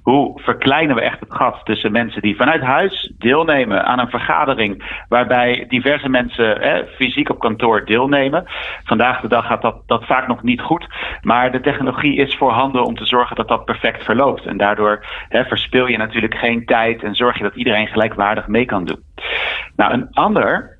Hoe 0.01 0.41
verkleinen 0.41 0.95
we 0.95 1.01
echt 1.01 1.19
het 1.19 1.33
gat 1.33 1.61
tussen 1.63 1.91
mensen 1.91 2.21
die 2.21 2.35
vanuit 2.35 2.61
huis 2.61 3.13
deelnemen 3.17 3.85
aan 3.85 3.99
een 3.99 4.09
vergadering 4.09 5.03
waarbij 5.09 5.65
diverse 5.67 6.09
mensen 6.09 6.61
hè, 6.61 6.85
fysiek 6.85 7.29
op 7.29 7.39
kantoor 7.39 7.85
deelnemen. 7.85 8.45
Vandaag 8.83 9.21
de 9.21 9.27
dag 9.27 9.45
gaat 9.45 9.61
dat, 9.61 9.81
dat 9.85 10.05
vaak 10.05 10.27
nog 10.27 10.43
niet 10.43 10.61
goed, 10.61 10.87
maar 11.21 11.51
de 11.51 11.61
technologie 11.61 12.15
is 12.15 12.35
voorhanden 12.35 12.83
om 12.83 12.95
te 12.95 13.05
zorgen 13.05 13.35
dat 13.35 13.47
dat 13.47 13.65
perfect 13.65 14.03
verloopt. 14.03 14.45
En 14.45 14.57
daardoor 14.57 15.05
hè, 15.29 15.45
verspil 15.45 15.87
je 15.87 15.97
natuurlijk 15.97 16.35
geen 16.35 16.65
tijd 16.65 17.03
en 17.03 17.15
zorg 17.15 17.37
je 17.37 17.43
dat 17.43 17.55
iedereen 17.55 17.87
gelijkwaardig 17.87 18.47
mee 18.47 18.65
kan 18.65 18.85
doen. 18.85 19.03
Nou, 19.75 19.93
een 19.93 20.07
ander 20.11 20.76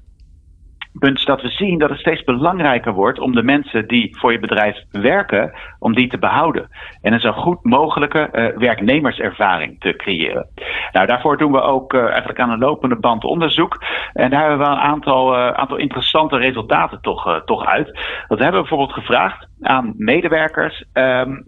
punt 0.99 1.17
is 1.17 1.25
dat 1.25 1.41
we 1.41 1.49
zien 1.49 1.79
dat 1.79 1.89
het 1.89 1.99
steeds 1.99 2.23
belangrijker 2.23 2.93
wordt 2.93 3.19
om 3.19 3.31
de 3.31 3.43
mensen 3.43 3.87
die 3.87 4.17
voor 4.17 4.31
je 4.31 4.39
bedrijf 4.39 4.83
werken, 4.91 5.53
om 5.79 5.95
die 5.95 6.07
te 6.07 6.17
behouden. 6.17 6.69
En 7.01 7.13
een 7.13 7.19
zo 7.19 7.31
goed 7.31 7.63
mogelijke 7.63 8.29
uh, 8.31 8.57
werknemerservaring 8.57 9.79
te 9.79 9.95
creëren. 9.95 10.47
Nou, 10.91 11.07
daarvoor 11.07 11.37
doen 11.37 11.51
we 11.51 11.61
ook 11.61 11.93
uh, 11.93 12.03
eigenlijk 12.03 12.39
aan 12.39 12.49
een 12.49 12.59
lopende 12.59 12.95
band 12.99 13.23
onderzoek. 13.23 13.83
En 14.13 14.29
daar 14.29 14.39
hebben 14.39 14.67
we 14.67 14.73
een 14.73 14.79
aantal, 14.79 15.33
uh, 15.33 15.49
aantal 15.49 15.77
interessante 15.77 16.37
resultaten 16.37 17.01
toch, 17.01 17.41
toch 17.45 17.65
uit. 17.65 17.85
Dat 18.27 18.39
hebben 18.39 18.61
we 18.61 18.67
bijvoorbeeld 18.67 18.93
gevraagd 18.93 19.47
aan 19.61 19.93
medewerkers. 19.97 20.83
Um, 20.93 21.43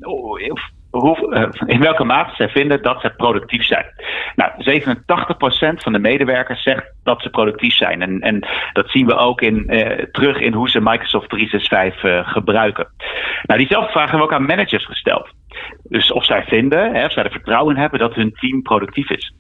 hoe, 0.91 1.33
uh, 1.33 1.69
in 1.75 1.79
welke 1.79 2.03
mate 2.03 2.35
zij 2.35 2.49
vinden 2.49 2.81
dat 2.81 3.01
ze 3.01 3.13
productief 3.17 3.65
zijn. 3.65 3.85
Nou, 4.35 4.51
87% 4.57 5.81
van 5.81 5.93
de 5.93 5.99
medewerkers 5.99 6.63
zegt 6.63 6.93
dat 7.03 7.21
ze 7.21 7.29
productief 7.29 7.75
zijn. 7.75 8.01
En, 8.01 8.19
en 8.19 8.47
dat 8.73 8.89
zien 8.89 9.05
we 9.05 9.15
ook 9.15 9.41
in, 9.41 9.65
uh, 9.67 10.05
terug 10.11 10.39
in 10.39 10.53
hoe 10.53 10.69
ze 10.69 10.81
Microsoft 10.81 11.29
365 11.29 12.03
uh, 12.03 12.17
eh, 12.17 12.27
gebruiken. 12.27 12.87
Nou, 13.43 13.59
diezelfde 13.59 13.91
vraag 13.91 14.09
hebben 14.09 14.27
we 14.27 14.33
ook 14.33 14.39
aan 14.39 14.47
managers 14.47 14.85
gesteld. 14.85 15.29
Dus 15.83 16.11
of 16.11 16.25
zij 16.25 16.43
vinden, 16.43 16.93
hè, 16.93 17.05
of 17.05 17.11
zij 17.11 17.23
er 17.23 17.31
vertrouwen 17.31 17.75
in 17.75 17.81
hebben 17.81 17.99
dat 17.99 18.13
hun 18.13 18.33
team 18.33 18.61
productief 18.61 19.09
is. 19.09 19.33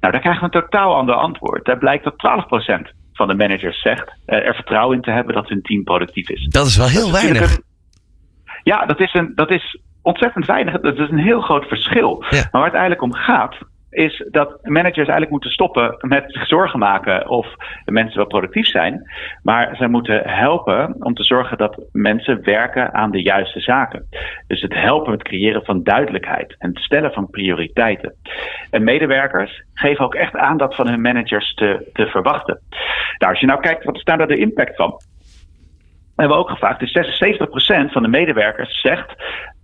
Nou, 0.00 0.12
daar 0.12 0.20
krijgen 0.20 0.48
we 0.48 0.56
een 0.56 0.62
totaal 0.62 0.94
ander 0.94 1.14
antwoord. 1.14 1.64
Daar 1.64 1.78
blijkt 1.78 2.04
dat 2.04 2.14
12% 2.14 2.92
van 3.12 3.28
de 3.28 3.34
managers 3.34 3.80
zegt 3.80 4.12
er 4.26 4.54
vertrouwen 4.54 4.96
in 4.96 5.02
te 5.02 5.10
hebben 5.10 5.34
dat 5.34 5.48
hun 5.48 5.62
team 5.62 5.84
productief 5.84 6.28
is. 6.28 6.46
Dat 6.46 6.66
is 6.66 6.76
wel 6.76 6.88
heel 6.88 7.12
weinig. 7.12 7.58
ja, 8.62 8.86
dat 8.86 9.00
is, 9.00 9.14
een, 9.14 9.32
dat 9.34 9.50
is 9.50 9.78
ontzettend 10.04 10.46
weinig. 10.46 10.80
Dat 10.80 10.98
is 10.98 11.10
een 11.10 11.18
heel 11.18 11.40
groot 11.40 11.64
verschil. 11.64 12.24
Maar 12.30 12.48
waar 12.50 12.64
het 12.64 12.72
eigenlijk 12.72 13.02
om 13.02 13.14
gaat, 13.14 13.56
is 13.90 14.24
dat 14.30 14.58
managers 14.62 14.96
eigenlijk 14.96 15.30
moeten 15.30 15.50
stoppen 15.50 15.96
met 16.00 16.24
zich 16.26 16.46
zorgen 16.46 16.78
maken 16.78 17.28
of 17.28 17.46
de 17.84 17.92
mensen 17.92 18.16
wel 18.16 18.26
productief 18.26 18.66
zijn. 18.66 19.10
Maar 19.42 19.76
zij 19.76 19.88
moeten 19.88 20.22
helpen 20.24 20.96
om 20.98 21.14
te 21.14 21.24
zorgen 21.24 21.58
dat 21.58 21.82
mensen 21.92 22.44
werken 22.44 22.94
aan 22.94 23.10
de 23.10 23.22
juiste 23.22 23.60
zaken. 23.60 24.08
Dus 24.46 24.60
het 24.60 24.74
helpen 24.74 25.10
met 25.10 25.18
het 25.18 25.28
creëren 25.28 25.64
van 25.64 25.82
duidelijkheid 25.82 26.54
en 26.58 26.68
het 26.68 26.78
stellen 26.78 27.12
van 27.12 27.30
prioriteiten. 27.30 28.14
En 28.70 28.84
medewerkers 28.84 29.62
geven 29.74 30.04
ook 30.04 30.14
echt 30.14 30.36
aan 30.36 30.56
dat 30.56 30.74
van 30.74 30.88
hun 30.88 31.00
managers 31.00 31.54
te, 31.54 31.90
te 31.92 32.06
verwachten. 32.06 32.60
Nou, 33.18 33.32
als 33.32 33.40
je 33.40 33.46
nou 33.46 33.60
kijkt, 33.60 33.84
wat 33.84 33.96
is 33.96 34.04
daar 34.04 34.16
nou 34.16 34.28
de 34.28 34.38
impact 34.38 34.76
van? 34.76 35.00
hebben 36.16 36.36
we 36.36 36.42
ook 36.42 36.50
gevraagd. 36.50 36.80
Dus 36.80 37.18
76% 37.88 37.92
van 37.92 38.02
de 38.02 38.08
medewerkers 38.08 38.80
zegt 38.80 39.14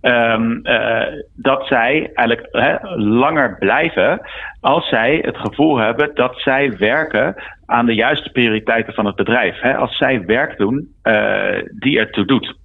um, 0.01 0.59
uh, 0.63 1.01
dat 1.35 1.67
zij 1.67 2.11
eigenlijk 2.13 2.47
hè, 2.51 2.95
langer 2.95 3.57
blijven 3.59 4.21
als 4.61 4.89
zij 4.89 5.19
het 5.25 5.37
gevoel 5.37 5.77
hebben 5.77 6.15
dat 6.15 6.39
zij 6.39 6.77
werken 6.77 7.35
aan 7.65 7.85
de 7.85 7.93
juiste 7.93 8.31
prioriteiten 8.31 8.93
van 8.93 9.05
het 9.05 9.15
bedrijf. 9.15 9.59
Hè, 9.59 9.75
als 9.75 9.97
zij 9.97 10.25
werk 10.25 10.57
doen 10.57 10.93
uh, 11.03 11.63
die 11.79 11.99
ertoe 11.99 12.25
doet. 12.25 12.55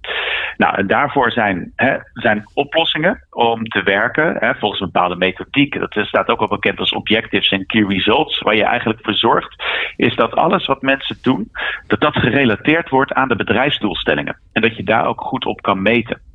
Nou, 0.57 0.75
en 0.75 0.87
daarvoor 0.87 1.31
zijn, 1.31 1.71
hè, 1.75 1.97
zijn 2.13 2.43
oplossingen 2.53 3.27
om 3.29 3.63
te 3.63 3.83
werken 3.83 4.35
hè, 4.39 4.55
volgens 4.55 4.81
een 4.81 4.91
bepaalde 4.91 5.15
methodiek. 5.15 5.79
Dat 5.79 6.05
staat 6.05 6.27
ook 6.27 6.39
wel 6.39 6.47
bekend 6.47 6.79
als 6.79 6.91
objectives 6.91 7.49
en 7.49 7.65
key 7.65 7.85
results. 7.87 8.39
Waar 8.39 8.55
je 8.55 8.63
eigenlijk 8.63 8.99
voor 9.01 9.13
zorgt, 9.13 9.63
is 9.95 10.15
dat 10.15 10.35
alles 10.35 10.65
wat 10.65 10.81
mensen 10.81 11.17
doen, 11.21 11.51
dat 11.87 12.01
dat 12.01 12.15
gerelateerd 12.15 12.89
wordt 12.89 13.13
aan 13.13 13.27
de 13.27 13.35
bedrijfsdoelstellingen. 13.35 14.39
En 14.53 14.61
dat 14.61 14.75
je 14.75 14.83
daar 14.83 15.05
ook 15.05 15.21
goed 15.21 15.45
op 15.45 15.61
kan 15.61 15.81
meten. 15.81 16.26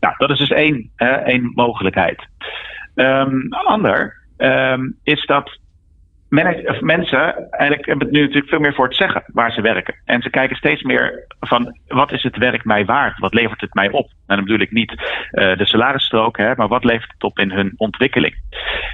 Nou, 0.00 0.14
dat 0.18 0.30
is 0.30 0.38
dus 0.38 0.50
één, 0.50 0.90
één 1.24 1.52
mogelijkheid. 1.54 2.26
Um, 2.94 3.48
ander 3.50 4.14
um, 4.38 4.96
is 5.02 5.26
dat 5.26 5.60
of 6.64 6.80
mensen 6.80 7.50
eigenlijk 7.50 7.86
hebben 7.86 8.06
het 8.06 8.16
nu 8.16 8.20
natuurlijk 8.20 8.48
veel 8.48 8.58
meer 8.58 8.74
voor 8.74 8.84
het 8.84 8.96
zeggen 8.96 9.22
waar 9.26 9.52
ze 9.52 9.60
werken. 9.60 9.94
En 10.04 10.22
ze 10.22 10.30
kijken 10.30 10.56
steeds 10.56 10.82
meer 10.82 11.26
van 11.40 11.78
wat 11.86 12.12
is 12.12 12.22
het 12.22 12.36
werk 12.36 12.64
mij 12.64 12.84
waard? 12.84 13.18
Wat 13.18 13.34
levert 13.34 13.60
het 13.60 13.74
mij 13.74 13.90
op? 13.90 14.06
En 14.26 14.36
dan 14.36 14.44
bedoel 14.44 14.60
ik 14.60 14.70
niet 14.70 14.90
uh, 14.90 15.56
de 15.56 15.66
salarisstrook, 15.66 16.36
hè, 16.36 16.54
maar 16.56 16.68
wat 16.68 16.84
levert 16.84 17.12
het 17.12 17.22
op 17.22 17.38
in 17.38 17.50
hun 17.50 17.72
ontwikkeling? 17.76 18.34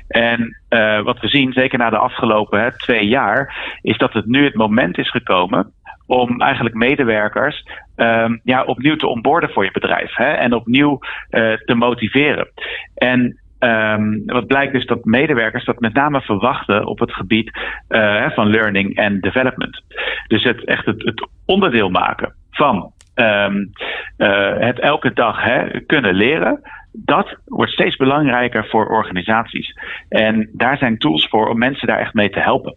En 0.08 0.56
uh, 0.70 1.00
wat 1.00 1.20
we 1.20 1.28
zien, 1.28 1.52
zeker 1.52 1.78
na 1.78 1.90
de 1.90 1.98
afgelopen 1.98 2.60
hè, 2.60 2.78
twee 2.78 3.08
jaar, 3.08 3.76
is 3.82 3.98
dat 3.98 4.12
het 4.12 4.26
nu 4.26 4.44
het 4.44 4.54
moment 4.54 4.98
is 4.98 5.10
gekomen 5.10 5.72
om 6.08 6.40
eigenlijk 6.40 6.74
medewerkers 6.74 7.64
um, 7.96 8.40
ja, 8.44 8.64
opnieuw 8.64 8.96
te 8.96 9.06
onboorden 9.06 9.50
voor 9.50 9.64
je 9.64 9.72
bedrijf 9.72 10.14
hè, 10.14 10.30
en 10.32 10.52
opnieuw 10.52 10.98
uh, 11.30 11.52
te 11.52 11.74
motiveren. 11.74 12.48
En 12.94 13.40
Um, 13.60 14.22
wat 14.26 14.46
blijkt 14.46 14.74
is 14.74 14.86
dat 14.86 15.04
medewerkers 15.04 15.64
dat 15.64 15.80
met 15.80 15.94
name 15.94 16.20
verwachten 16.20 16.86
op 16.86 16.98
het 16.98 17.12
gebied 17.12 17.58
uh, 17.88 18.30
van 18.30 18.50
learning 18.50 18.96
en 18.96 19.20
development. 19.20 19.82
Dus 20.26 20.42
het 20.42 20.64
echt 20.64 20.86
het, 20.86 21.28
onderdeel 21.46 21.88
maken 21.90 22.34
van 22.50 22.92
um, 23.14 23.70
uh, 24.18 24.58
het 24.58 24.78
elke 24.78 25.12
dag 25.12 25.42
hè, 25.42 25.80
kunnen 25.80 26.14
leren. 26.14 26.60
Dat 26.92 27.36
wordt 27.44 27.72
steeds 27.72 27.96
belangrijker 27.96 28.66
voor 28.66 28.88
organisaties. 28.88 29.78
En 30.08 30.50
daar 30.52 30.78
zijn 30.78 30.98
tools 30.98 31.28
voor 31.28 31.48
om 31.48 31.58
mensen 31.58 31.86
daar 31.86 32.00
echt 32.00 32.14
mee 32.14 32.30
te 32.30 32.40
helpen. 32.40 32.76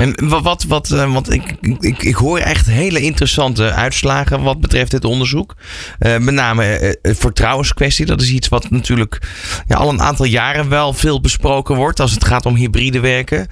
En 0.00 0.28
wat, 0.28 0.42
wat, 0.42 0.64
wat 0.64 0.90
uh, 0.90 1.12
want 1.12 1.32
ik, 1.32 1.56
ik, 1.80 2.02
ik 2.02 2.14
hoor 2.14 2.38
echt 2.38 2.66
hele 2.66 3.00
interessante 3.00 3.72
uitslagen 3.72 4.42
wat 4.42 4.60
betreft 4.60 4.90
dit 4.90 5.04
onderzoek. 5.04 5.54
Uh, 6.00 6.18
met 6.18 6.34
name 6.34 6.96
uh, 7.02 7.14
vertrouwenskwestie. 7.14 8.06
Dat 8.06 8.20
is 8.20 8.32
iets 8.32 8.48
wat 8.48 8.70
natuurlijk 8.70 9.18
ja, 9.66 9.76
al 9.76 9.88
een 9.88 10.00
aantal 10.00 10.26
jaren 10.26 10.68
wel 10.68 10.92
veel 10.92 11.20
besproken 11.20 11.76
wordt 11.76 12.00
als 12.00 12.12
het 12.12 12.24
gaat 12.24 12.46
om 12.46 12.54
hybride 12.54 13.00
werken. 13.00 13.46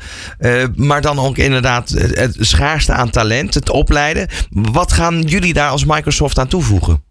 maar 0.76 1.00
dan 1.00 1.18
ook 1.18 1.36
inderdaad 1.36 1.88
het 1.88 2.36
schaarste 2.38 2.92
aan 2.92 3.10
talent, 3.10 3.54
het 3.54 3.70
opleiden. 3.70 4.28
Wat 4.50 4.92
gaan 4.92 5.20
jullie 5.20 5.52
daar 5.52 5.70
als 5.70 5.84
Microsoft 5.84 6.38
aan 6.38 6.48
toevoegen? 6.48 7.02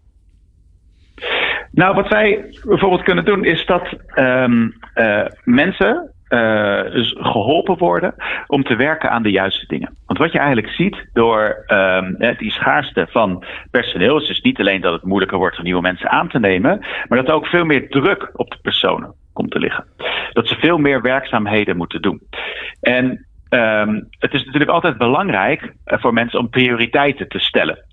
Nou, 1.72 1.94
wat 1.94 2.08
wij 2.08 2.44
bijvoorbeeld 2.64 3.02
kunnen 3.02 3.24
doen 3.24 3.44
is 3.44 3.66
dat 3.66 3.96
um, 4.14 4.74
mensen 5.44 6.10
uh, 6.30 6.80
geholpen 7.14 7.78
worden 7.78 8.14
om 8.46 8.62
te 8.62 8.76
werken 8.76 9.10
aan 9.10 9.22
de 9.22 9.30
juiste 9.30 9.66
dingen. 9.66 9.96
Want 10.06 10.18
wat 10.18 10.32
je 10.32 10.38
eigenlijk 10.38 10.72
ziet 10.72 11.08
door 11.12 11.64
um, 11.66 12.16
die 12.38 12.50
schaarste 12.50 13.06
van 13.10 13.44
personeel, 13.70 14.20
is 14.20 14.26
dus 14.26 14.40
niet 14.40 14.60
alleen 14.60 14.80
dat 14.80 14.92
het 14.92 15.04
moeilijker 15.04 15.38
wordt 15.38 15.58
om 15.58 15.64
nieuwe 15.64 15.80
mensen 15.80 16.10
aan 16.10 16.28
te 16.28 16.38
nemen, 16.38 16.78
maar 17.08 17.18
dat 17.18 17.28
er 17.28 17.34
ook 17.34 17.46
veel 17.46 17.64
meer 17.64 17.88
druk 17.88 18.30
op 18.32 18.50
de 18.50 18.58
personen 18.62 19.14
komt 19.32 19.50
te 19.50 19.58
liggen. 19.58 19.84
Dat 20.32 20.48
ze 20.48 20.54
veel 20.54 20.78
meer 20.78 21.02
werkzaamheden 21.02 21.76
moeten 21.76 22.02
doen. 22.02 22.20
En 22.80 23.26
um, 23.50 24.08
het 24.18 24.34
is 24.34 24.44
natuurlijk 24.44 24.70
altijd 24.70 24.98
belangrijk 24.98 25.74
eh, 25.84 25.98
voor 25.98 26.12
mensen 26.12 26.38
om 26.38 26.48
prioriteiten 26.48 27.28
te 27.28 27.38
stellen. 27.38 27.84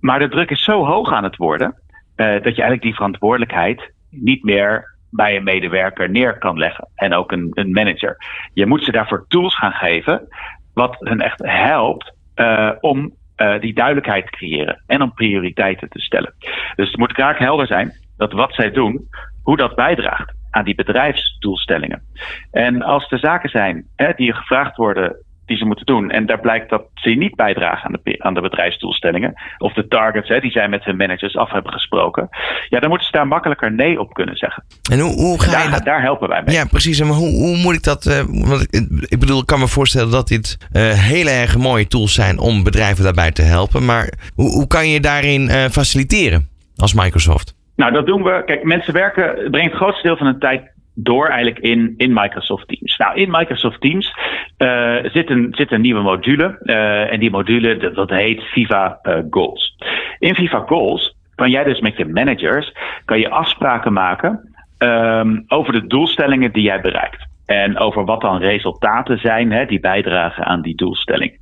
Maar 0.00 0.18
de 0.18 0.28
druk 0.28 0.50
is 0.50 0.64
zo 0.64 0.84
hoog 0.84 1.12
aan 1.12 1.24
het 1.24 1.36
worden 1.36 1.74
uh, 2.16 2.26
dat 2.26 2.42
je 2.42 2.62
eigenlijk 2.62 2.82
die 2.82 2.94
verantwoordelijkheid 2.94 3.92
niet 4.10 4.44
meer 4.44 4.89
bij 5.10 5.36
een 5.36 5.44
medewerker 5.44 6.10
neer 6.10 6.38
kan 6.38 6.58
leggen. 6.58 6.88
En 6.94 7.14
ook 7.14 7.32
een, 7.32 7.50
een 7.50 7.72
manager. 7.72 8.16
Je 8.52 8.66
moet 8.66 8.84
ze 8.84 8.92
daarvoor 8.92 9.24
tools 9.28 9.56
gaan 9.56 9.72
geven, 9.72 10.28
wat 10.74 10.96
hen 10.98 11.20
echt 11.20 11.42
helpt 11.44 12.12
uh, 12.36 12.70
om 12.80 13.14
uh, 13.36 13.60
die 13.60 13.74
duidelijkheid 13.74 14.24
te 14.24 14.30
creëren 14.30 14.82
en 14.86 15.02
om 15.02 15.14
prioriteiten 15.14 15.88
te 15.88 16.00
stellen. 16.00 16.34
Dus 16.76 16.88
het 16.88 16.96
moet 16.96 17.12
graag 17.12 17.38
helder 17.38 17.66
zijn 17.66 17.92
dat 18.16 18.32
wat 18.32 18.54
zij 18.54 18.70
doen, 18.70 19.08
hoe 19.42 19.56
dat 19.56 19.74
bijdraagt 19.74 20.32
aan 20.50 20.64
die 20.64 20.74
bedrijfsdoelstellingen. 20.74 22.02
En 22.50 22.82
als 22.82 23.10
er 23.10 23.18
zaken 23.18 23.48
zijn 23.50 23.86
hè, 23.96 24.12
die 24.16 24.34
gevraagd 24.34 24.76
worden 24.76 25.16
die 25.50 25.58
ze 25.58 25.64
moeten 25.64 25.86
doen. 25.86 26.10
En 26.10 26.26
daar 26.26 26.40
blijkt 26.40 26.70
dat 26.70 26.82
ze 26.94 27.10
niet 27.10 27.34
bijdragen 27.34 27.86
aan 27.86 28.00
de, 28.02 28.14
aan 28.18 28.34
de 28.34 28.40
bedrijfsdoelstellingen. 28.40 29.34
Of 29.58 29.72
de 29.72 29.88
targets 29.88 30.28
hè, 30.28 30.40
die 30.40 30.50
zij 30.50 30.68
met 30.68 30.84
hun 30.84 30.96
managers 30.96 31.36
af 31.36 31.50
hebben 31.50 31.72
gesproken. 31.72 32.28
Ja, 32.68 32.80
dan 32.80 32.88
moeten 32.88 33.06
ze 33.06 33.12
daar 33.12 33.26
makkelijker 33.26 33.72
nee 33.72 34.00
op 34.00 34.12
kunnen 34.12 34.36
zeggen. 34.36 34.64
En 34.90 34.98
hoe, 34.98 35.12
hoe 35.12 35.40
ga 35.40 35.50
daar, 35.50 35.64
je 35.64 35.70
dat... 35.70 35.84
daar 35.84 36.02
helpen 36.02 36.28
wij 36.28 36.42
mee. 36.44 36.54
Ja, 36.54 36.64
precies. 36.64 37.02
Maar 37.02 37.16
hoe, 37.16 37.30
hoe 37.30 37.56
moet 37.56 37.74
ik 37.74 37.82
dat... 37.82 38.06
Uh, 38.06 38.48
want 38.48 38.62
ik, 38.62 38.86
ik, 39.00 39.18
bedoel, 39.18 39.40
ik 39.40 39.46
kan 39.46 39.58
me 39.58 39.68
voorstellen 39.68 40.10
dat 40.10 40.28
dit 40.28 40.68
uh, 40.72 40.82
hele 40.92 41.30
erg 41.30 41.56
mooie 41.56 41.86
tools 41.86 42.14
zijn 42.14 42.38
om 42.38 42.62
bedrijven 42.62 43.04
daarbij 43.04 43.30
te 43.30 43.42
helpen. 43.42 43.84
Maar 43.84 44.12
hoe, 44.34 44.50
hoe 44.50 44.66
kan 44.66 44.88
je 44.88 45.00
daarin 45.00 45.42
uh, 45.42 45.64
faciliteren 45.64 46.48
als 46.76 46.94
Microsoft? 46.94 47.54
Nou, 47.76 47.92
dat 47.92 48.06
doen 48.06 48.22
we. 48.22 48.42
Kijk, 48.46 48.64
mensen 48.64 48.92
werken, 48.92 49.50
brengt 49.50 49.72
het 49.72 49.80
grootste 49.80 50.06
deel 50.06 50.16
van 50.16 50.26
hun 50.26 50.38
tijd 50.38 50.62
door 51.02 51.26
eigenlijk 51.26 51.58
in, 51.58 51.94
in 51.96 52.12
Microsoft 52.12 52.68
Teams. 52.68 52.96
Nou, 52.96 53.20
in 53.20 53.30
Microsoft 53.30 53.80
Teams 53.80 54.14
uh, 54.58 54.96
zit, 55.02 55.30
een, 55.30 55.48
zit 55.50 55.72
een 55.72 55.80
nieuwe 55.80 56.02
module. 56.02 56.60
Uh, 56.62 57.12
en 57.12 57.20
die 57.20 57.30
module, 57.30 57.76
dat, 57.76 57.94
dat 57.94 58.10
heet 58.10 58.42
Viva 58.42 58.98
uh, 59.02 59.18
Goals. 59.30 59.76
In 60.18 60.34
Viva 60.34 60.64
Goals 60.66 61.16
kan 61.34 61.50
jij 61.50 61.64
dus 61.64 61.80
met 61.80 61.96
je 61.96 62.04
managers 62.04 62.72
kan 63.04 63.18
je 63.20 63.30
afspraken 63.30 63.92
maken 63.92 64.52
um, 64.78 65.44
over 65.48 65.72
de 65.72 65.86
doelstellingen 65.86 66.52
die 66.52 66.62
jij 66.62 66.80
bereikt. 66.80 67.29
En 67.50 67.78
over 67.78 68.04
wat 68.04 68.20
dan 68.20 68.38
resultaten 68.38 69.18
zijn 69.18 69.52
hè, 69.52 69.66
die 69.66 69.80
bijdragen 69.80 70.44
aan 70.44 70.62
die 70.62 70.74
doelstelling. 70.74 71.38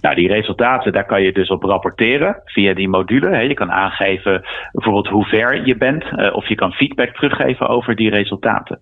Nou, 0.00 0.14
die 0.14 0.28
resultaten, 0.28 0.92
daar 0.92 1.06
kan 1.06 1.22
je 1.22 1.32
dus 1.32 1.48
op 1.48 1.62
rapporteren 1.62 2.40
via 2.44 2.74
die 2.74 2.88
module. 2.88 3.28
Hè. 3.28 3.40
Je 3.40 3.54
kan 3.54 3.72
aangeven 3.72 4.42
bijvoorbeeld 4.72 5.08
hoe 5.08 5.24
ver 5.24 5.66
je 5.66 5.76
bent, 5.76 6.04
uh, 6.04 6.34
of 6.34 6.48
je 6.48 6.54
kan 6.54 6.72
feedback 6.72 7.14
teruggeven 7.14 7.68
over 7.68 7.96
die 7.96 8.10
resultaten. 8.10 8.80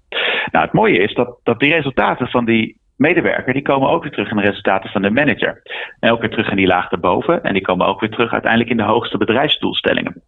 Nou, 0.51 0.65
het 0.65 0.75
mooie 0.75 0.99
is 0.99 1.15
dat, 1.15 1.41
dat 1.43 1.61
die 1.61 1.73
resultaten 1.73 2.29
van 2.29 2.45
die 2.45 2.80
medewerker, 3.01 3.53
die 3.53 3.63
komen 3.63 3.89
ook 3.89 4.03
weer 4.03 4.13
terug 4.13 4.31
in 4.31 4.37
de 4.37 4.43
resultaten 4.43 4.91
van 4.91 5.03
de 5.03 5.11
manager. 5.11 5.63
En 6.01 6.31
terug 6.31 6.51
in 6.51 6.57
die 6.57 6.67
laag 6.67 6.91
erboven. 6.91 7.43
En 7.43 7.53
die 7.53 7.63
komen 7.63 7.87
ook 7.87 8.01
weer 8.01 8.11
terug 8.11 8.33
uiteindelijk 8.33 8.71
in 8.71 8.77
de 8.77 8.83
hoogste 8.83 9.19
bedrijfsdoelstellingen. 9.19 10.23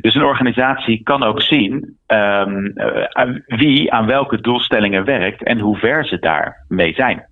Dus 0.00 0.14
een 0.14 0.24
organisatie 0.24 1.02
kan 1.02 1.22
ook 1.22 1.42
zien 1.42 1.98
um, 2.06 2.72
uh, 2.74 3.36
wie 3.46 3.92
aan 3.92 4.06
welke 4.06 4.40
doelstellingen 4.40 5.04
werkt 5.04 5.42
en 5.42 5.58
hoe 5.58 5.76
ver 5.76 6.06
ze 6.06 6.18
daarmee 6.18 6.94
zijn. 6.94 7.26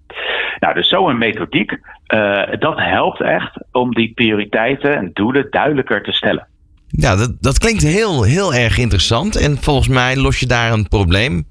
Nou, 0.58 0.74
dus 0.74 0.88
zo'n 0.88 1.18
methodiek, 1.18 1.70
uh, 2.14 2.42
dat 2.58 2.78
helpt 2.78 3.20
echt 3.20 3.64
om 3.70 3.94
die 3.94 4.12
prioriteiten 4.14 4.96
en 4.96 5.10
doelen 5.12 5.46
duidelijker 5.50 6.02
te 6.02 6.12
stellen. 6.12 6.46
Ja, 6.86 7.16
dat, 7.16 7.36
dat 7.40 7.58
klinkt 7.58 7.82
heel, 7.82 8.22
heel 8.22 8.54
erg 8.54 8.78
interessant. 8.78 9.36
En 9.36 9.56
volgens 9.56 9.88
mij 9.88 10.16
los 10.16 10.40
je 10.40 10.46
daar 10.46 10.72
een 10.72 10.88
probleem 10.88 11.44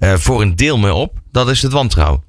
uh, 0.00 0.12
voor 0.12 0.42
een 0.42 0.56
deel 0.56 0.78
mee 0.78 0.94
op. 0.94 1.12
Dat 1.32 1.48
is 1.48 1.62
het 1.62 1.72
wantrouwen. 1.72 2.25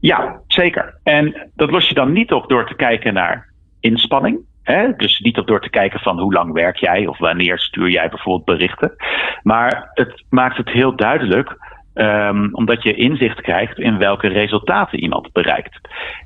Ja, 0.00 0.40
zeker. 0.46 0.98
En 1.02 1.50
dat 1.54 1.70
los 1.70 1.88
je 1.88 1.94
dan 1.94 2.12
niet 2.12 2.32
op 2.32 2.48
door 2.48 2.66
te 2.66 2.74
kijken 2.74 3.14
naar 3.14 3.48
inspanning. 3.80 4.38
Hè? 4.62 4.92
Dus 4.96 5.18
niet 5.20 5.38
op 5.38 5.46
door 5.46 5.60
te 5.60 5.70
kijken 5.70 6.00
van 6.00 6.18
hoe 6.18 6.32
lang 6.32 6.52
werk 6.52 6.76
jij 6.76 7.06
of 7.06 7.18
wanneer 7.18 7.58
stuur 7.58 7.88
jij 7.88 8.08
bijvoorbeeld 8.08 8.58
berichten. 8.58 8.94
Maar 9.42 9.90
het 9.92 10.24
maakt 10.30 10.56
het 10.56 10.70
heel 10.70 10.96
duidelijk 10.96 11.56
Um, 11.94 12.54
omdat 12.54 12.82
je 12.82 12.94
inzicht 12.94 13.40
krijgt 13.40 13.78
in 13.78 13.98
welke 13.98 14.28
resultaten 14.28 14.98
iemand 14.98 15.32
bereikt. 15.32 15.80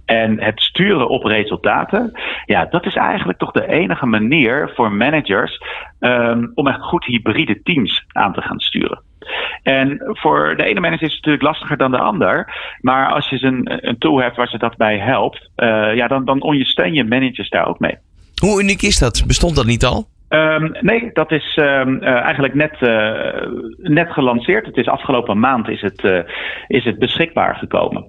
En 0.04 0.40
het 0.40 0.60
sturen 0.60 1.08
op 1.08 1.24
resultaten, 1.24 2.20
ja, 2.44 2.64
dat 2.64 2.86
is 2.86 2.94
eigenlijk 2.94 3.38
toch 3.38 3.50
de 3.50 3.68
enige 3.68 4.06
manier 4.06 4.70
voor 4.74 4.92
managers 4.92 5.60
um, 6.00 6.50
om 6.54 6.66
echt 6.66 6.80
goed 6.80 7.04
hybride 7.04 7.62
teams 7.62 8.04
aan 8.08 8.32
te 8.32 8.42
gaan 8.42 8.60
sturen. 8.60 9.02
En 9.62 10.02
voor 10.04 10.54
de 10.56 10.64
ene 10.64 10.80
manager 10.80 11.06
is 11.06 11.14
het 11.14 11.24
natuurlijk 11.24 11.42
lastiger 11.42 11.76
dan 11.76 11.90
de 11.90 11.98
ander. 11.98 12.52
Maar 12.80 13.12
als 13.12 13.28
je 13.28 13.42
een, 13.42 13.88
een 13.88 13.98
tool 13.98 14.20
hebt 14.20 14.36
waar 14.36 14.48
ze 14.48 14.58
dat 14.58 14.76
bij 14.76 14.98
helpt, 14.98 15.50
uh, 15.56 15.94
ja, 15.94 16.08
dan, 16.08 16.24
dan 16.24 16.42
ondersteun 16.42 16.94
je 16.94 17.04
managers 17.04 17.48
daar 17.48 17.66
ook 17.66 17.78
mee. 17.78 17.96
Hoe 18.40 18.62
uniek 18.62 18.82
is 18.82 18.98
dat? 18.98 19.24
Bestond 19.26 19.56
dat 19.56 19.66
niet 19.66 19.84
al? 19.84 20.08
Um, 20.34 20.72
nee, 20.80 21.10
dat 21.12 21.32
is 21.32 21.56
um, 21.60 21.94
uh, 22.02 22.08
eigenlijk 22.08 22.54
net, 22.54 22.76
uh, 22.80 23.46
net 23.76 24.12
gelanceerd. 24.12 24.66
Het 24.66 24.76
is 24.76 24.86
afgelopen 24.86 25.38
maand 25.38 25.68
is 25.68 25.80
het, 25.80 26.04
uh, 26.04 26.18
is 26.66 26.84
het 26.84 26.98
beschikbaar 26.98 27.56
gekomen. 27.56 28.06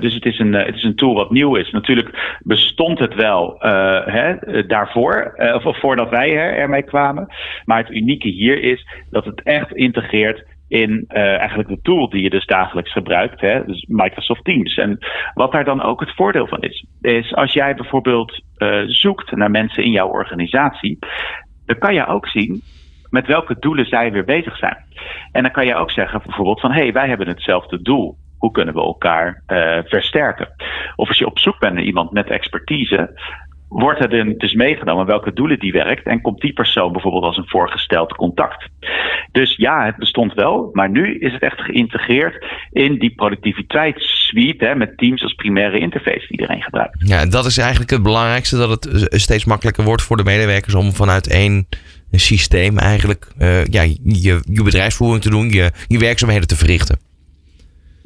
dus 0.00 0.14
het 0.14 0.24
is, 0.24 0.38
een, 0.38 0.52
het 0.52 0.74
is 0.74 0.82
een 0.82 0.96
tool 0.96 1.14
wat 1.14 1.30
nieuw 1.30 1.54
is. 1.54 1.70
Natuurlijk 1.70 2.38
bestond 2.42 2.98
het 2.98 3.14
wel 3.14 3.56
hè, 4.04 4.34
daarvoor, 4.66 5.34
of 5.64 5.78
voordat 5.78 6.10
wij 6.10 6.36
er, 6.36 6.56
ermee 6.56 6.82
kwamen. 6.82 7.26
Maar 7.64 7.78
het 7.78 7.90
unieke 7.90 8.28
hier 8.28 8.62
is 8.62 8.86
dat 9.10 9.24
het 9.24 9.42
echt 9.42 9.72
integreert 9.72 10.44
in 10.68 11.04
eigenlijk 11.08 11.68
de 11.68 11.80
tool 11.82 12.08
die 12.08 12.22
je 12.22 12.30
dus 12.30 12.46
dagelijks 12.46 12.92
gebruikt, 12.92 13.40
hè, 13.40 13.64
dus 13.64 13.84
Microsoft 13.88 14.44
Teams. 14.44 14.76
En 14.76 14.98
wat 15.34 15.52
daar 15.52 15.64
dan 15.64 15.82
ook 15.82 16.00
het 16.00 16.14
voordeel 16.14 16.46
van 16.46 16.60
is, 16.60 16.86
is 17.00 17.34
als 17.34 17.52
jij 17.52 17.74
bijvoorbeeld 17.74 18.42
zoekt 18.86 19.36
naar 19.36 19.50
mensen 19.50 19.84
in 19.84 19.90
jouw 19.90 20.08
organisatie, 20.08 20.98
dan 21.68 21.78
kan 21.78 21.94
je 21.94 22.06
ook 22.06 22.26
zien 22.26 22.62
met 23.10 23.26
welke 23.26 23.56
doelen 23.58 23.86
zij 23.86 24.12
weer 24.12 24.24
bezig 24.24 24.56
zijn. 24.56 24.76
En 25.32 25.42
dan 25.42 25.52
kan 25.52 25.66
je 25.66 25.74
ook 25.74 25.90
zeggen 25.90 26.20
bijvoorbeeld 26.24 26.60
van 26.60 26.72
hé, 26.72 26.82
hey, 26.82 26.92
wij 26.92 27.08
hebben 27.08 27.28
hetzelfde 27.28 27.82
doel. 27.82 28.16
Hoe 28.38 28.50
kunnen 28.50 28.74
we 28.74 28.80
elkaar 28.80 29.42
uh, 29.48 29.78
versterken? 29.84 30.48
Of 30.96 31.08
als 31.08 31.18
je 31.18 31.26
op 31.26 31.38
zoek 31.38 31.58
bent 31.58 31.74
naar 31.74 31.82
iemand 31.82 32.10
met 32.10 32.30
expertise, 32.30 33.20
wordt 33.68 34.00
er 34.00 34.38
dus 34.38 34.54
meegenomen 34.54 35.06
welke 35.06 35.32
doelen 35.32 35.58
die 35.58 35.72
werkt 35.72 36.06
en 36.06 36.20
komt 36.20 36.40
die 36.40 36.52
persoon 36.52 36.92
bijvoorbeeld 36.92 37.24
als 37.24 37.36
een 37.36 37.48
voorgesteld 37.48 38.14
contact. 38.14 38.68
Dus 39.32 39.56
ja, 39.56 39.84
het 39.84 39.96
bestond 39.96 40.34
wel, 40.34 40.68
maar 40.72 40.90
nu 40.90 41.18
is 41.18 41.32
het 41.32 41.42
echt 41.42 41.60
geïntegreerd 41.60 42.46
in 42.72 42.98
die 42.98 43.14
productiviteitssuite 43.14 44.64
hè, 44.64 44.74
met 44.74 44.96
Teams 44.96 45.22
als 45.22 45.34
primaire 45.34 45.78
interface 45.78 46.18
die 46.18 46.30
iedereen 46.30 46.62
gebruikt. 46.62 47.08
Ja, 47.08 47.26
dat 47.26 47.44
is 47.44 47.58
eigenlijk 47.58 47.90
het 47.90 48.02
belangrijkste, 48.02 48.56
dat 48.56 48.84
het 48.84 49.08
steeds 49.20 49.44
makkelijker 49.44 49.84
wordt 49.84 50.02
voor 50.02 50.16
de 50.16 50.24
medewerkers 50.24 50.74
om 50.74 50.92
vanuit 50.92 51.28
één 51.28 51.66
systeem 52.12 52.78
eigenlijk 52.78 53.28
uh, 53.38 53.64
ja, 53.64 53.82
je, 54.02 54.40
je 54.44 54.62
bedrijfsvoering 54.62 55.22
te 55.22 55.30
doen, 55.30 55.50
je, 55.50 55.70
je 55.86 55.98
werkzaamheden 55.98 56.48
te 56.48 56.56
verrichten. 56.56 57.07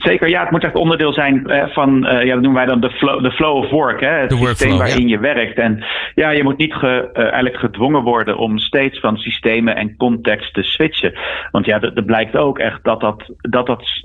Zeker, 0.03 0.29
ja, 0.29 0.41
het 0.41 0.51
moet 0.51 0.65
echt 0.65 0.75
onderdeel 0.75 1.13
zijn 1.13 1.47
eh, 1.47 1.69
van, 1.69 2.07
uh, 2.07 2.25
ja, 2.25 2.33
dat 2.33 2.43
noemen 2.43 2.55
wij 2.55 2.67
dan 2.67 2.81
de 2.81 2.91
flow, 2.91 3.23
de 3.23 3.33
flow 3.33 3.57
of 3.57 3.71
work, 3.71 4.01
hè, 4.01 4.09
het 4.09 4.33
systeem 4.33 4.77
waarin 4.77 5.09
ja. 5.09 5.17
je 5.17 5.19
werkt. 5.19 5.59
En 5.59 5.85
ja, 6.15 6.31
je 6.31 6.43
moet 6.43 6.57
niet 6.57 6.75
ge, 6.75 7.11
uh, 7.13 7.23
eigenlijk 7.23 7.57
gedwongen 7.57 8.03
worden 8.03 8.37
om 8.37 8.59
steeds 8.59 9.01
van 9.01 9.17
systemen 9.17 9.77
en 9.77 9.97
context 9.97 10.55
te 10.55 10.63
switchen. 10.63 11.15
Want 11.51 11.67
ja, 11.67 11.81
er 11.81 12.05
blijkt 12.05 12.37
ook 12.37 12.59
echt 12.59 12.85
dat 12.85 13.01
dat, 13.01 13.31
dat, 13.41 13.67
dat 13.67 14.01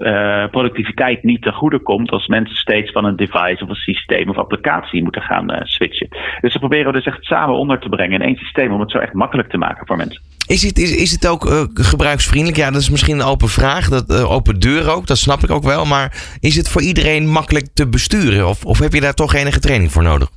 productiviteit 0.51 1.23
niet 1.23 1.41
te 1.41 1.51
goede 1.51 1.79
komt 1.79 2.11
als 2.11 2.27
mensen 2.27 2.55
steeds 2.55 2.91
van 2.91 3.05
een 3.05 3.15
device 3.15 3.63
of 3.63 3.69
een 3.69 3.75
systeem 3.75 4.29
of 4.29 4.37
applicatie 4.37 5.03
moeten 5.03 5.21
gaan 5.21 5.45
switchen. 5.63 6.07
Dus 6.41 6.53
we 6.53 6.59
proberen 6.59 6.85
we 6.85 6.97
dus 6.97 7.05
echt 7.05 7.25
samen 7.25 7.55
onder 7.55 7.79
te 7.79 7.89
brengen 7.89 8.21
in 8.21 8.27
één 8.27 8.37
systeem 8.37 8.71
om 8.71 8.79
het 8.79 8.91
zo 8.91 8.97
echt 8.97 9.13
makkelijk 9.13 9.49
te 9.49 9.57
maken 9.57 9.87
voor 9.87 9.97
mensen. 9.97 10.36
Is 10.47 10.63
het, 10.63 10.79
is, 10.79 10.91
is 10.91 11.11
het 11.11 11.27
ook 11.27 11.69
gebruiksvriendelijk? 11.73 12.57
Ja, 12.57 12.71
dat 12.71 12.81
is 12.81 12.89
misschien 12.89 13.19
een 13.19 13.25
open 13.25 13.49
vraag, 13.49 13.89
dat, 13.89 14.11
open 14.11 14.59
deur 14.59 14.89
ook, 14.89 15.07
dat 15.07 15.17
snap 15.17 15.43
ik 15.43 15.49
ook 15.49 15.63
wel. 15.63 15.85
maar 15.85 16.37
is 16.39 16.55
het 16.55 16.69
voor 16.69 16.81
iedereen 16.81 17.27
makkelijk 17.27 17.67
te 17.73 17.87
besturen? 17.87 18.47
Of, 18.47 18.65
of 18.65 18.79
heb 18.79 18.93
je 18.93 19.01
daar 19.01 19.13
toch 19.13 19.33
enige 19.33 19.59
training 19.59 19.91
voor 19.91 20.03
nodig? 20.03 20.29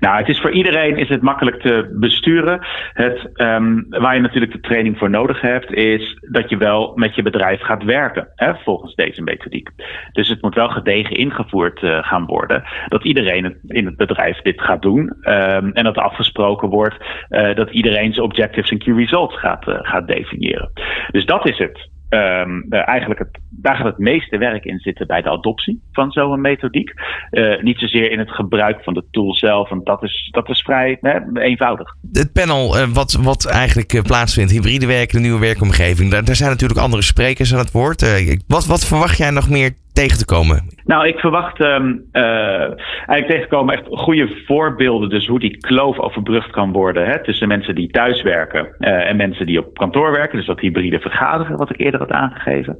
Nou, 0.00 0.16
het 0.16 0.28
is 0.28 0.40
voor 0.40 0.50
iedereen 0.50 0.96
is 0.96 1.08
het 1.08 1.22
makkelijk 1.22 1.60
te 1.60 1.96
besturen. 2.00 2.66
Het, 2.92 3.30
um, 3.36 3.86
waar 3.88 4.14
je 4.14 4.20
natuurlijk 4.20 4.52
de 4.52 4.60
training 4.60 4.98
voor 4.98 5.10
nodig 5.10 5.40
hebt, 5.40 5.72
is 5.72 6.18
dat 6.20 6.50
je 6.50 6.56
wel 6.56 6.92
met 6.94 7.14
je 7.14 7.22
bedrijf 7.22 7.60
gaat 7.60 7.82
werken, 7.82 8.28
hè, 8.34 8.54
volgens 8.54 8.94
deze 8.94 9.22
methodiek. 9.22 9.68
Dus 10.12 10.28
het 10.28 10.42
moet 10.42 10.54
wel 10.54 10.68
gedegen 10.68 11.16
ingevoerd 11.16 11.82
uh, 11.82 11.98
gaan 12.02 12.26
worden. 12.26 12.62
Dat 12.88 13.04
iedereen 13.04 13.58
in 13.66 13.86
het 13.86 13.96
bedrijf 13.96 14.40
dit 14.42 14.60
gaat 14.60 14.82
doen. 14.82 15.16
Um, 15.22 15.72
en 15.72 15.84
dat 15.84 15.98
afgesproken 15.98 16.68
wordt 16.68 16.96
uh, 17.30 17.54
dat 17.54 17.70
iedereen 17.70 18.12
zijn 18.12 18.26
objectives 18.26 18.70
en 18.70 18.78
key 18.78 18.94
results 18.94 19.38
gaat, 19.38 19.68
uh, 19.68 19.78
gaat 19.80 20.06
definiëren. 20.06 20.70
Dus 21.10 21.24
dat 21.24 21.48
is 21.48 21.58
het. 21.58 21.92
Um, 22.14 22.66
uh, 22.70 22.88
eigenlijk 22.88 23.20
het, 23.20 23.38
daar 23.50 23.76
gaat 23.76 23.84
het 23.84 23.98
meeste 23.98 24.38
werk 24.38 24.64
in 24.64 24.78
zitten 24.78 25.06
bij 25.06 25.22
de 25.22 25.30
adoptie 25.30 25.82
van 25.92 26.10
zo'n 26.10 26.40
methodiek. 26.40 26.92
Uh, 27.30 27.62
niet 27.62 27.78
zozeer 27.78 28.10
in 28.10 28.18
het 28.18 28.30
gebruik 28.30 28.82
van 28.82 28.94
de 28.94 29.04
tool 29.10 29.34
zelf, 29.34 29.68
want 29.68 29.86
dat 29.86 30.02
is, 30.02 30.28
dat 30.30 30.48
is 30.48 30.62
vrij 30.62 30.98
hè, 31.00 31.18
eenvoudig. 31.40 31.94
Het 32.12 32.32
panel 32.32 32.78
uh, 32.78 32.86
wat, 32.88 33.12
wat 33.12 33.46
eigenlijk 33.46 34.02
plaatsvindt, 34.02 34.52
hybride 34.52 34.86
werken, 34.86 35.16
de 35.16 35.22
nieuwe 35.22 35.40
werkomgeving, 35.40 36.10
daar, 36.10 36.24
daar 36.24 36.36
zijn 36.36 36.50
natuurlijk 36.50 36.80
andere 36.80 37.02
sprekers 37.02 37.52
aan 37.52 37.58
het 37.58 37.72
woord. 37.72 38.04
wat, 38.46 38.66
wat 38.66 38.86
verwacht 38.86 39.16
jij 39.16 39.30
nog 39.30 39.48
meer 39.48 39.70
tegen 39.94 40.18
te 40.18 40.24
komen? 40.24 40.62
Nou, 40.84 41.06
ik 41.06 41.18
verwacht 41.18 41.60
um, 41.60 42.04
uh, 42.12 42.22
eigenlijk 42.22 43.26
tegen 43.26 43.42
te 43.42 43.54
komen 43.54 43.74
echt 43.74 43.86
goede 43.90 44.42
voorbeelden. 44.46 45.08
Dus 45.08 45.26
hoe 45.26 45.38
die 45.40 45.56
kloof 45.56 45.98
overbrugd 45.98 46.50
kan 46.50 46.72
worden 46.72 47.06
hè, 47.06 47.22
tussen 47.22 47.48
mensen 47.48 47.74
die 47.74 47.90
thuiswerken 47.90 48.76
uh, 48.78 49.08
en 49.08 49.16
mensen 49.16 49.46
die 49.46 49.58
op 49.58 49.76
kantoor 49.76 50.12
werken. 50.12 50.36
Dus 50.36 50.46
dat 50.46 50.60
hybride 50.60 51.00
vergaderen, 51.00 51.56
wat 51.56 51.70
ik 51.70 51.80
eerder 51.80 52.00
had 52.00 52.10
aangegeven. 52.10 52.76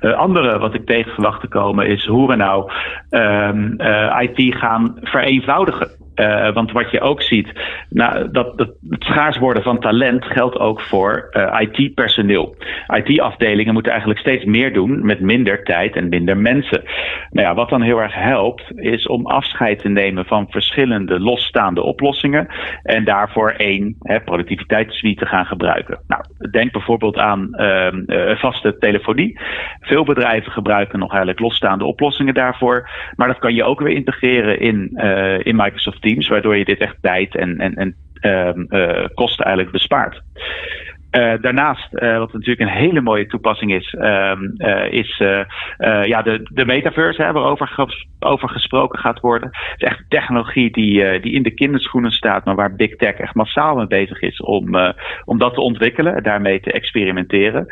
Uh, 0.00 0.12
andere 0.12 0.58
wat 0.58 0.74
ik 0.74 0.86
tegen 0.86 1.12
verwacht 1.12 1.40
te 1.40 1.48
komen 1.48 1.86
is 1.86 2.06
hoe 2.06 2.28
we 2.28 2.36
nou 2.36 2.70
um, 3.10 3.76
IT 4.20 4.54
gaan 4.54 4.98
vereenvoudigen. 5.02 6.05
Uh, 6.16 6.52
want 6.52 6.72
wat 6.72 6.90
je 6.90 7.00
ook 7.00 7.22
ziet, 7.22 7.52
nou, 7.88 8.30
dat, 8.30 8.52
het 8.56 9.04
schaars 9.04 9.38
worden 9.38 9.62
van 9.62 9.80
talent 9.80 10.24
geldt 10.24 10.58
ook 10.58 10.80
voor 10.80 11.28
uh, 11.30 11.60
IT-personeel. 11.60 12.56
IT-afdelingen 12.86 13.72
moeten 13.72 13.92
eigenlijk 13.92 14.20
steeds 14.20 14.44
meer 14.44 14.72
doen 14.72 15.06
met 15.06 15.20
minder 15.20 15.64
tijd 15.64 15.96
en 15.96 16.08
minder 16.08 16.36
mensen. 16.36 16.82
Nou 17.30 17.46
ja, 17.46 17.54
wat 17.54 17.68
dan 17.68 17.82
heel 17.82 18.02
erg 18.02 18.14
helpt, 18.14 18.62
is 18.74 19.06
om 19.06 19.26
afscheid 19.26 19.78
te 19.78 19.88
nemen 19.88 20.24
van 20.24 20.46
verschillende 20.50 21.20
losstaande 21.20 21.82
oplossingen 21.82 22.48
en 22.82 23.04
daarvoor 23.04 23.50
één 23.50 23.96
hè, 24.00 24.20
productiviteitssuite 24.20 25.20
te 25.24 25.26
gaan 25.26 25.46
gebruiken. 25.46 25.98
Nou, 26.06 26.22
denk 26.50 26.72
bijvoorbeeld 26.72 27.16
aan 27.16 27.48
uh, 27.52 28.36
vaste 28.36 28.76
telefonie. 28.78 29.38
Veel 29.80 30.04
bedrijven 30.04 30.52
gebruiken 30.52 30.98
nog 30.98 31.10
eigenlijk 31.10 31.40
losstaande 31.40 31.84
oplossingen 31.84 32.34
daarvoor, 32.34 32.90
maar 33.16 33.28
dat 33.28 33.38
kan 33.38 33.54
je 33.54 33.64
ook 33.64 33.80
weer 33.80 33.94
integreren 33.94 34.60
in, 34.60 34.90
in 35.42 35.56
Microsoft 35.56 36.02
waardoor 36.28 36.56
je 36.56 36.64
dit 36.64 36.78
echt 36.78 36.96
tijd 37.00 37.36
en, 37.36 37.58
en, 37.58 37.74
en 37.74 37.94
uh, 38.20 39.04
kosten 39.14 39.44
eigenlijk 39.44 39.74
bespaart. 39.76 40.22
Uh, 41.12 41.32
daarnaast, 41.40 41.88
uh, 41.92 42.18
wat 42.18 42.32
natuurlijk 42.32 42.60
een 42.60 42.76
hele 42.76 43.00
mooie 43.00 43.26
toepassing 43.26 43.72
is, 43.72 43.92
uh, 43.92 44.32
is 44.90 45.16
ja, 46.02 46.22
de, 46.22 46.48
de 46.52 46.64
metaverse, 46.64 47.22
hè, 47.22 47.32
waarover 47.32 47.96
over 48.18 48.48
gesproken 48.48 48.98
gaat 48.98 49.20
worden. 49.20 49.48
Het 49.52 49.82
is 49.82 49.88
echt 49.88 50.04
technologie 50.08 50.70
die, 50.70 51.20
die 51.20 51.32
in 51.32 51.42
de 51.42 51.54
kinderschoenen 51.54 52.10
staat, 52.10 52.44
maar 52.44 52.54
waar 52.54 52.74
Big 52.74 52.96
Tech 52.96 53.14
echt 53.14 53.34
massaal 53.34 53.76
mee 53.76 53.86
bezig 53.86 54.20
is 54.20 54.40
om, 54.40 54.76
om 55.24 55.38
dat 55.38 55.54
te 55.54 55.60
ontwikkelen 55.60 56.16
en 56.16 56.22
daarmee 56.22 56.60
te 56.60 56.72
experimenteren. 56.72 57.66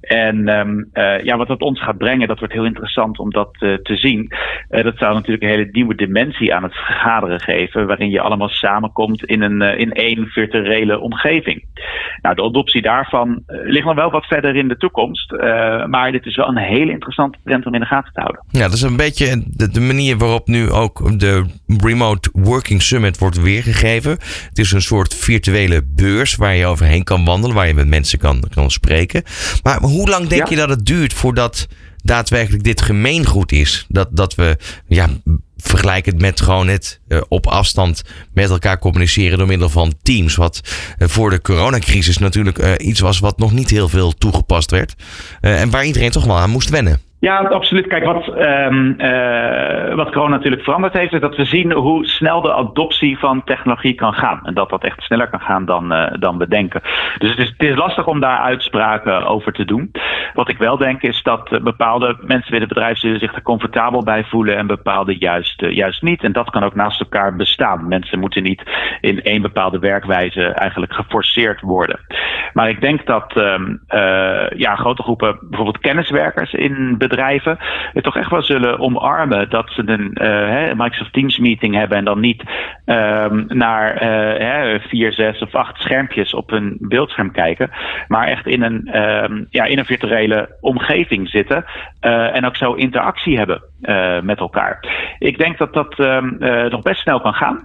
En 0.00 0.48
um, 0.48 0.90
ja, 1.22 1.36
wat 1.36 1.48
dat 1.48 1.60
ons 1.60 1.82
gaat 1.82 1.98
brengen, 1.98 2.28
dat 2.28 2.38
wordt 2.38 2.54
heel 2.54 2.64
interessant 2.64 3.18
om 3.18 3.30
dat 3.30 3.52
te 3.58 3.96
zien. 3.96 4.32
Dat 4.68 4.96
zou 4.96 5.14
natuurlijk 5.14 5.42
een 5.42 5.48
hele 5.48 5.68
nieuwe 5.72 5.94
dimensie 5.94 6.54
aan 6.54 6.62
het 6.62 6.74
vergaderen 6.74 7.40
geven, 7.40 7.86
waarin 7.86 8.10
je 8.10 8.20
allemaal 8.20 8.48
samenkomt 8.48 9.24
in, 9.24 9.42
een, 9.42 9.78
in 9.78 9.92
één 9.92 10.26
virtuele 10.26 10.98
omgeving. 10.98 11.64
Nou, 12.22 12.34
de 12.34 12.42
adoptie 12.42 12.82
daarvan 12.82 13.42
ligt 13.46 13.84
nog 13.84 13.94
wel 13.94 14.10
wat 14.10 14.26
verder 14.26 14.56
in 14.56 14.68
de 14.68 14.76
toekomst. 14.76 15.32
Maar 15.86 16.12
dit 16.12 16.26
is 16.26 16.36
wel 16.36 16.48
een 16.48 16.56
hele 16.56 16.90
interessante 16.90 17.38
trend 17.44 17.66
om 17.66 17.74
in 17.74 17.80
de 17.80 17.86
gaten 17.86 18.12
te 18.12 18.20
houden. 18.20 18.44
Ja, 18.48 18.62
dat 18.62 18.72
is 18.72 18.82
een 18.82 18.96
beetje 18.96 19.42
de, 19.46 19.68
de, 19.68 19.80
manier 19.80 20.18
waarop 20.18 20.46
nu 20.46 20.70
ook 20.70 21.20
de 21.20 21.44
Remote 21.66 22.30
Working 22.32 22.82
Summit 22.82 23.18
wordt 23.18 23.42
weergegeven. 23.42 24.10
Het 24.48 24.58
is 24.58 24.72
een 24.72 24.82
soort 24.82 25.14
virtuele 25.14 25.82
beurs 25.94 26.36
waar 26.36 26.54
je 26.54 26.66
overheen 26.66 27.04
kan 27.04 27.24
wandelen, 27.24 27.56
waar 27.56 27.66
je 27.66 27.74
met 27.74 27.88
mensen 27.88 28.18
kan, 28.18 28.42
kan 28.54 28.70
spreken. 28.70 29.22
Maar 29.62 29.80
hoe 29.80 30.08
lang 30.08 30.28
denk 30.28 30.42
ja. 30.42 30.50
je 30.50 30.56
dat 30.56 30.68
het 30.68 30.86
duurt 30.86 31.12
voordat 31.14 31.68
daadwerkelijk 32.06 32.62
dit 32.62 32.80
gemeengoed 32.80 33.52
is? 33.52 33.84
Dat, 33.88 34.08
dat 34.10 34.34
we 34.34 34.56
ja, 34.86 35.08
vergelijk 35.56 36.06
het 36.06 36.20
met 36.20 36.40
gewoon 36.40 36.68
het 36.68 37.00
uh, 37.08 37.20
op 37.28 37.46
afstand 37.46 38.02
met 38.32 38.50
elkaar 38.50 38.78
communiceren 38.78 39.38
door 39.38 39.46
middel 39.46 39.68
van 39.68 39.94
Teams. 40.02 40.34
Wat 40.34 40.60
uh, 40.98 41.08
voor 41.08 41.30
de 41.30 41.40
coronacrisis 41.40 42.18
natuurlijk 42.18 42.58
uh, 42.58 42.72
iets 42.78 43.00
was 43.00 43.18
wat 43.18 43.38
nog 43.38 43.52
niet 43.52 43.70
heel 43.70 43.88
veel 43.88 44.12
toegepast 44.12 44.70
werd. 44.70 44.94
en 45.40 45.70
waar 45.70 45.86
iedereen 45.86 46.10
toch 46.10 46.24
wel 46.24 46.38
aan 46.38 46.50
moest 46.50 46.68
wennen. 46.68 47.00
Ja, 47.26 47.38
absoluut. 47.38 47.86
Kijk, 47.86 48.04
wat, 48.04 48.28
um, 48.38 48.96
wat 49.96 50.10
corona 50.10 50.36
natuurlijk 50.36 50.62
veranderd 50.62 50.92
heeft, 50.92 51.12
is 51.12 51.20
dat 51.20 51.36
we 51.36 51.44
zien 51.44 51.72
hoe 51.72 52.06
snel 52.06 52.40
de 52.40 52.54
adoptie 52.54 53.18
van 53.18 53.44
technologie 53.44 53.94
kan 53.94 54.14
gaan. 54.14 54.40
En 54.42 54.54
dat 54.54 54.70
dat 54.70 54.84
echt 54.84 55.02
sneller 55.02 55.28
kan 55.28 55.40
gaan 55.40 55.64
dan, 55.64 55.92
uh, 55.92 56.06
dan 56.18 56.38
we 56.38 56.48
denken. 56.48 56.80
Dus 57.18 57.30
het 57.30 57.38
is, 57.38 57.48
het 57.48 57.68
is 57.68 57.76
lastig 57.76 58.06
om 58.06 58.20
daar 58.20 58.38
uitspraken 58.38 59.26
over 59.26 59.52
te 59.52 59.64
doen. 59.64 59.90
Wat 60.34 60.48
ik 60.48 60.58
wel 60.58 60.76
denk 60.76 61.02
is 61.02 61.22
dat 61.22 61.52
uh, 61.52 61.60
bepaalde 61.60 62.16
mensen 62.20 62.50
binnen 62.50 62.68
het 62.68 62.98
zich 62.98 63.34
er 63.34 63.42
comfortabel 63.42 64.02
bij 64.02 64.24
voelen 64.24 64.56
en 64.56 64.66
bepaalde 64.66 65.18
juist, 65.18 65.60
juist 65.60 66.02
niet. 66.02 66.22
En 66.22 66.32
dat 66.32 66.50
kan 66.50 66.62
ook 66.64 66.74
naast 66.74 67.00
elkaar 67.00 67.36
bestaan. 67.36 67.88
Mensen 67.88 68.18
moeten 68.18 68.42
niet 68.42 68.62
in 69.00 69.22
één 69.22 69.42
bepaalde 69.42 69.78
werkwijze 69.78 70.44
eigenlijk 70.44 70.92
geforceerd 70.92 71.60
worden. 71.60 72.00
Maar 72.52 72.68
ik 72.68 72.80
denk 72.80 73.06
dat 73.06 73.36
um, 73.36 73.82
ja, 74.56 74.74
grote 74.74 75.02
groepen, 75.02 75.38
bijvoorbeeld 75.40 75.78
kenniswerkers 75.78 76.52
in 76.52 76.94
bedrijven 76.98 77.14
het 77.92 78.04
toch 78.04 78.16
echt 78.16 78.30
wel 78.30 78.42
zullen 78.42 78.78
omarmen 78.78 79.50
dat 79.50 79.70
ze 79.70 79.82
een 79.86 80.10
uh, 80.14 80.74
Microsoft 80.74 81.12
Teams 81.12 81.38
meeting 81.38 81.74
hebben 81.74 81.98
en 81.98 82.04
dan 82.04 82.20
niet 82.20 82.42
um, 82.86 83.44
naar 83.48 84.02
uh, 84.02 84.80
vier, 84.88 85.12
zes 85.12 85.38
of 85.38 85.54
acht 85.54 85.80
schermpjes 85.80 86.34
op 86.34 86.52
een 86.52 86.76
beeldscherm 86.80 87.30
kijken, 87.30 87.70
maar 88.08 88.26
echt 88.26 88.46
in 88.46 88.62
een, 88.62 89.02
um, 89.02 89.46
ja, 89.50 89.64
in 89.64 89.78
een 89.78 89.84
virtuele 89.84 90.56
omgeving 90.60 91.28
zitten 91.28 91.64
uh, 92.00 92.36
en 92.36 92.46
ook 92.46 92.56
zo 92.56 92.72
interactie 92.72 93.38
hebben 93.38 93.62
met 94.22 94.38
elkaar. 94.38 94.84
Ik 95.18 95.38
denk 95.38 95.58
dat 95.58 95.72
dat 95.72 95.98
um, 95.98 96.36
nog 96.68 96.82
best 96.82 97.00
snel 97.00 97.20
kan 97.20 97.34
gaan. 97.34 97.64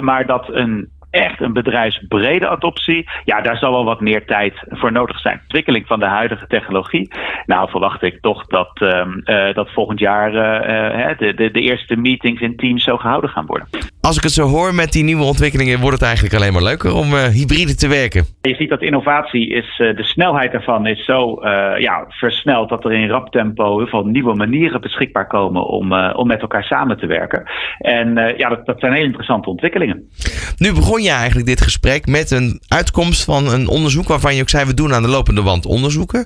Maar 0.00 0.26
dat 0.26 0.48
een 0.48 0.88
echt 1.14 1.40
een 1.40 1.52
bedrijfsbrede 1.52 2.48
adoptie, 2.48 3.08
ja, 3.24 3.40
daar 3.40 3.56
zal 3.56 3.70
wel 3.70 3.84
wat 3.84 4.00
meer 4.00 4.26
tijd 4.26 4.54
voor 4.68 4.92
nodig 4.92 5.20
zijn. 5.20 5.40
Ontwikkeling 5.42 5.86
van 5.86 5.98
de 5.98 6.06
huidige 6.06 6.46
technologie. 6.46 7.10
Nou, 7.46 7.70
verwacht 7.70 8.02
ik 8.02 8.20
toch 8.20 8.46
dat, 8.46 8.70
um, 8.80 9.22
uh, 9.24 9.54
dat 9.54 9.70
volgend 9.70 9.98
jaar 9.98 10.28
uh, 10.28 11.18
de, 11.18 11.34
de, 11.34 11.50
de 11.50 11.60
eerste 11.60 11.96
meetings 11.96 12.40
in 12.40 12.56
teams 12.56 12.84
zo 12.84 12.96
gehouden 12.96 13.30
gaan 13.30 13.46
worden. 13.46 13.68
Als 14.04 14.16
ik 14.16 14.22
het 14.22 14.32
zo 14.32 14.48
hoor 14.48 14.74
met 14.74 14.92
die 14.92 15.04
nieuwe 15.04 15.24
ontwikkelingen, 15.24 15.80
wordt 15.80 15.96
het 15.96 16.06
eigenlijk 16.06 16.34
alleen 16.34 16.52
maar 16.52 16.62
leuker 16.62 16.94
om 16.94 17.12
uh, 17.12 17.22
hybride 17.24 17.74
te 17.74 17.88
werken. 17.88 18.26
Je 18.40 18.54
ziet 18.54 18.68
dat 18.68 18.82
innovatie 18.82 19.48
is, 19.48 19.74
de 19.76 20.04
snelheid 20.04 20.52
daarvan 20.52 20.86
is 20.86 21.04
zo 21.04 21.38
ja, 21.78 22.04
versneld 22.08 22.68
dat 22.68 22.84
er 22.84 22.92
in 22.92 23.08
rap 23.08 23.30
tempo 23.30 23.78
heel 23.78 23.86
veel 23.86 24.04
nieuwe 24.04 24.34
manieren 24.34 24.80
beschikbaar 24.80 25.26
komen 25.26 25.66
om, 25.66 25.92
om 25.92 26.26
met 26.26 26.40
elkaar 26.40 26.64
samen 26.64 26.98
te 26.98 27.06
werken. 27.06 27.42
En 27.78 28.34
ja, 28.36 28.48
dat, 28.48 28.66
dat 28.66 28.80
zijn 28.80 28.92
hele 28.92 29.04
interessante 29.04 29.50
ontwikkelingen. 29.50 30.08
Nu 30.56 30.72
begon 30.72 31.02
je 31.02 31.10
eigenlijk 31.10 31.46
dit 31.46 31.60
gesprek 31.60 32.06
met 32.06 32.30
een 32.30 32.60
uitkomst 32.68 33.24
van 33.24 33.52
een 33.52 33.68
onderzoek 33.68 34.08
waarvan 34.08 34.34
je 34.34 34.40
ook 34.42 34.48
zei 34.48 34.64
we 34.64 34.74
doen 34.74 34.94
aan 34.94 35.02
de 35.02 35.08
lopende 35.08 35.42
wand 35.42 35.66
onderzoeken. 35.66 36.24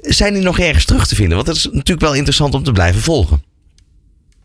Zijn 0.00 0.34
die 0.34 0.42
nog 0.42 0.58
ergens 0.58 0.84
terug 0.84 1.06
te 1.06 1.14
vinden? 1.14 1.34
Want 1.34 1.46
dat 1.46 1.56
is 1.56 1.64
natuurlijk 1.64 2.00
wel 2.00 2.14
interessant 2.14 2.54
om 2.54 2.62
te 2.62 2.72
blijven 2.72 3.00
volgen. 3.00 3.49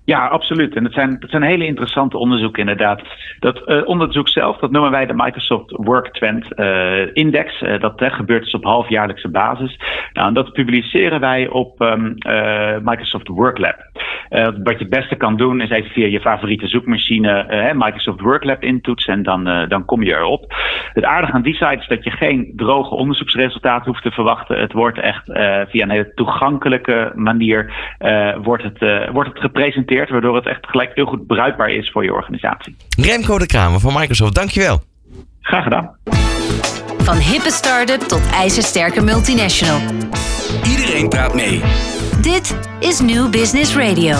Ja, 0.05 0.27
absoluut. 0.27 0.75
En 0.75 0.83
het 0.83 0.93
zijn, 0.93 1.17
het 1.19 1.29
zijn 1.29 1.43
hele 1.43 1.65
interessante 1.65 2.17
onderzoeken 2.17 2.59
inderdaad. 2.59 3.01
Dat 3.39 3.61
uh, 3.65 3.87
onderzoek 3.87 4.29
zelf, 4.29 4.57
dat 4.57 4.71
noemen 4.71 4.91
wij 4.91 5.05
de 5.05 5.13
Microsoft 5.13 5.71
Work 5.71 6.13
Trend 6.13 6.47
uh, 6.55 7.15
Index. 7.15 7.61
Uh, 7.61 7.79
dat 7.79 7.93
gebeurt 7.97 8.43
dus 8.43 8.53
op 8.53 8.63
halfjaarlijkse 8.63 9.29
basis. 9.29 9.79
Nou, 10.13 10.27
en 10.27 10.33
dat 10.33 10.53
publiceren 10.53 11.19
wij 11.19 11.47
op 11.47 11.81
um, 11.81 12.13
Microsoft 12.83 13.27
Work 13.27 13.57
Lab. 13.57 13.77
wat 14.63 14.77
je 14.77 14.85
het 14.85 14.89
beste 14.89 15.15
kan 15.15 15.37
doen 15.37 15.61
is 15.61 15.69
even 15.69 15.91
via 15.91 16.07
je 16.07 16.19
favoriete 16.19 16.67
zoekmachine 16.67 17.73
Microsoft 17.75 18.21
Work 18.21 18.43
Lab 18.43 18.63
intoetsen 18.63 19.13
en 19.13 19.23
dan, 19.23 19.67
dan 19.67 19.85
kom 19.85 20.03
je 20.03 20.15
erop. 20.15 20.53
Het 20.93 21.03
aardige 21.03 21.33
aan 21.33 21.41
die 21.41 21.55
site 21.55 21.77
is 21.79 21.87
dat 21.87 22.03
je 22.03 22.11
geen 22.11 22.53
droge 22.55 22.95
onderzoeksresultaten 22.95 23.91
hoeft 23.91 24.03
te 24.03 24.11
verwachten. 24.11 24.59
Het 24.59 24.73
wordt 24.73 24.99
echt 24.99 25.23
via 25.69 25.83
een 25.83 25.89
hele 25.89 26.13
toegankelijke 26.13 27.11
manier 27.15 27.73
wordt 28.41 28.63
het, 28.63 29.09
wordt 29.11 29.29
het 29.29 29.39
gepresenteerd 29.39 29.94
waardoor 30.09 30.35
het 30.35 30.47
echt 30.47 30.67
gelijk 30.67 30.91
heel 30.93 31.05
goed 31.05 31.27
bruikbaar 31.27 31.69
is 31.69 31.91
voor 31.91 32.03
je 32.03 32.13
organisatie. 32.13 32.75
Remco 32.97 33.37
de 33.37 33.45
Kramer 33.45 33.79
van 33.79 33.93
Microsoft, 33.93 34.35
dankjewel. 34.35 34.81
Graag 35.41 35.63
gedaan. 35.63 35.97
Van 36.97 37.17
hippe 37.17 37.51
start-up 37.51 37.99
tot 37.99 38.29
ijzersterke 38.31 39.01
multinational. 39.01 39.79
Iedereen 40.63 41.09
praat 41.09 41.33
mee. 41.33 41.61
Dit 42.21 42.59
is 42.79 42.99
New 42.99 43.29
Business 43.29 43.75
Radio. 43.77 44.15